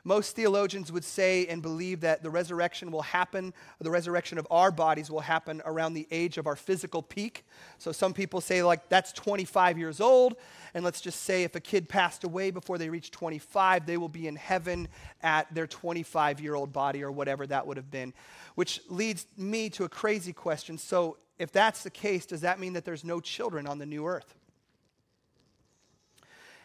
Most 0.10 0.36
theologians 0.36 0.92
would 0.92 1.04
say 1.04 1.46
and 1.46 1.62
believe 1.62 2.02
that 2.02 2.24
the 2.24 2.32
resurrection 2.32 2.90
will 2.90 3.04
happen, 3.04 3.54
the 3.80 3.92
resurrection 3.92 4.40
of 4.40 4.48
our 4.50 4.72
bodies 4.72 5.12
will 5.12 5.20
happen 5.20 5.62
around 5.66 5.94
the 5.94 6.08
age 6.10 6.40
of 6.40 6.48
our 6.48 6.56
physical 6.56 7.04
peak. 7.04 7.46
So 7.78 7.92
some 7.92 8.12
people 8.12 8.42
say, 8.42 8.64
like, 8.64 8.90
that's 8.90 9.14
25 9.14 9.78
years 9.78 10.02
old. 10.02 10.36
And 10.74 10.84
let's 10.84 11.00
just 11.00 11.22
say 11.22 11.44
if 11.44 11.54
a 11.54 11.60
kid 11.60 11.88
passed 11.88 12.24
away 12.24 12.50
before 12.50 12.80
they 12.80 12.90
reach 12.90 13.12
25, 13.12 13.86
they 13.86 13.98
will 13.98 14.10
be 14.10 14.26
in 14.26 14.36
heaven 14.36 14.88
at 15.22 15.54
their 15.54 15.68
25 15.68 16.42
year 16.42 16.56
old 16.56 16.74
body 16.74 17.04
or 17.04 17.12
whatever 17.12 17.46
that 17.46 17.68
would 17.68 17.78
have 17.78 17.92
been. 17.92 18.12
Which 18.56 18.82
leads 18.90 19.28
me 19.38 19.70
to 19.70 19.84
a 19.84 19.90
crazy 19.90 20.34
question. 20.34 20.80
So 20.80 21.18
if 21.38 21.52
that's 21.52 21.84
the 21.84 21.92
case, 21.92 22.26
does 22.26 22.42
that 22.42 22.60
mean 22.60 22.74
that 22.74 22.84
there's 22.84 23.04
no 23.04 23.20
children 23.20 23.68
on 23.68 23.78
the 23.78 23.86
new 23.86 24.08
earth? 24.08 24.39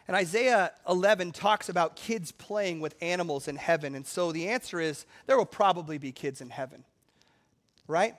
And 0.07 0.17
Isaiah 0.17 0.73
11 0.89 1.33
talks 1.33 1.69
about 1.69 1.97
kids 1.97 2.31
playing 2.31 2.81
with 2.81 2.95
animals 3.01 3.49
in 3.49 3.57
heaven. 3.57 3.95
And 3.95 4.07
so 4.07 4.33
the 4.33 4.49
answer 4.49 4.81
is 4.81 5.07
there 5.27 5.39
will 5.39 5.47
probably 5.47 5.97
be 5.97 6.13
kids 6.13 6.41
in 6.41 6.51
heaven, 6.51 6.85
right? 7.89 8.15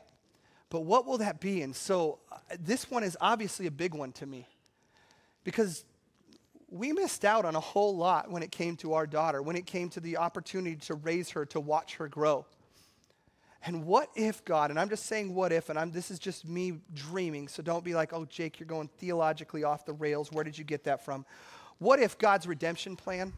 But 0.69 0.81
what 0.81 1.05
will 1.05 1.19
that 1.19 1.39
be? 1.39 1.61
And 1.61 1.75
so 1.75 2.19
uh, 2.31 2.37
this 2.59 2.89
one 2.89 3.03
is 3.03 3.15
obviously 3.21 3.67
a 3.67 3.71
big 3.71 3.93
one 3.93 4.11
to 4.13 4.25
me 4.25 4.47
because 5.43 5.85
we 6.69 6.91
missed 6.91 7.23
out 7.23 7.45
on 7.45 7.55
a 7.55 7.59
whole 7.59 7.95
lot 7.95 8.31
when 8.31 8.41
it 8.41 8.51
came 8.51 8.75
to 8.77 8.93
our 8.93 9.05
daughter, 9.05 9.41
when 9.41 9.55
it 9.55 9.67
came 9.67 9.89
to 9.89 9.99
the 9.99 10.17
opportunity 10.17 10.75
to 10.75 10.95
raise 10.95 11.29
her, 11.29 11.45
to 11.45 11.59
watch 11.59 11.95
her 11.95 12.07
grow. 12.07 12.45
And 13.65 13.85
what 13.85 14.09
if 14.15 14.43
God, 14.43 14.69
and 14.69 14.79
I'm 14.79 14.89
just 14.89 15.05
saying 15.05 15.33
what 15.33 15.51
if, 15.51 15.69
and 15.69 15.79
I'm, 15.79 15.91
this 15.91 16.11
is 16.11 16.19
just 16.19 16.45
me 16.45 16.79
dreaming, 16.93 17.47
so 17.47 17.63
don't 17.63 17.83
be 17.83 17.95
like, 17.95 18.13
oh, 18.13 18.25
Jake, 18.25 18.59
you're 18.59 18.67
going 18.67 18.89
theologically 18.97 19.63
off 19.63 19.85
the 19.85 19.93
rails. 19.93 20.31
Where 20.31 20.43
did 20.43 20.57
you 20.57 20.63
get 20.63 20.83
that 20.83 21.03
from? 21.03 21.25
What 21.79 21.99
if 21.99 22.17
God's 22.17 22.47
redemption 22.47 22.95
plan 22.95 23.33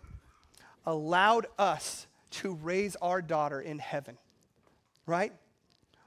allowed 0.85 1.47
us 1.57 2.07
to 2.29 2.53
raise 2.53 2.95
our 2.97 3.21
daughter 3.21 3.59
in 3.59 3.79
heaven? 3.79 4.17
Right? 5.05 5.33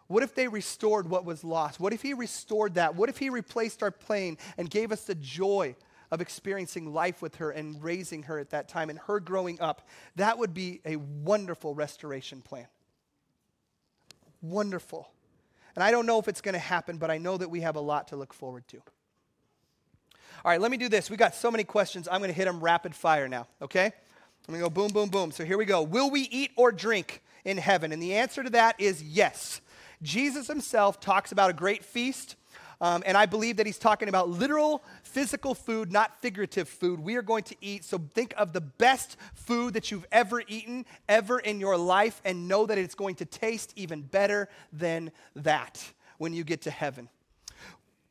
What 0.07 0.23
if 0.23 0.35
they 0.35 0.49
restored 0.49 1.09
what 1.09 1.25
was 1.25 1.45
lost? 1.45 1.79
What 1.79 1.93
if 1.93 2.03
He 2.03 2.15
restored 2.15 2.75
that? 2.75 2.97
What 2.97 3.09
if 3.09 3.19
He 3.19 3.31
replaced 3.31 3.83
our 3.83 3.91
plane 3.91 4.39
and 4.59 4.69
gave 4.69 4.91
us 4.91 5.05
the 5.05 5.15
joy 5.15 5.77
of 6.11 6.21
experiencing 6.21 6.93
life 6.93 7.23
with 7.23 7.37
her 7.37 7.51
and 7.53 7.81
raising 7.83 8.25
her 8.25 8.39
at 8.39 8.51
that 8.51 8.69
time 8.69 8.91
and 8.91 8.99
her 9.01 9.21
growing 9.21 9.61
up? 9.61 9.87
That 10.17 10.39
would 10.39 10.53
be 10.53 10.81
a 10.85 10.97
wonderful 10.97 11.75
restoration 11.75 12.43
plan. 12.43 12.67
Wonderful. 14.43 15.11
And 15.75 15.85
I 15.85 15.91
don't 15.91 16.07
know 16.07 16.19
if 16.19 16.27
it's 16.27 16.41
going 16.41 16.55
to 16.55 16.59
happen, 16.59 16.97
but 16.99 17.11
I 17.11 17.19
know 17.19 17.37
that 17.37 17.49
we 17.49 17.61
have 17.61 17.77
a 17.77 17.81
lot 17.81 18.09
to 18.09 18.17
look 18.17 18.33
forward 18.35 18.67
to. 18.69 18.83
All 20.43 20.51
right, 20.51 20.61
let 20.61 20.71
me 20.71 20.79
do 20.79 20.89
this. 20.89 21.11
We 21.11 21.19
got 21.19 21.35
so 21.35 21.51
many 21.51 21.65
questions. 21.65 22.09
I'm 22.11 22.21
going 22.21 22.31
to 22.31 22.37
hit 22.37 22.47
them 22.47 22.61
rapid 22.61 22.95
fire 22.95 23.29
now, 23.29 23.47
okay? 23.61 23.85
I'm 23.85 24.55
going 24.55 24.61
to 24.61 24.65
go 24.65 24.71
boom, 24.71 24.91
boom, 24.91 25.11
boom. 25.11 25.33
So 25.33 25.45
here 25.45 25.59
we 25.59 25.67
go. 25.67 25.83
Will 25.83 26.11
we 26.11 26.23
eat 26.23 26.53
or 26.57 26.73
drink 26.73 27.23
in 27.45 27.59
heaven? 27.59 27.93
And 27.93 28.03
the 28.03 28.15
answer 28.15 28.43
to 28.43 28.51
that 28.51 28.81
is 28.81 29.03
yes. 29.03 29.61
Jesus 30.03 30.47
himself 30.47 30.99
talks 30.99 31.31
about 31.31 31.51
a 31.51 31.53
great 31.53 31.85
feast. 31.85 32.37
Um, 32.81 33.03
and 33.05 33.19
I 33.19 33.27
believe 33.27 33.59
that 33.59 33.67
he's 33.67 33.79
talking 33.79 34.09
about 34.09 34.31
literal 34.31 34.83
physical 35.03 35.55
food, 35.55 35.93
not 35.93 36.19
figurative 36.23 36.71
food. 36.71 37.01
We 37.01 37.17
are 37.17 37.23
going 37.23 37.45
to 37.45 37.57
eat. 37.61 37.85
So 37.85 37.99
think 37.99 38.33
of 38.39 38.55
the 38.55 38.63
best 38.63 39.19
food 39.35 39.75
that 39.75 39.91
you've 39.91 40.07
ever 40.11 40.43
eaten, 40.49 40.87
ever 41.07 41.39
in 41.39 41.61
your 41.61 41.77
life, 41.77 42.23
and 42.25 42.49
know 42.49 42.65
that 42.65 42.79
it's 42.79 42.95
going 42.95 43.17
to 43.17 43.27
taste 43.27 43.75
even 43.77 44.01
better 44.01 44.49
than 44.73 45.13
that 45.37 45.93
when 46.17 46.33
you 46.33 46.45
get 46.45 46.63
to 46.63 46.71
heaven. 46.71 47.11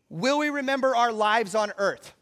Will 0.10 0.38
we 0.38 0.52
remember 0.52 0.96
our 0.96 1.12
lives 1.12 1.56
on 1.56 1.72
earth? 1.80 2.14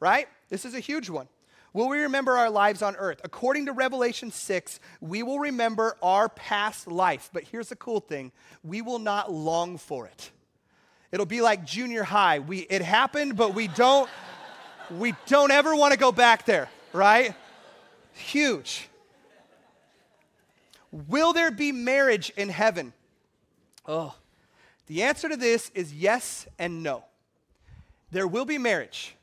Right? 0.00 0.26
This 0.48 0.64
is 0.64 0.74
a 0.74 0.80
huge 0.80 1.08
one. 1.08 1.28
Will 1.72 1.88
we 1.88 2.00
remember 2.00 2.36
our 2.36 2.50
lives 2.50 2.82
on 2.82 2.96
earth? 2.96 3.20
According 3.22 3.66
to 3.66 3.72
Revelation 3.72 4.32
6, 4.32 4.80
we 5.00 5.22
will 5.22 5.38
remember 5.38 5.96
our 6.02 6.28
past 6.28 6.88
life. 6.88 7.30
But 7.32 7.44
here's 7.44 7.68
the 7.68 7.76
cool 7.76 8.00
thing 8.00 8.32
we 8.64 8.82
will 8.82 8.98
not 8.98 9.30
long 9.30 9.78
for 9.78 10.06
it. 10.06 10.30
It'll 11.12 11.26
be 11.26 11.40
like 11.40 11.64
junior 11.64 12.02
high. 12.02 12.40
We, 12.40 12.60
it 12.60 12.82
happened, 12.82 13.36
but 13.36 13.54
we 13.54 13.68
don't, 13.68 14.10
we 14.90 15.14
don't 15.26 15.50
ever 15.50 15.74
want 15.76 15.92
to 15.92 15.98
go 15.98 16.10
back 16.10 16.44
there, 16.44 16.68
right? 16.92 17.34
Huge. 18.14 18.88
Will 21.08 21.32
there 21.32 21.52
be 21.52 21.70
marriage 21.70 22.32
in 22.36 22.48
heaven? 22.48 22.92
Oh, 23.86 24.14
the 24.86 25.04
answer 25.04 25.28
to 25.28 25.36
this 25.36 25.70
is 25.74 25.94
yes 25.94 26.48
and 26.58 26.82
no. 26.82 27.04
There 28.10 28.26
will 28.26 28.44
be 28.44 28.58
marriage. 28.58 29.14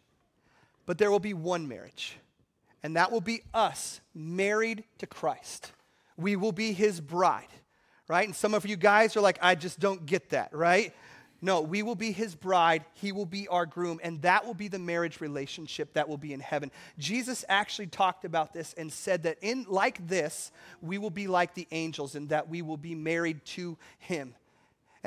But 0.88 0.98
there 0.98 1.12
will 1.12 1.20
be 1.20 1.36
one 1.36 1.68
marriage, 1.68 2.18
and 2.82 2.96
that 2.96 3.12
will 3.12 3.22
be 3.22 3.44
us 3.54 4.02
married 4.16 4.86
to 4.98 5.06
Christ. 5.06 5.72
We 6.16 6.36
will 6.36 6.54
be 6.54 6.74
his 6.74 7.00
bride, 7.00 7.50
right? 8.08 8.26
And 8.26 8.36
some 8.36 8.56
of 8.56 8.66
you 8.66 8.78
guys 8.78 9.16
are 9.16 9.22
like, 9.22 9.38
I 9.42 9.54
just 9.54 9.80
don't 9.80 10.06
get 10.08 10.30
that, 10.30 10.56
right? 10.56 10.96
No, 11.42 11.62
we 11.62 11.84
will 11.84 11.96
be 11.96 12.12
his 12.12 12.34
bride. 12.34 12.84
He 12.96 13.12
will 13.12 13.26
be 13.26 13.48
our 13.50 13.66
groom, 13.66 14.00
and 14.02 14.22
that 14.24 14.46
will 14.46 14.56
be 14.56 14.70
the 14.70 14.80
marriage 14.80 15.22
relationship 15.22 15.94
that 15.94 16.10
will 16.10 16.18
be 16.18 16.34
in 16.34 16.40
heaven. 16.40 16.72
Jesus 16.98 17.46
actually 17.48 17.88
talked 17.88 18.26
about 18.26 18.54
this 18.54 18.74
and 18.78 18.92
said 18.92 19.24
that 19.24 19.38
in 19.42 19.66
like 19.68 20.08
this, 20.08 20.52
we 20.82 20.98
will 20.98 21.12
be 21.12 21.28
like 21.28 21.54
the 21.54 21.68
angels 21.72 22.16
and 22.16 22.30
that 22.30 22.50
we 22.50 22.62
will 22.62 22.78
be 22.78 22.96
married 22.96 23.46
to 23.46 23.78
him. 24.00 24.34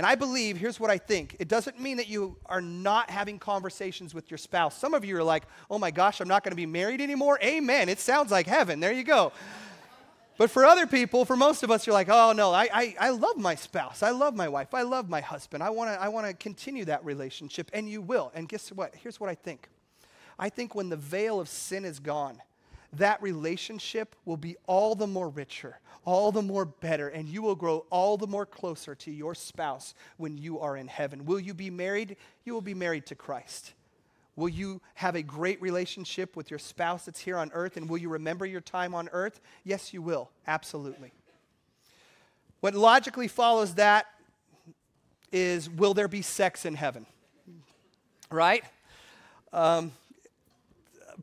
And 0.01 0.07
I 0.07 0.15
believe, 0.15 0.57
here's 0.57 0.81
what 0.81 0.89
I 0.89 0.97
think 0.97 1.37
it 1.39 1.47
doesn't 1.47 1.79
mean 1.79 1.99
that 1.99 2.09
you 2.09 2.39
are 2.47 2.63
not 2.63 3.11
having 3.11 3.39
conversations 3.39 4.15
with 4.15 4.31
your 4.31 4.39
spouse. 4.39 4.75
Some 4.75 4.95
of 4.95 5.05
you 5.05 5.15
are 5.19 5.23
like, 5.23 5.43
oh 5.71 5.79
my 5.79 5.91
gosh, 5.91 6.23
I'm 6.23 6.27
not 6.27 6.43
going 6.43 6.53
to 6.53 6.57
be 6.57 6.65
married 6.65 7.03
anymore. 7.03 7.39
Amen. 7.43 7.91
It 7.91 8.01
sounds 8.01 8.31
like 8.31 8.47
heaven. 8.47 8.81
There 8.81 8.93
you 8.93 9.05
go. 9.05 9.31
But 10.39 10.51
for 10.51 10.65
other 10.65 10.87
people, 10.87 11.27
for 11.27 11.37
most 11.37 11.63
of 11.63 11.71
us, 11.71 11.87
you're 11.87 11.93
like, 11.93 12.09
oh 12.09 12.33
no, 12.33 12.51
I, 12.51 12.71
I, 12.73 12.97
I 12.99 13.11
love 13.11 13.37
my 13.37 13.55
spouse. 13.55 14.03
I 14.03 14.09
love 14.09 14.35
my 14.35 14.49
wife. 14.49 14.73
I 14.73 14.81
love 14.85 15.11
my 15.11 15.21
husband. 15.21 15.63
I 15.63 15.69
want 15.69 15.91
to 15.91 16.01
I 16.01 16.09
wanna 16.09 16.33
continue 16.33 16.87
that 16.87 17.05
relationship. 17.05 17.71
And 17.75 17.87
you 17.87 18.01
will. 18.01 18.33
And 18.35 18.49
guess 18.49 18.73
what? 18.73 18.95
Here's 18.95 19.21
what 19.21 19.29
I 19.29 19.35
think 19.35 19.69
I 20.39 20.49
think 20.49 20.75
when 20.75 20.89
the 20.89 20.97
veil 20.97 21.41
of 21.41 21.51
sin 21.51 21.85
is 21.85 21.99
gone, 21.99 22.41
that 22.95 23.23
relationship 23.23 24.17
will 24.25 24.37
be 24.37 24.57
all 24.67 24.95
the 24.95 25.07
more 25.07 25.29
richer, 25.29 25.79
all 26.05 26.33
the 26.33 26.43
more 26.43 26.65
better, 26.65 27.09
and 27.09 27.29
you 27.29 27.43
will 27.43 27.55
grow 27.55 27.87
all 27.91 28.17
the 28.17 28.27
more 28.27 28.47
closer 28.47 28.95
to 28.97 29.11
your 29.11 29.35
spouse 29.35 29.95
when 30.17 30.37
you 30.37 30.59
are 30.59 30.77
in 30.77 30.89
heaven. 30.89 31.25
Will 31.25 31.41
you 31.41 31.55
be 31.55 31.71
married? 31.71 32.17
You 32.45 32.55
will 32.55 32.61
be 32.61 32.75
married 32.75 33.07
to 33.07 33.15
Christ. 33.15 33.75
Will 34.37 34.49
you 34.49 34.81
have 34.95 35.15
a 35.15 35.23
great 35.23 35.61
relationship 35.61 36.35
with 36.37 36.51
your 36.51 36.59
spouse 36.59 37.05
that's 37.05 37.21
here 37.21 37.37
on 37.37 37.51
earth, 37.53 37.77
and 37.77 37.89
will 37.89 37.99
you 37.99 38.09
remember 38.09 38.47
your 38.47 38.61
time 38.61 38.95
on 38.95 39.09
earth? 39.13 39.41
Yes, 39.65 39.93
you 39.93 40.03
will. 40.03 40.31
Absolutely. 40.47 41.13
What 42.61 42.75
logically 42.75 43.29
follows 43.29 43.75
that 43.75 44.07
is 45.33 45.71
will 45.71 45.95
there 45.95 46.09
be 46.09 46.23
sex 46.23 46.65
in 46.65 46.75
heaven? 46.75 47.07
Right? 48.31 48.65
Um, 49.53 49.93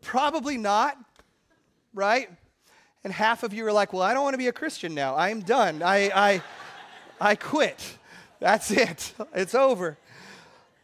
probably 0.01 0.57
not 0.57 0.97
right? 1.97 2.29
And 3.03 3.11
half 3.11 3.43
of 3.43 3.53
you 3.53 3.65
are 3.65 3.73
like, 3.73 3.91
well, 3.91 4.03
I 4.03 4.13
don't 4.13 4.23
want 4.23 4.35
to 4.35 4.37
be 4.37 4.47
a 4.47 4.53
Christian 4.53 4.93
now. 4.93 5.15
I'm 5.15 5.41
done. 5.41 5.81
I, 5.81 6.11
I, 6.13 6.41
I 7.19 7.35
quit. 7.35 7.97
That's 8.39 8.71
it. 8.71 9.13
It's 9.33 9.55
over. 9.55 9.97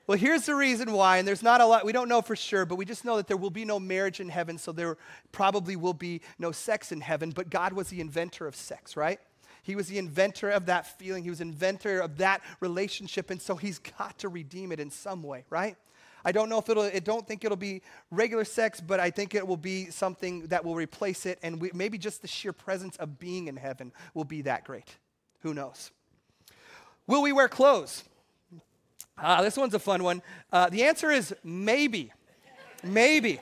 Well, 0.06 0.18
here's 0.18 0.46
the 0.46 0.56
reason 0.56 0.92
why, 0.92 1.18
and 1.18 1.28
there's 1.28 1.44
not 1.44 1.62
a 1.62 1.66
lot, 1.66 1.86
we 1.86 1.94
don't 1.94 2.10
know 2.10 2.22
for 2.22 2.36
sure, 2.36 2.66
but 2.66 2.76
we 2.76 2.84
just 2.84 3.06
know 3.06 3.16
that 3.16 3.28
there 3.28 3.38
will 3.38 3.50
be 3.50 3.64
no 3.64 3.80
marriage 3.80 4.20
in 4.20 4.28
heaven, 4.28 4.58
so 4.58 4.74
there 4.74 4.98
probably 5.32 5.78
will 5.78 5.94
be 5.94 6.20
no 6.38 6.52
sex 6.52 6.92
in 6.92 7.00
heaven. 7.00 7.30
But 7.30 7.50
God 7.50 7.72
was 7.72 7.88
the 7.88 8.02
inventor 8.02 8.46
of 8.46 8.56
sex, 8.56 8.98
right? 8.98 9.20
He 9.62 9.78
was 9.78 9.88
the 9.88 9.98
inventor 9.98 10.50
of 10.50 10.66
that 10.66 11.00
feeling, 11.00 11.24
He 11.24 11.30
was 11.30 11.40
inventor 11.40 12.02
of 12.02 12.18
that 12.18 12.42
relationship, 12.60 13.30
and 13.30 13.42
so 13.42 13.56
He's 13.56 13.80
got 13.80 14.18
to 14.20 14.28
redeem 14.28 14.74
it 14.74 14.82
in 14.82 14.92
some 14.92 15.24
way, 15.24 15.46
right? 15.50 15.78
I 16.26 16.32
don't 16.32 16.50
know 16.50 16.58
if 16.58 16.70
it'll, 16.70 16.84
I 16.84 17.00
don't 17.00 17.28
think 17.28 17.44
it'll 17.44 17.58
be 17.58 17.82
regular 18.12 18.46
sex, 18.46 18.80
but 18.80 19.00
I 19.00 19.10
think 19.10 19.36
it 19.36 19.46
will 19.46 19.58
be 19.58 19.90
something 19.90 20.48
that 20.48 20.64
will 20.64 20.76
replace 20.76 21.26
it. 21.26 21.40
And 21.44 21.60
we, 21.60 21.72
maybe 21.74 21.98
just 21.98 22.22
the 22.22 22.28
sheer 22.28 22.54
presence 22.54 22.96
of 22.98 23.20
being 23.20 23.48
in 23.48 23.58
heaven 23.58 23.92
will 24.14 24.24
be 24.24 24.44
that 24.44 24.64
great. 24.64 24.98
Who 25.42 25.54
knows? 25.54 25.92
Will 27.08 27.22
we 27.22 27.34
wear 27.34 27.50
clothes? 27.50 28.04
Ah, 29.18 29.42
this 29.42 29.58
one's 29.58 29.74
a 29.74 29.80
fun 29.80 30.04
one. 30.04 30.22
Uh, 30.52 30.70
the 30.70 30.84
answer 30.84 31.12
is 31.12 31.36
maybe. 31.44 32.12
maybe. 32.84 33.40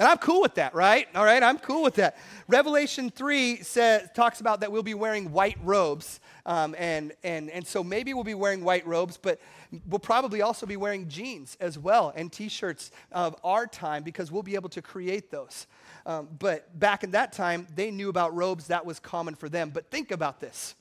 And 0.00 0.08
I'm 0.08 0.16
cool 0.16 0.40
with 0.40 0.54
that, 0.54 0.74
right? 0.74 1.06
All 1.14 1.26
right, 1.26 1.42
I'm 1.42 1.58
cool 1.58 1.82
with 1.82 1.96
that. 1.96 2.16
Revelation 2.48 3.10
3 3.10 3.58
says, 3.58 4.08
talks 4.14 4.40
about 4.40 4.60
that 4.60 4.72
we'll 4.72 4.82
be 4.82 4.94
wearing 4.94 5.30
white 5.30 5.58
robes. 5.62 6.20
Um, 6.46 6.74
and, 6.78 7.12
and, 7.22 7.50
and 7.50 7.66
so 7.66 7.84
maybe 7.84 8.14
we'll 8.14 8.24
be 8.24 8.32
wearing 8.32 8.64
white 8.64 8.86
robes, 8.86 9.18
but 9.18 9.38
we'll 9.86 9.98
probably 9.98 10.40
also 10.40 10.64
be 10.64 10.78
wearing 10.78 11.06
jeans 11.06 11.58
as 11.60 11.78
well 11.78 12.14
and 12.16 12.32
t 12.32 12.48
shirts 12.48 12.92
of 13.12 13.36
our 13.44 13.66
time 13.66 14.02
because 14.02 14.32
we'll 14.32 14.42
be 14.42 14.54
able 14.54 14.70
to 14.70 14.80
create 14.80 15.30
those. 15.30 15.66
Um, 16.06 16.28
but 16.38 16.78
back 16.80 17.04
in 17.04 17.10
that 17.10 17.34
time, 17.34 17.66
they 17.74 17.90
knew 17.90 18.08
about 18.08 18.34
robes, 18.34 18.68
that 18.68 18.86
was 18.86 19.00
common 19.00 19.34
for 19.34 19.50
them. 19.50 19.68
But 19.68 19.90
think 19.90 20.12
about 20.12 20.40
this 20.40 20.76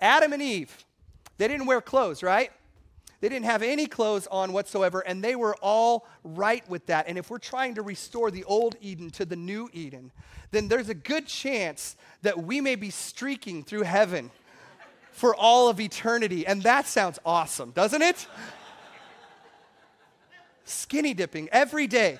Adam 0.00 0.32
and 0.32 0.40
Eve, 0.40 0.86
they 1.36 1.48
didn't 1.48 1.66
wear 1.66 1.82
clothes, 1.82 2.22
right? 2.22 2.50
They 3.24 3.30
didn't 3.30 3.46
have 3.46 3.62
any 3.62 3.86
clothes 3.86 4.28
on 4.30 4.52
whatsoever, 4.52 5.00
and 5.00 5.24
they 5.24 5.34
were 5.34 5.56
all 5.62 6.06
right 6.24 6.62
with 6.68 6.84
that. 6.88 7.08
And 7.08 7.16
if 7.16 7.30
we're 7.30 7.38
trying 7.38 7.76
to 7.76 7.80
restore 7.80 8.30
the 8.30 8.44
old 8.44 8.76
Eden 8.82 9.08
to 9.12 9.24
the 9.24 9.34
new 9.34 9.70
Eden, 9.72 10.12
then 10.50 10.68
there's 10.68 10.90
a 10.90 10.94
good 10.94 11.26
chance 11.26 11.96
that 12.20 12.44
we 12.44 12.60
may 12.60 12.74
be 12.74 12.90
streaking 12.90 13.64
through 13.64 13.84
heaven 13.84 14.30
for 15.10 15.34
all 15.34 15.70
of 15.70 15.80
eternity. 15.80 16.46
And 16.46 16.64
that 16.64 16.86
sounds 16.86 17.18
awesome, 17.24 17.70
doesn't 17.70 18.02
it? 18.02 18.26
Skinny 20.66 21.14
dipping 21.14 21.48
every 21.50 21.86
day. 21.86 22.18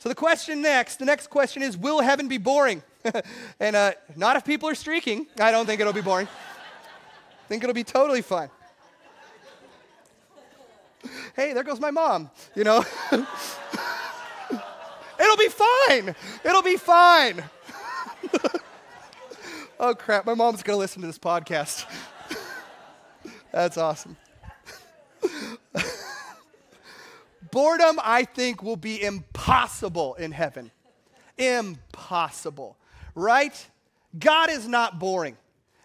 So 0.00 0.08
the 0.08 0.16
question 0.16 0.62
next, 0.62 0.96
the 0.96 1.04
next 1.04 1.28
question 1.28 1.62
is 1.62 1.76
Will 1.76 2.00
heaven 2.00 2.26
be 2.26 2.38
boring? 2.38 2.82
and 3.60 3.76
uh, 3.76 3.92
not 4.16 4.34
if 4.34 4.44
people 4.44 4.68
are 4.68 4.74
streaking. 4.74 5.28
I 5.38 5.52
don't 5.52 5.64
think 5.64 5.80
it'll 5.80 5.92
be 5.92 6.00
boring. 6.00 6.26
I 6.26 7.46
think 7.48 7.62
it'll 7.62 7.72
be 7.72 7.84
totally 7.84 8.20
fun. 8.20 8.50
Hey, 11.36 11.52
there 11.52 11.64
goes 11.64 11.80
my 11.80 11.90
mom, 11.90 12.30
you 12.54 12.64
know? 12.64 12.84
it'll 15.20 15.36
be 15.36 15.48
fine. 15.48 16.14
It'll 16.44 16.62
be 16.62 16.76
fine. 16.76 17.42
oh, 19.80 19.94
crap. 19.94 20.26
My 20.26 20.34
mom's 20.34 20.62
going 20.62 20.76
to 20.76 20.80
listen 20.80 21.00
to 21.02 21.06
this 21.06 21.18
podcast. 21.18 21.86
That's 23.52 23.76
awesome. 23.76 24.16
Boredom, 27.50 28.00
I 28.02 28.24
think, 28.24 28.62
will 28.62 28.76
be 28.76 29.02
impossible 29.02 30.14
in 30.14 30.32
heaven. 30.32 30.72
Impossible, 31.38 32.76
right? 33.14 33.68
God 34.18 34.50
is 34.50 34.66
not 34.66 34.98
boring. 34.98 35.36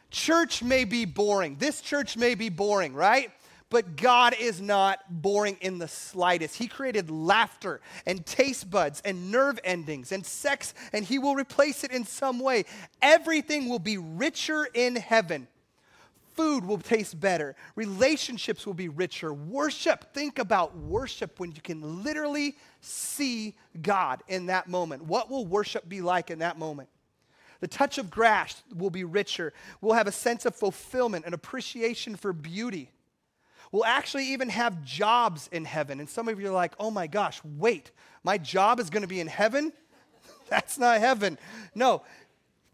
Church 0.09 0.63
may 0.63 0.86
be 0.86 1.05
boring. 1.05 1.57
This 1.59 1.82
church 1.82 2.17
may 2.17 2.34
be 2.34 2.49
boring, 2.49 2.93
right? 2.93 3.32
But 3.70 3.95
God 3.95 4.36
is 4.39 4.59
not 4.59 4.99
boring 5.09 5.57
in 5.61 5.78
the 5.78 5.88
slightest. 5.88 6.55
He 6.55 6.67
created 6.67 7.11
laughter 7.11 7.82
and 8.05 8.26
taste 8.26 8.70
buds 8.70 9.01
and 9.05 9.32
nerve 9.32 9.59
endings 9.63 10.11
and 10.11 10.26
sex, 10.26 10.74
and 10.91 11.05
He 11.05 11.20
will 11.20 11.36
replace 11.36 11.84
it 11.84 11.91
in 11.91 12.03
some 12.03 12.39
way. 12.39 12.65
Everything 13.01 13.70
will 13.70 13.80
be 13.80 13.97
richer 13.97 14.67
in 14.74 14.95
heaven. 14.95 15.47
Food 16.36 16.65
will 16.65 16.78
taste 16.78 17.20
better. 17.20 17.55
Relationships 17.76 18.65
will 18.65 18.74
be 18.74 18.88
richer. 18.88 19.34
Worship, 19.34 20.13
think 20.13 20.39
about 20.39 20.76
worship 20.76 21.39
when 21.39 21.51
you 21.51 21.61
can 21.61 22.03
literally 22.03 22.57
see 22.82 23.55
God 23.82 24.24
in 24.28 24.45
that 24.45 24.67
moment. 24.67 25.03
What 25.03 25.30
will 25.30 25.45
worship 25.45 25.88
be 25.88 26.01
like 26.01 26.32
in 26.32 26.39
that 26.39 26.57
moment? 26.57 26.89
The 27.59 27.67
touch 27.67 27.97
of 27.97 28.09
grass 28.09 28.63
will 28.74 28.89
be 28.89 29.03
richer. 29.03 29.53
We'll 29.82 29.95
have 29.95 30.07
a 30.07 30.13
sense 30.13 30.45
of 30.45 30.55
fulfillment 30.55 31.26
and 31.26 31.34
appreciation 31.34 32.15
for 32.15 32.32
beauty. 32.32 32.89
We'll 33.72 33.86
actually 33.86 34.28
even 34.34 34.49
have 34.49 34.84
jobs 34.84 35.47
in 35.51 35.65
heaven. 35.65 35.99
And 35.99 36.09
some 36.09 36.28
of 36.28 36.39
you 36.39 36.47
are 36.47 36.53
like, 36.53 36.74
oh 36.80 36.89
my 36.89 37.07
gosh, 37.07 37.41
wait, 37.43 37.91
my 38.24 38.38
job 38.38 38.80
is 38.80 38.89
going 38.89 39.03
to 39.03 39.07
be 39.07 39.20
in 39.20 39.28
heaven? 39.28 39.72
That's 40.49 40.78
not 40.78 40.99
heaven. 40.99 41.38
No, 41.76 42.03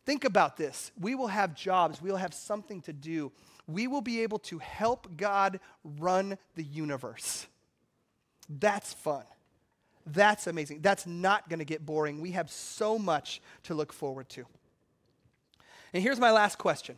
think 0.05 0.23
about 0.23 0.55
this. 0.55 0.91
We 0.99 1.15
will 1.15 1.27
have 1.27 1.53
jobs, 1.53 2.01
we 2.01 2.09
will 2.09 2.17
have 2.17 2.33
something 2.33 2.81
to 2.83 2.93
do. 2.93 3.31
We 3.67 3.87
will 3.87 4.01
be 4.01 4.21
able 4.21 4.37
to 4.39 4.59
help 4.59 5.17
God 5.17 5.59
run 5.83 6.37
the 6.53 6.63
universe. 6.63 7.47
That's 8.47 8.93
fun. 8.93 9.23
That's 10.05 10.45
amazing. 10.45 10.81
That's 10.81 11.07
not 11.07 11.49
going 11.49 11.59
to 11.59 11.65
get 11.65 11.83
boring. 11.83 12.21
We 12.21 12.31
have 12.31 12.51
so 12.51 12.99
much 12.99 13.41
to 13.63 13.73
look 13.73 13.91
forward 13.91 14.29
to. 14.29 14.45
And 15.93 16.03
here's 16.03 16.19
my 16.19 16.31
last 16.31 16.57
question 16.57 16.95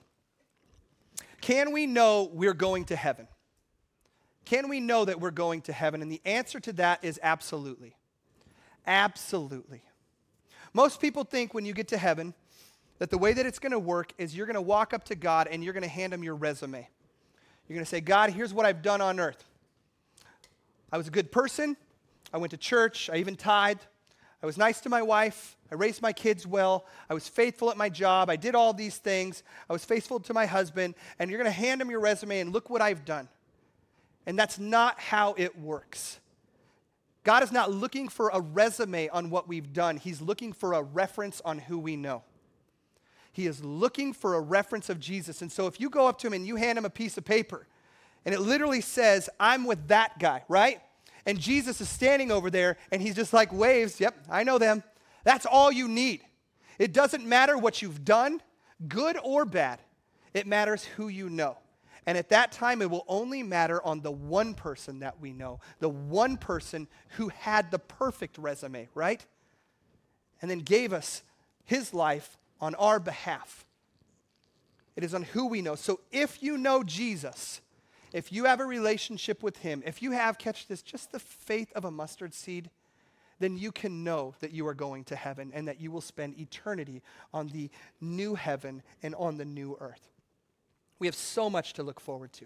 Can 1.40 1.72
we 1.72 1.88
know 1.88 2.30
we're 2.34 2.54
going 2.54 2.86
to 2.86 2.96
heaven? 2.96 3.28
Can 4.48 4.70
we 4.70 4.80
know 4.80 5.04
that 5.04 5.20
we're 5.20 5.32
going 5.32 5.60
to 5.64 5.74
heaven? 5.74 6.02
And 6.02 6.10
the 6.10 6.22
answer 6.24 6.62
to 6.62 6.74
that 6.74 7.04
is 7.04 7.20
absolutely. 7.22 7.98
Absolutely. 8.86 9.82
Most 10.72 11.02
people 11.02 11.26
think 11.26 11.54
when 11.54 11.66
you 11.66 11.74
get 11.74 11.90
to 11.90 11.98
heaven 11.98 12.34
that 13.00 13.10
the 13.10 13.18
way 13.18 13.34
that 13.34 13.46
it's 13.46 13.60
going 13.60 13.74
to 13.74 13.80
work 13.80 14.14
is 14.18 14.34
you're 14.34 14.46
going 14.46 14.56
to 14.56 14.62
walk 14.62 14.94
up 14.94 15.04
to 15.06 15.16
God 15.16 15.50
and 15.52 15.66
you're 15.66 15.74
going 15.74 15.84
to 15.84 15.90
hand 15.90 16.14
him 16.14 16.24
your 16.24 16.36
resume. 16.36 16.88
You're 17.68 17.76
going 17.76 17.84
to 17.84 17.90
say, 17.90 18.00
God, 18.00 18.30
here's 18.30 18.54
what 18.54 18.66
I've 18.66 18.82
done 18.82 19.02
on 19.02 19.20
earth. 19.20 19.44
I 20.94 20.98
was 20.98 21.10
a 21.10 21.12
good 21.12 21.30
person. 21.30 21.76
I 22.34 22.38
went 22.38 22.52
to 22.52 22.58
church. 22.58 23.10
I 23.12 23.18
even 23.18 23.36
tithed. 23.36 23.86
I 24.42 24.46
was 24.46 24.58
nice 24.58 24.80
to 24.80 24.90
my 24.90 25.02
wife. 25.02 25.58
I 25.70 25.76
raised 25.76 26.02
my 26.02 26.14
kids 26.14 26.48
well. 26.48 26.86
I 27.10 27.14
was 27.14 27.28
faithful 27.28 27.70
at 27.70 27.76
my 27.76 27.90
job. 27.90 28.30
I 28.30 28.38
did 28.38 28.56
all 28.56 28.72
these 28.72 28.98
things. 28.98 29.44
I 29.70 29.74
was 29.74 29.84
faithful 29.84 30.22
to 30.22 30.34
my 30.34 30.46
husband. 30.46 30.96
And 31.20 31.30
you're 31.30 31.38
going 31.38 31.52
to 31.52 31.60
hand 31.60 31.82
him 31.82 31.92
your 31.92 32.00
resume 32.00 32.40
and 32.40 32.54
look 32.54 32.70
what 32.70 32.82
I've 32.82 33.04
done. 33.04 33.28
And 34.28 34.38
that's 34.38 34.60
not 34.60 35.00
how 35.00 35.34
it 35.36 35.58
works. 35.58 36.20
God 37.24 37.42
is 37.42 37.52
not 37.52 37.72
looking 37.72 38.08
for 38.08 38.30
a 38.30 38.40
resume 38.40 39.10
on 39.10 39.32
what 39.32 39.48
we've 39.48 39.74
done, 39.74 39.98
He's 39.98 40.22
looking 40.22 40.54
for 40.54 40.74
a 40.74 40.84
reference 40.84 41.42
on 41.44 41.58
who 41.58 41.80
we 41.80 41.96
know. 41.96 42.22
He 43.32 43.48
is 43.48 43.64
looking 43.64 44.14
for 44.14 44.36
a 44.36 44.42
reference 44.42 44.90
of 44.90 45.00
Jesus. 45.00 45.42
And 45.42 45.52
so 45.52 45.66
if 45.66 45.80
you 45.80 45.90
go 45.90 46.08
up 46.08 46.20
to 46.20 46.28
him 46.28 46.34
and 46.34 46.46
you 46.46 46.56
hand 46.56 46.78
him 46.78 46.86
a 46.86 46.90
piece 46.90 47.18
of 47.18 47.26
paper, 47.26 47.68
and 48.26 48.36
it 48.36 48.40
literally 48.42 48.82
says, 48.82 49.30
I'm 49.40 49.66
with 49.66 49.88
that 49.88 50.20
guy, 50.20 50.44
right? 50.48 50.82
and 51.28 51.38
Jesus 51.38 51.82
is 51.82 51.90
standing 51.90 52.32
over 52.32 52.50
there 52.50 52.78
and 52.90 53.02
he's 53.02 53.14
just 53.14 53.34
like 53.34 53.52
waves, 53.52 54.00
yep, 54.00 54.16
I 54.30 54.44
know 54.44 54.58
them. 54.58 54.82
That's 55.26 55.46
all 55.46 55.72
you 55.72 55.90
need. 55.90 56.22
It 56.80 56.94
doesn't 56.94 57.26
matter 57.26 57.58
what 57.58 57.82
you've 57.82 58.06
done, 58.06 58.42
good 58.88 59.18
or 59.22 59.44
bad, 59.44 59.80
it 60.34 60.48
matters 60.48 60.86
who 60.86 61.10
you 61.10 61.30
know. 61.30 61.58
And 62.08 62.18
at 62.18 62.30
that 62.30 62.54
time, 62.54 62.82
it 62.82 62.90
will 62.90 63.04
only 63.08 63.44
matter 63.44 63.86
on 63.86 64.02
the 64.02 64.12
one 64.12 64.54
person 64.54 65.00
that 65.00 65.20
we 65.20 65.34
know, 65.34 65.60
the 65.80 65.90
one 65.90 66.38
person 66.38 66.88
who 67.10 67.28
had 67.28 67.70
the 67.70 67.80
perfect 67.80 68.38
resume, 68.38 68.88
right? 68.96 69.24
And 70.42 70.50
then 70.50 70.60
gave 70.60 70.94
us 70.94 71.22
his 71.66 71.94
life 71.94 72.38
on 72.62 72.76
our 72.76 73.00
behalf. 73.02 73.66
It 74.96 75.04
is 75.04 75.14
on 75.14 75.24
who 75.24 75.48
we 75.48 75.62
know. 75.62 75.76
So 75.76 76.00
if 76.12 76.42
you 76.42 76.58
know 76.58 76.82
Jesus, 76.82 77.60
if 78.14 78.32
you 78.32 78.46
have 78.46 78.62
a 78.62 78.66
relationship 78.66 79.44
with 79.44 79.58
Him, 79.58 79.84
if 79.86 80.02
you 80.02 80.12
have, 80.12 80.38
catch 80.38 80.68
this, 80.68 80.82
just 80.82 81.12
the 81.12 81.20
faith 81.20 81.72
of 81.76 81.86
a 81.86 81.92
mustard 81.92 82.34
seed, 82.34 82.70
then 83.40 83.58
you 83.58 83.72
can 83.72 84.04
know 84.04 84.34
that 84.40 84.52
you 84.52 84.66
are 84.66 84.74
going 84.74 85.04
to 85.04 85.16
heaven 85.16 85.52
and 85.54 85.68
that 85.68 85.80
you 85.80 85.92
will 85.92 86.02
spend 86.02 86.40
eternity 86.40 87.04
on 87.34 87.50
the 87.50 87.70
new 88.02 88.34
heaven 88.34 88.82
and 89.04 89.14
on 89.16 89.38
the 89.38 89.46
new 89.46 89.78
earth. 89.80 90.17
We 91.00 91.08
have 91.08 91.16
so 91.16 91.50
much 91.50 91.74
to 91.74 91.84
look 91.84 92.00
forward 92.00 92.34
to. 92.34 92.46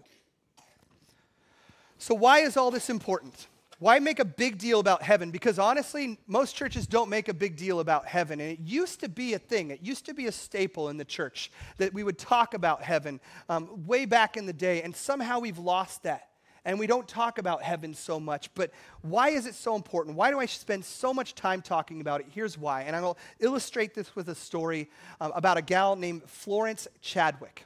So, 1.98 2.14
why 2.14 2.40
is 2.40 2.56
all 2.56 2.70
this 2.70 2.90
important? 2.90 3.46
Why 3.82 3.98
make 3.98 4.20
a 4.20 4.24
big 4.24 4.58
deal 4.58 4.78
about 4.78 5.02
heaven? 5.02 5.32
Because 5.32 5.58
honestly, 5.58 6.16
most 6.28 6.54
churches 6.54 6.86
don't 6.86 7.08
make 7.08 7.28
a 7.28 7.34
big 7.34 7.56
deal 7.56 7.80
about 7.80 8.06
heaven. 8.06 8.40
And 8.40 8.52
it 8.52 8.60
used 8.60 9.00
to 9.00 9.08
be 9.08 9.34
a 9.34 9.40
thing, 9.40 9.72
it 9.72 9.82
used 9.82 10.06
to 10.06 10.14
be 10.14 10.26
a 10.26 10.32
staple 10.32 10.88
in 10.88 10.98
the 10.98 11.04
church 11.04 11.50
that 11.78 11.92
we 11.92 12.04
would 12.04 12.16
talk 12.16 12.54
about 12.54 12.82
heaven 12.82 13.18
um, 13.48 13.84
way 13.84 14.04
back 14.04 14.36
in 14.36 14.46
the 14.46 14.52
day. 14.52 14.82
And 14.82 14.94
somehow 14.94 15.40
we've 15.40 15.58
lost 15.58 16.04
that. 16.04 16.28
And 16.64 16.78
we 16.78 16.86
don't 16.86 17.08
talk 17.08 17.38
about 17.38 17.64
heaven 17.64 17.92
so 17.92 18.20
much. 18.20 18.54
But 18.54 18.70
why 19.00 19.30
is 19.30 19.46
it 19.46 19.56
so 19.56 19.74
important? 19.74 20.16
Why 20.16 20.30
do 20.30 20.38
I 20.38 20.46
spend 20.46 20.84
so 20.84 21.12
much 21.12 21.34
time 21.34 21.60
talking 21.60 22.00
about 22.00 22.20
it? 22.20 22.26
Here's 22.30 22.56
why. 22.56 22.82
And 22.82 22.94
I 22.94 23.00
will 23.00 23.18
illustrate 23.40 23.94
this 23.94 24.14
with 24.14 24.28
a 24.28 24.34
story 24.36 24.88
um, 25.20 25.32
about 25.34 25.56
a 25.56 25.62
gal 25.62 25.96
named 25.96 26.22
Florence 26.28 26.86
Chadwick. 27.00 27.64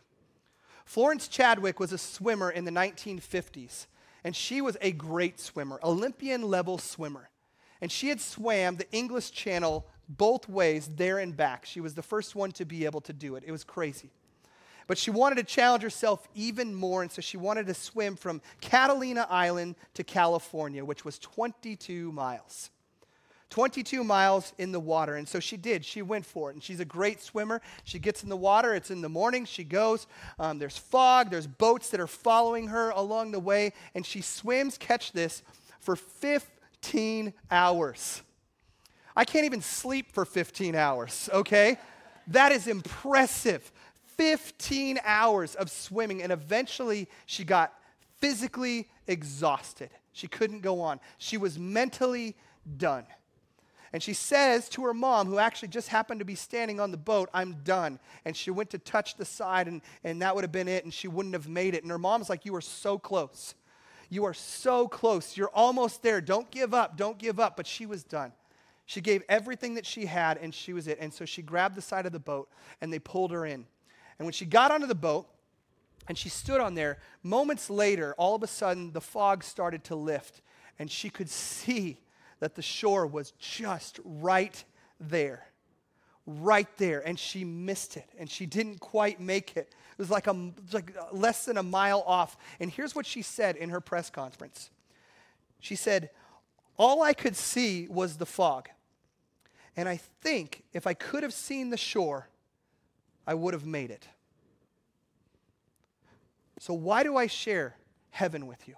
Florence 0.86 1.28
Chadwick 1.28 1.78
was 1.78 1.92
a 1.92 1.98
swimmer 1.98 2.50
in 2.50 2.64
the 2.64 2.70
1950s 2.70 3.86
and 4.24 4.34
she 4.34 4.60
was 4.60 4.76
a 4.80 4.92
great 4.92 5.38
swimmer, 5.38 5.78
Olympian 5.84 6.42
level 6.42 6.78
swimmer. 6.78 7.28
And 7.80 7.92
she 7.92 8.08
had 8.08 8.20
swam 8.20 8.76
the 8.76 8.90
English 8.90 9.30
Channel 9.32 9.86
both 10.08 10.48
ways, 10.48 10.90
there 10.96 11.18
and 11.18 11.36
back. 11.36 11.66
She 11.66 11.80
was 11.80 11.94
the 11.94 12.02
first 12.02 12.34
one 12.34 12.52
to 12.52 12.64
be 12.64 12.84
able 12.84 13.00
to 13.02 13.12
do 13.12 13.36
it. 13.36 13.44
It 13.46 13.52
was 13.52 13.64
crazy. 13.64 14.10
But 14.86 14.98
she 14.98 15.10
wanted 15.10 15.36
to 15.36 15.44
challenge 15.44 15.82
herself 15.82 16.26
even 16.34 16.74
more, 16.74 17.02
and 17.02 17.10
so 17.10 17.20
she 17.20 17.36
wanted 17.36 17.66
to 17.66 17.74
swim 17.74 18.16
from 18.16 18.40
Catalina 18.60 19.26
Island 19.28 19.74
to 19.94 20.04
California, 20.04 20.84
which 20.84 21.04
was 21.04 21.18
22 21.18 22.12
miles. 22.12 22.70
22 23.50 24.02
miles 24.02 24.52
in 24.58 24.72
the 24.72 24.80
water. 24.80 25.14
And 25.14 25.28
so 25.28 25.40
she 25.40 25.56
did. 25.56 25.84
She 25.84 26.02
went 26.02 26.26
for 26.26 26.50
it. 26.50 26.54
And 26.54 26.62
she's 26.62 26.80
a 26.80 26.84
great 26.84 27.22
swimmer. 27.22 27.60
She 27.84 27.98
gets 27.98 28.22
in 28.22 28.28
the 28.28 28.36
water. 28.36 28.74
It's 28.74 28.90
in 28.90 29.00
the 29.00 29.08
morning. 29.08 29.44
She 29.44 29.64
goes. 29.64 30.06
Um, 30.38 30.58
there's 30.58 30.76
fog. 30.76 31.30
There's 31.30 31.46
boats 31.46 31.90
that 31.90 32.00
are 32.00 32.06
following 32.06 32.68
her 32.68 32.90
along 32.90 33.30
the 33.30 33.40
way. 33.40 33.72
And 33.94 34.04
she 34.04 34.20
swims, 34.20 34.76
catch 34.78 35.12
this, 35.12 35.42
for 35.80 35.96
15 35.96 37.32
hours. 37.50 38.22
I 39.16 39.24
can't 39.24 39.46
even 39.46 39.62
sleep 39.62 40.12
for 40.12 40.24
15 40.24 40.74
hours, 40.74 41.30
okay? 41.32 41.78
That 42.26 42.52
is 42.52 42.66
impressive. 42.66 43.72
15 44.16 44.98
hours 45.04 45.54
of 45.54 45.70
swimming. 45.70 46.22
And 46.22 46.32
eventually 46.32 47.08
she 47.24 47.44
got 47.44 47.72
physically 48.18 48.88
exhausted. 49.06 49.90
She 50.12 50.26
couldn't 50.26 50.60
go 50.60 50.80
on. 50.80 51.00
She 51.18 51.36
was 51.36 51.58
mentally 51.58 52.34
done. 52.76 53.06
And 53.92 54.02
she 54.02 54.12
says 54.12 54.68
to 54.70 54.84
her 54.84 54.94
mom, 54.94 55.26
who 55.26 55.38
actually 55.38 55.68
just 55.68 55.88
happened 55.88 56.20
to 56.20 56.24
be 56.24 56.34
standing 56.34 56.80
on 56.80 56.90
the 56.90 56.96
boat, 56.96 57.30
I'm 57.32 57.54
done. 57.64 57.98
And 58.24 58.36
she 58.36 58.50
went 58.50 58.70
to 58.70 58.78
touch 58.78 59.16
the 59.16 59.24
side, 59.24 59.68
and, 59.68 59.80
and 60.02 60.20
that 60.22 60.34
would 60.34 60.44
have 60.44 60.52
been 60.52 60.68
it, 60.68 60.84
and 60.84 60.92
she 60.92 61.08
wouldn't 61.08 61.34
have 61.34 61.48
made 61.48 61.74
it. 61.74 61.82
And 61.82 61.90
her 61.90 61.98
mom's 61.98 62.28
like, 62.28 62.44
You 62.44 62.54
are 62.56 62.60
so 62.60 62.98
close. 62.98 63.54
You 64.08 64.24
are 64.24 64.34
so 64.34 64.86
close. 64.86 65.36
You're 65.36 65.50
almost 65.50 66.02
there. 66.02 66.20
Don't 66.20 66.50
give 66.50 66.74
up. 66.74 66.96
Don't 66.96 67.18
give 67.18 67.40
up. 67.40 67.56
But 67.56 67.66
she 67.66 67.86
was 67.86 68.04
done. 68.04 68.32
She 68.86 69.00
gave 69.00 69.22
everything 69.28 69.74
that 69.74 69.86
she 69.86 70.06
had, 70.06 70.38
and 70.38 70.54
she 70.54 70.72
was 70.72 70.86
it. 70.86 70.98
And 71.00 71.12
so 71.12 71.24
she 71.24 71.42
grabbed 71.42 71.74
the 71.74 71.82
side 71.82 72.06
of 72.06 72.12
the 72.12 72.20
boat, 72.20 72.48
and 72.80 72.92
they 72.92 73.00
pulled 73.00 73.32
her 73.32 73.44
in. 73.44 73.66
And 74.18 74.26
when 74.26 74.32
she 74.32 74.46
got 74.46 74.70
onto 74.70 74.86
the 74.86 74.94
boat, 74.94 75.28
and 76.08 76.16
she 76.16 76.28
stood 76.28 76.60
on 76.60 76.74
there, 76.74 76.98
moments 77.22 77.68
later, 77.68 78.14
all 78.16 78.36
of 78.36 78.42
a 78.44 78.46
sudden, 78.46 78.92
the 78.92 79.00
fog 79.00 79.42
started 79.42 79.82
to 79.84 79.96
lift, 79.96 80.40
and 80.78 80.90
she 80.90 81.10
could 81.10 81.28
see 81.30 81.98
that 82.40 82.54
the 82.54 82.62
shore 82.62 83.06
was 83.06 83.32
just 83.38 84.00
right 84.04 84.64
there. 85.00 85.46
Right 86.26 86.68
there. 86.76 87.06
And 87.06 87.18
she 87.18 87.44
missed 87.44 87.96
it, 87.96 88.08
and 88.18 88.30
she 88.30 88.46
didn't 88.46 88.80
quite 88.80 89.20
make 89.20 89.56
it. 89.56 89.74
It 89.92 89.98
was 89.98 90.10
like, 90.10 90.26
a, 90.26 90.52
like 90.72 90.94
less 91.12 91.46
than 91.46 91.56
a 91.56 91.62
mile 91.62 92.02
off. 92.06 92.36
And 92.60 92.70
here's 92.70 92.94
what 92.94 93.06
she 93.06 93.22
said 93.22 93.56
in 93.56 93.70
her 93.70 93.80
press 93.80 94.10
conference 94.10 94.70
She 95.60 95.76
said, 95.76 96.10
All 96.76 97.02
I 97.02 97.14
could 97.14 97.36
see 97.36 97.88
was 97.88 98.16
the 98.16 98.26
fog. 98.26 98.68
And 99.76 99.88
I 99.88 99.98
think 100.22 100.64
if 100.72 100.86
I 100.86 100.94
could 100.94 101.22
have 101.22 101.34
seen 101.34 101.70
the 101.70 101.76
shore, 101.76 102.28
I 103.26 103.34
would 103.34 103.54
have 103.54 103.66
made 103.66 103.90
it. 103.90 104.08
So, 106.58 106.72
why 106.72 107.02
do 107.02 107.16
I 107.16 107.26
share 107.26 107.76
heaven 108.10 108.46
with 108.46 108.66
you? 108.66 108.74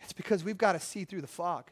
It's 0.00 0.12
because 0.12 0.44
we've 0.44 0.58
got 0.58 0.72
to 0.72 0.80
see 0.80 1.04
through 1.04 1.22
the 1.22 1.26
fog. 1.26 1.70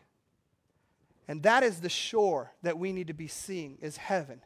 And 1.28 1.42
that 1.42 1.62
is 1.62 1.80
the 1.80 1.88
shore 1.88 2.52
that 2.62 2.78
we 2.78 2.92
need 2.92 3.08
to 3.08 3.14
be 3.14 3.28
seeing 3.28 3.78
is 3.80 3.96
heaven. 3.96 4.40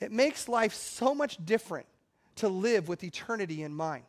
It 0.00 0.12
makes 0.12 0.48
life 0.48 0.74
so 0.74 1.14
much 1.14 1.44
different 1.44 1.86
to 2.36 2.48
live 2.48 2.88
with 2.88 3.04
eternity 3.04 3.62
in 3.62 3.74
mind. 3.74 4.04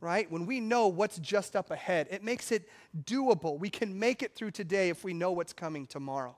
Right? 0.00 0.30
When 0.30 0.46
we 0.46 0.58
know 0.58 0.88
what's 0.88 1.18
just 1.18 1.54
up 1.54 1.70
ahead, 1.70 2.08
it 2.10 2.24
makes 2.24 2.50
it 2.50 2.68
doable. 3.04 3.58
We 3.58 3.70
can 3.70 3.98
make 3.98 4.22
it 4.22 4.34
through 4.34 4.50
today 4.50 4.88
if 4.88 5.04
we 5.04 5.14
know 5.14 5.30
what's 5.30 5.52
coming 5.52 5.86
tomorrow. 5.86 6.36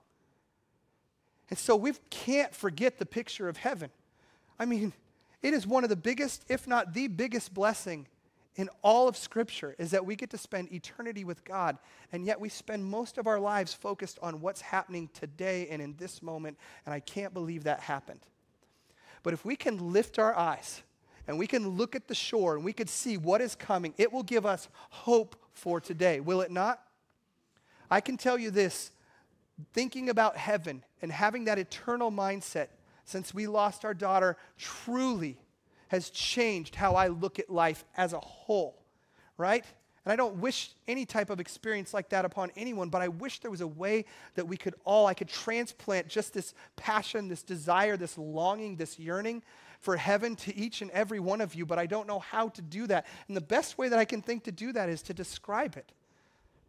And 1.48 1.59
so 1.59 1.74
we 1.74 1.92
can't 2.11 2.55
forget 2.55 2.98
the 2.98 3.07
picture 3.07 3.48
of 3.48 3.57
heaven. 3.57 3.90
I 4.59 4.66
mean, 4.66 4.92
it 5.42 5.55
is 5.55 5.66
one 5.66 5.82
of 5.82 5.90
the 5.90 5.96
biggest, 5.96 6.44
if 6.48 6.66
not 6.66 6.92
the 6.92 7.09
biggest 7.09 7.55
blessing 7.55 8.07
in 8.57 8.68
all 8.82 9.09
of 9.09 9.16
Scripture 9.16 9.74
is 9.78 9.90
that 9.90 10.07
we 10.07 10.14
get 10.14 10.30
to 10.30 10.38
spend 10.38 10.72
eternity 10.72 11.24
with 11.24 11.44
God, 11.44 11.78
and 12.12 12.24
yet 12.24 12.40
we 12.40 12.48
spend 12.48 12.84
most 12.84 13.18
of 13.18 13.26
our 13.26 13.40
lives 13.40 13.74
focused 13.74 14.18
on 14.22 14.40
what's 14.40 14.61
happening 14.61 15.09
today 15.12 15.66
and 15.70 15.82
in 15.82 15.96
this 15.98 16.22
moment, 16.22 16.57
and 16.86 16.94
I 16.94 17.00
can't 17.00 17.34
believe 17.34 17.64
that 17.64 17.80
happened. 17.80 18.20
But 19.22 19.34
if 19.34 19.44
we 19.44 19.57
can 19.57 19.92
lift 19.92 20.18
our 20.18 20.36
eyes 20.36 20.82
and 21.26 21.38
we 21.38 21.46
can 21.46 21.68
look 21.68 21.96
at 21.96 22.07
the 22.07 22.14
shore 22.14 22.55
and 22.55 22.64
we 22.64 22.72
can 22.72 22.86
see 22.86 23.16
what 23.16 23.40
is 23.40 23.55
coming, 23.55 23.94
it 23.96 24.12
will 24.12 24.22
give 24.22 24.46
us 24.46 24.68
hope 24.90 25.34
for 25.52 25.80
today, 25.80 26.20
will 26.20 26.40
it 26.40 26.50
not? 26.50 26.80
I 27.90 28.00
can 28.00 28.16
tell 28.16 28.38
you 28.38 28.50
this 28.50 28.92
thinking 29.72 30.11
about 30.11 30.36
heaven 30.36 30.84
and 31.00 31.11
having 31.11 31.44
that 31.44 31.59
eternal 31.59 32.11
mindset 32.12 32.68
since 33.05 33.34
we 33.34 33.46
lost 33.46 33.84
our 33.84 33.94
daughter 33.94 34.36
truly 34.59 35.38
has 35.89 36.11
changed 36.11 36.74
how 36.74 36.95
I 36.95 37.09
look 37.09 37.39
at 37.39 37.51
life 37.51 37.85
as 37.97 38.12
a 38.12 38.20
whole, 38.20 38.82
right? 39.37 39.64
And 40.05 40.12
I 40.12 40.16
don't 40.16 40.37
wish 40.37 40.70
any 40.87 41.07
type 41.07 41.30
of 41.30 41.41
experience 41.41 41.95
like 41.95 42.11
that 42.11 42.24
upon 42.24 42.51
anyone, 42.57 42.91
but 42.91 43.01
I 43.01 43.09
wish 43.09 43.41
there 43.41 43.51
was 43.51 43.62
a 43.62 43.66
way 43.66 44.05
that 44.35 44.47
we 44.47 44.57
could 44.57 44.74
all, 44.85 45.07
I 45.07 45.14
could 45.14 45.28
transplant 45.28 46.09
just 46.09 46.35
this 46.35 46.55
passion, 46.76 47.28
this 47.28 47.43
desire, 47.43 47.97
this 47.97 48.18
longing, 48.18 48.76
this 48.76 48.99
yearning 48.99 49.43
for 49.80 49.97
heaven 49.97 50.37
to 50.37 50.55
each 50.57 50.82
and 50.82 50.91
every 50.91 51.20
one 51.20 51.41
of 51.41 51.55
you, 51.55 51.64
but 51.64 51.78
I 51.78 51.87
don't 51.87 52.07
know 52.07 52.18
how 52.18 52.49
to 52.49 52.62
do 52.62 52.87
that. 52.87 53.07
And 53.28 53.37
the 53.37 53.43
best 53.43 53.78
way 53.78 53.89
that 53.89 53.99
I 53.99 54.05
can 54.05 54.22
think 54.22 54.45
to 54.45 54.53
do 54.53 54.72
that 54.72 54.89
is 54.89 55.03
to 55.03 55.14
describe 55.14 55.76
it 55.76 55.91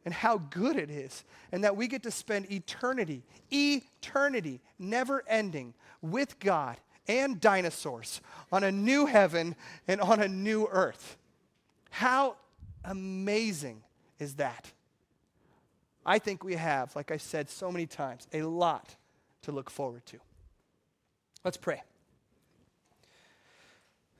and 0.06 0.14
how 0.14 0.38
good 0.38 0.76
it 0.76 0.92
is, 0.92 1.24
and 1.52 1.64
that 1.64 1.76
we 1.76 1.88
get 1.88 2.04
to 2.04 2.12
spend 2.12 2.52
eternity, 2.52 3.24
eternity, 3.52 4.62
never 4.78 5.24
ending, 5.28 5.74
with 6.02 6.40
God 6.40 6.78
and 7.08 7.40
dinosaurs 7.40 8.22
on 8.52 8.64
a 8.64 8.72
new 8.72 9.06
heaven 9.06 9.56
and 9.88 10.02
on 10.02 10.22
a 10.22 10.28
new 10.28 10.68
earth. 10.72 11.18
How 11.90 12.36
amazing 12.84 13.84
is 14.20 14.36
that? 14.36 14.72
I 16.06 16.20
think 16.20 16.44
we 16.44 16.56
have, 16.56 16.96
like 16.96 17.12
I 17.12 17.18
said 17.18 17.50
so 17.50 17.72
many 17.72 17.88
times, 17.88 18.28
a 18.34 18.44
lot 18.44 18.96
to 19.44 19.52
look 19.52 19.70
forward 19.70 20.06
to. 20.08 20.20
Let's 21.44 21.58
pray. 21.58 21.82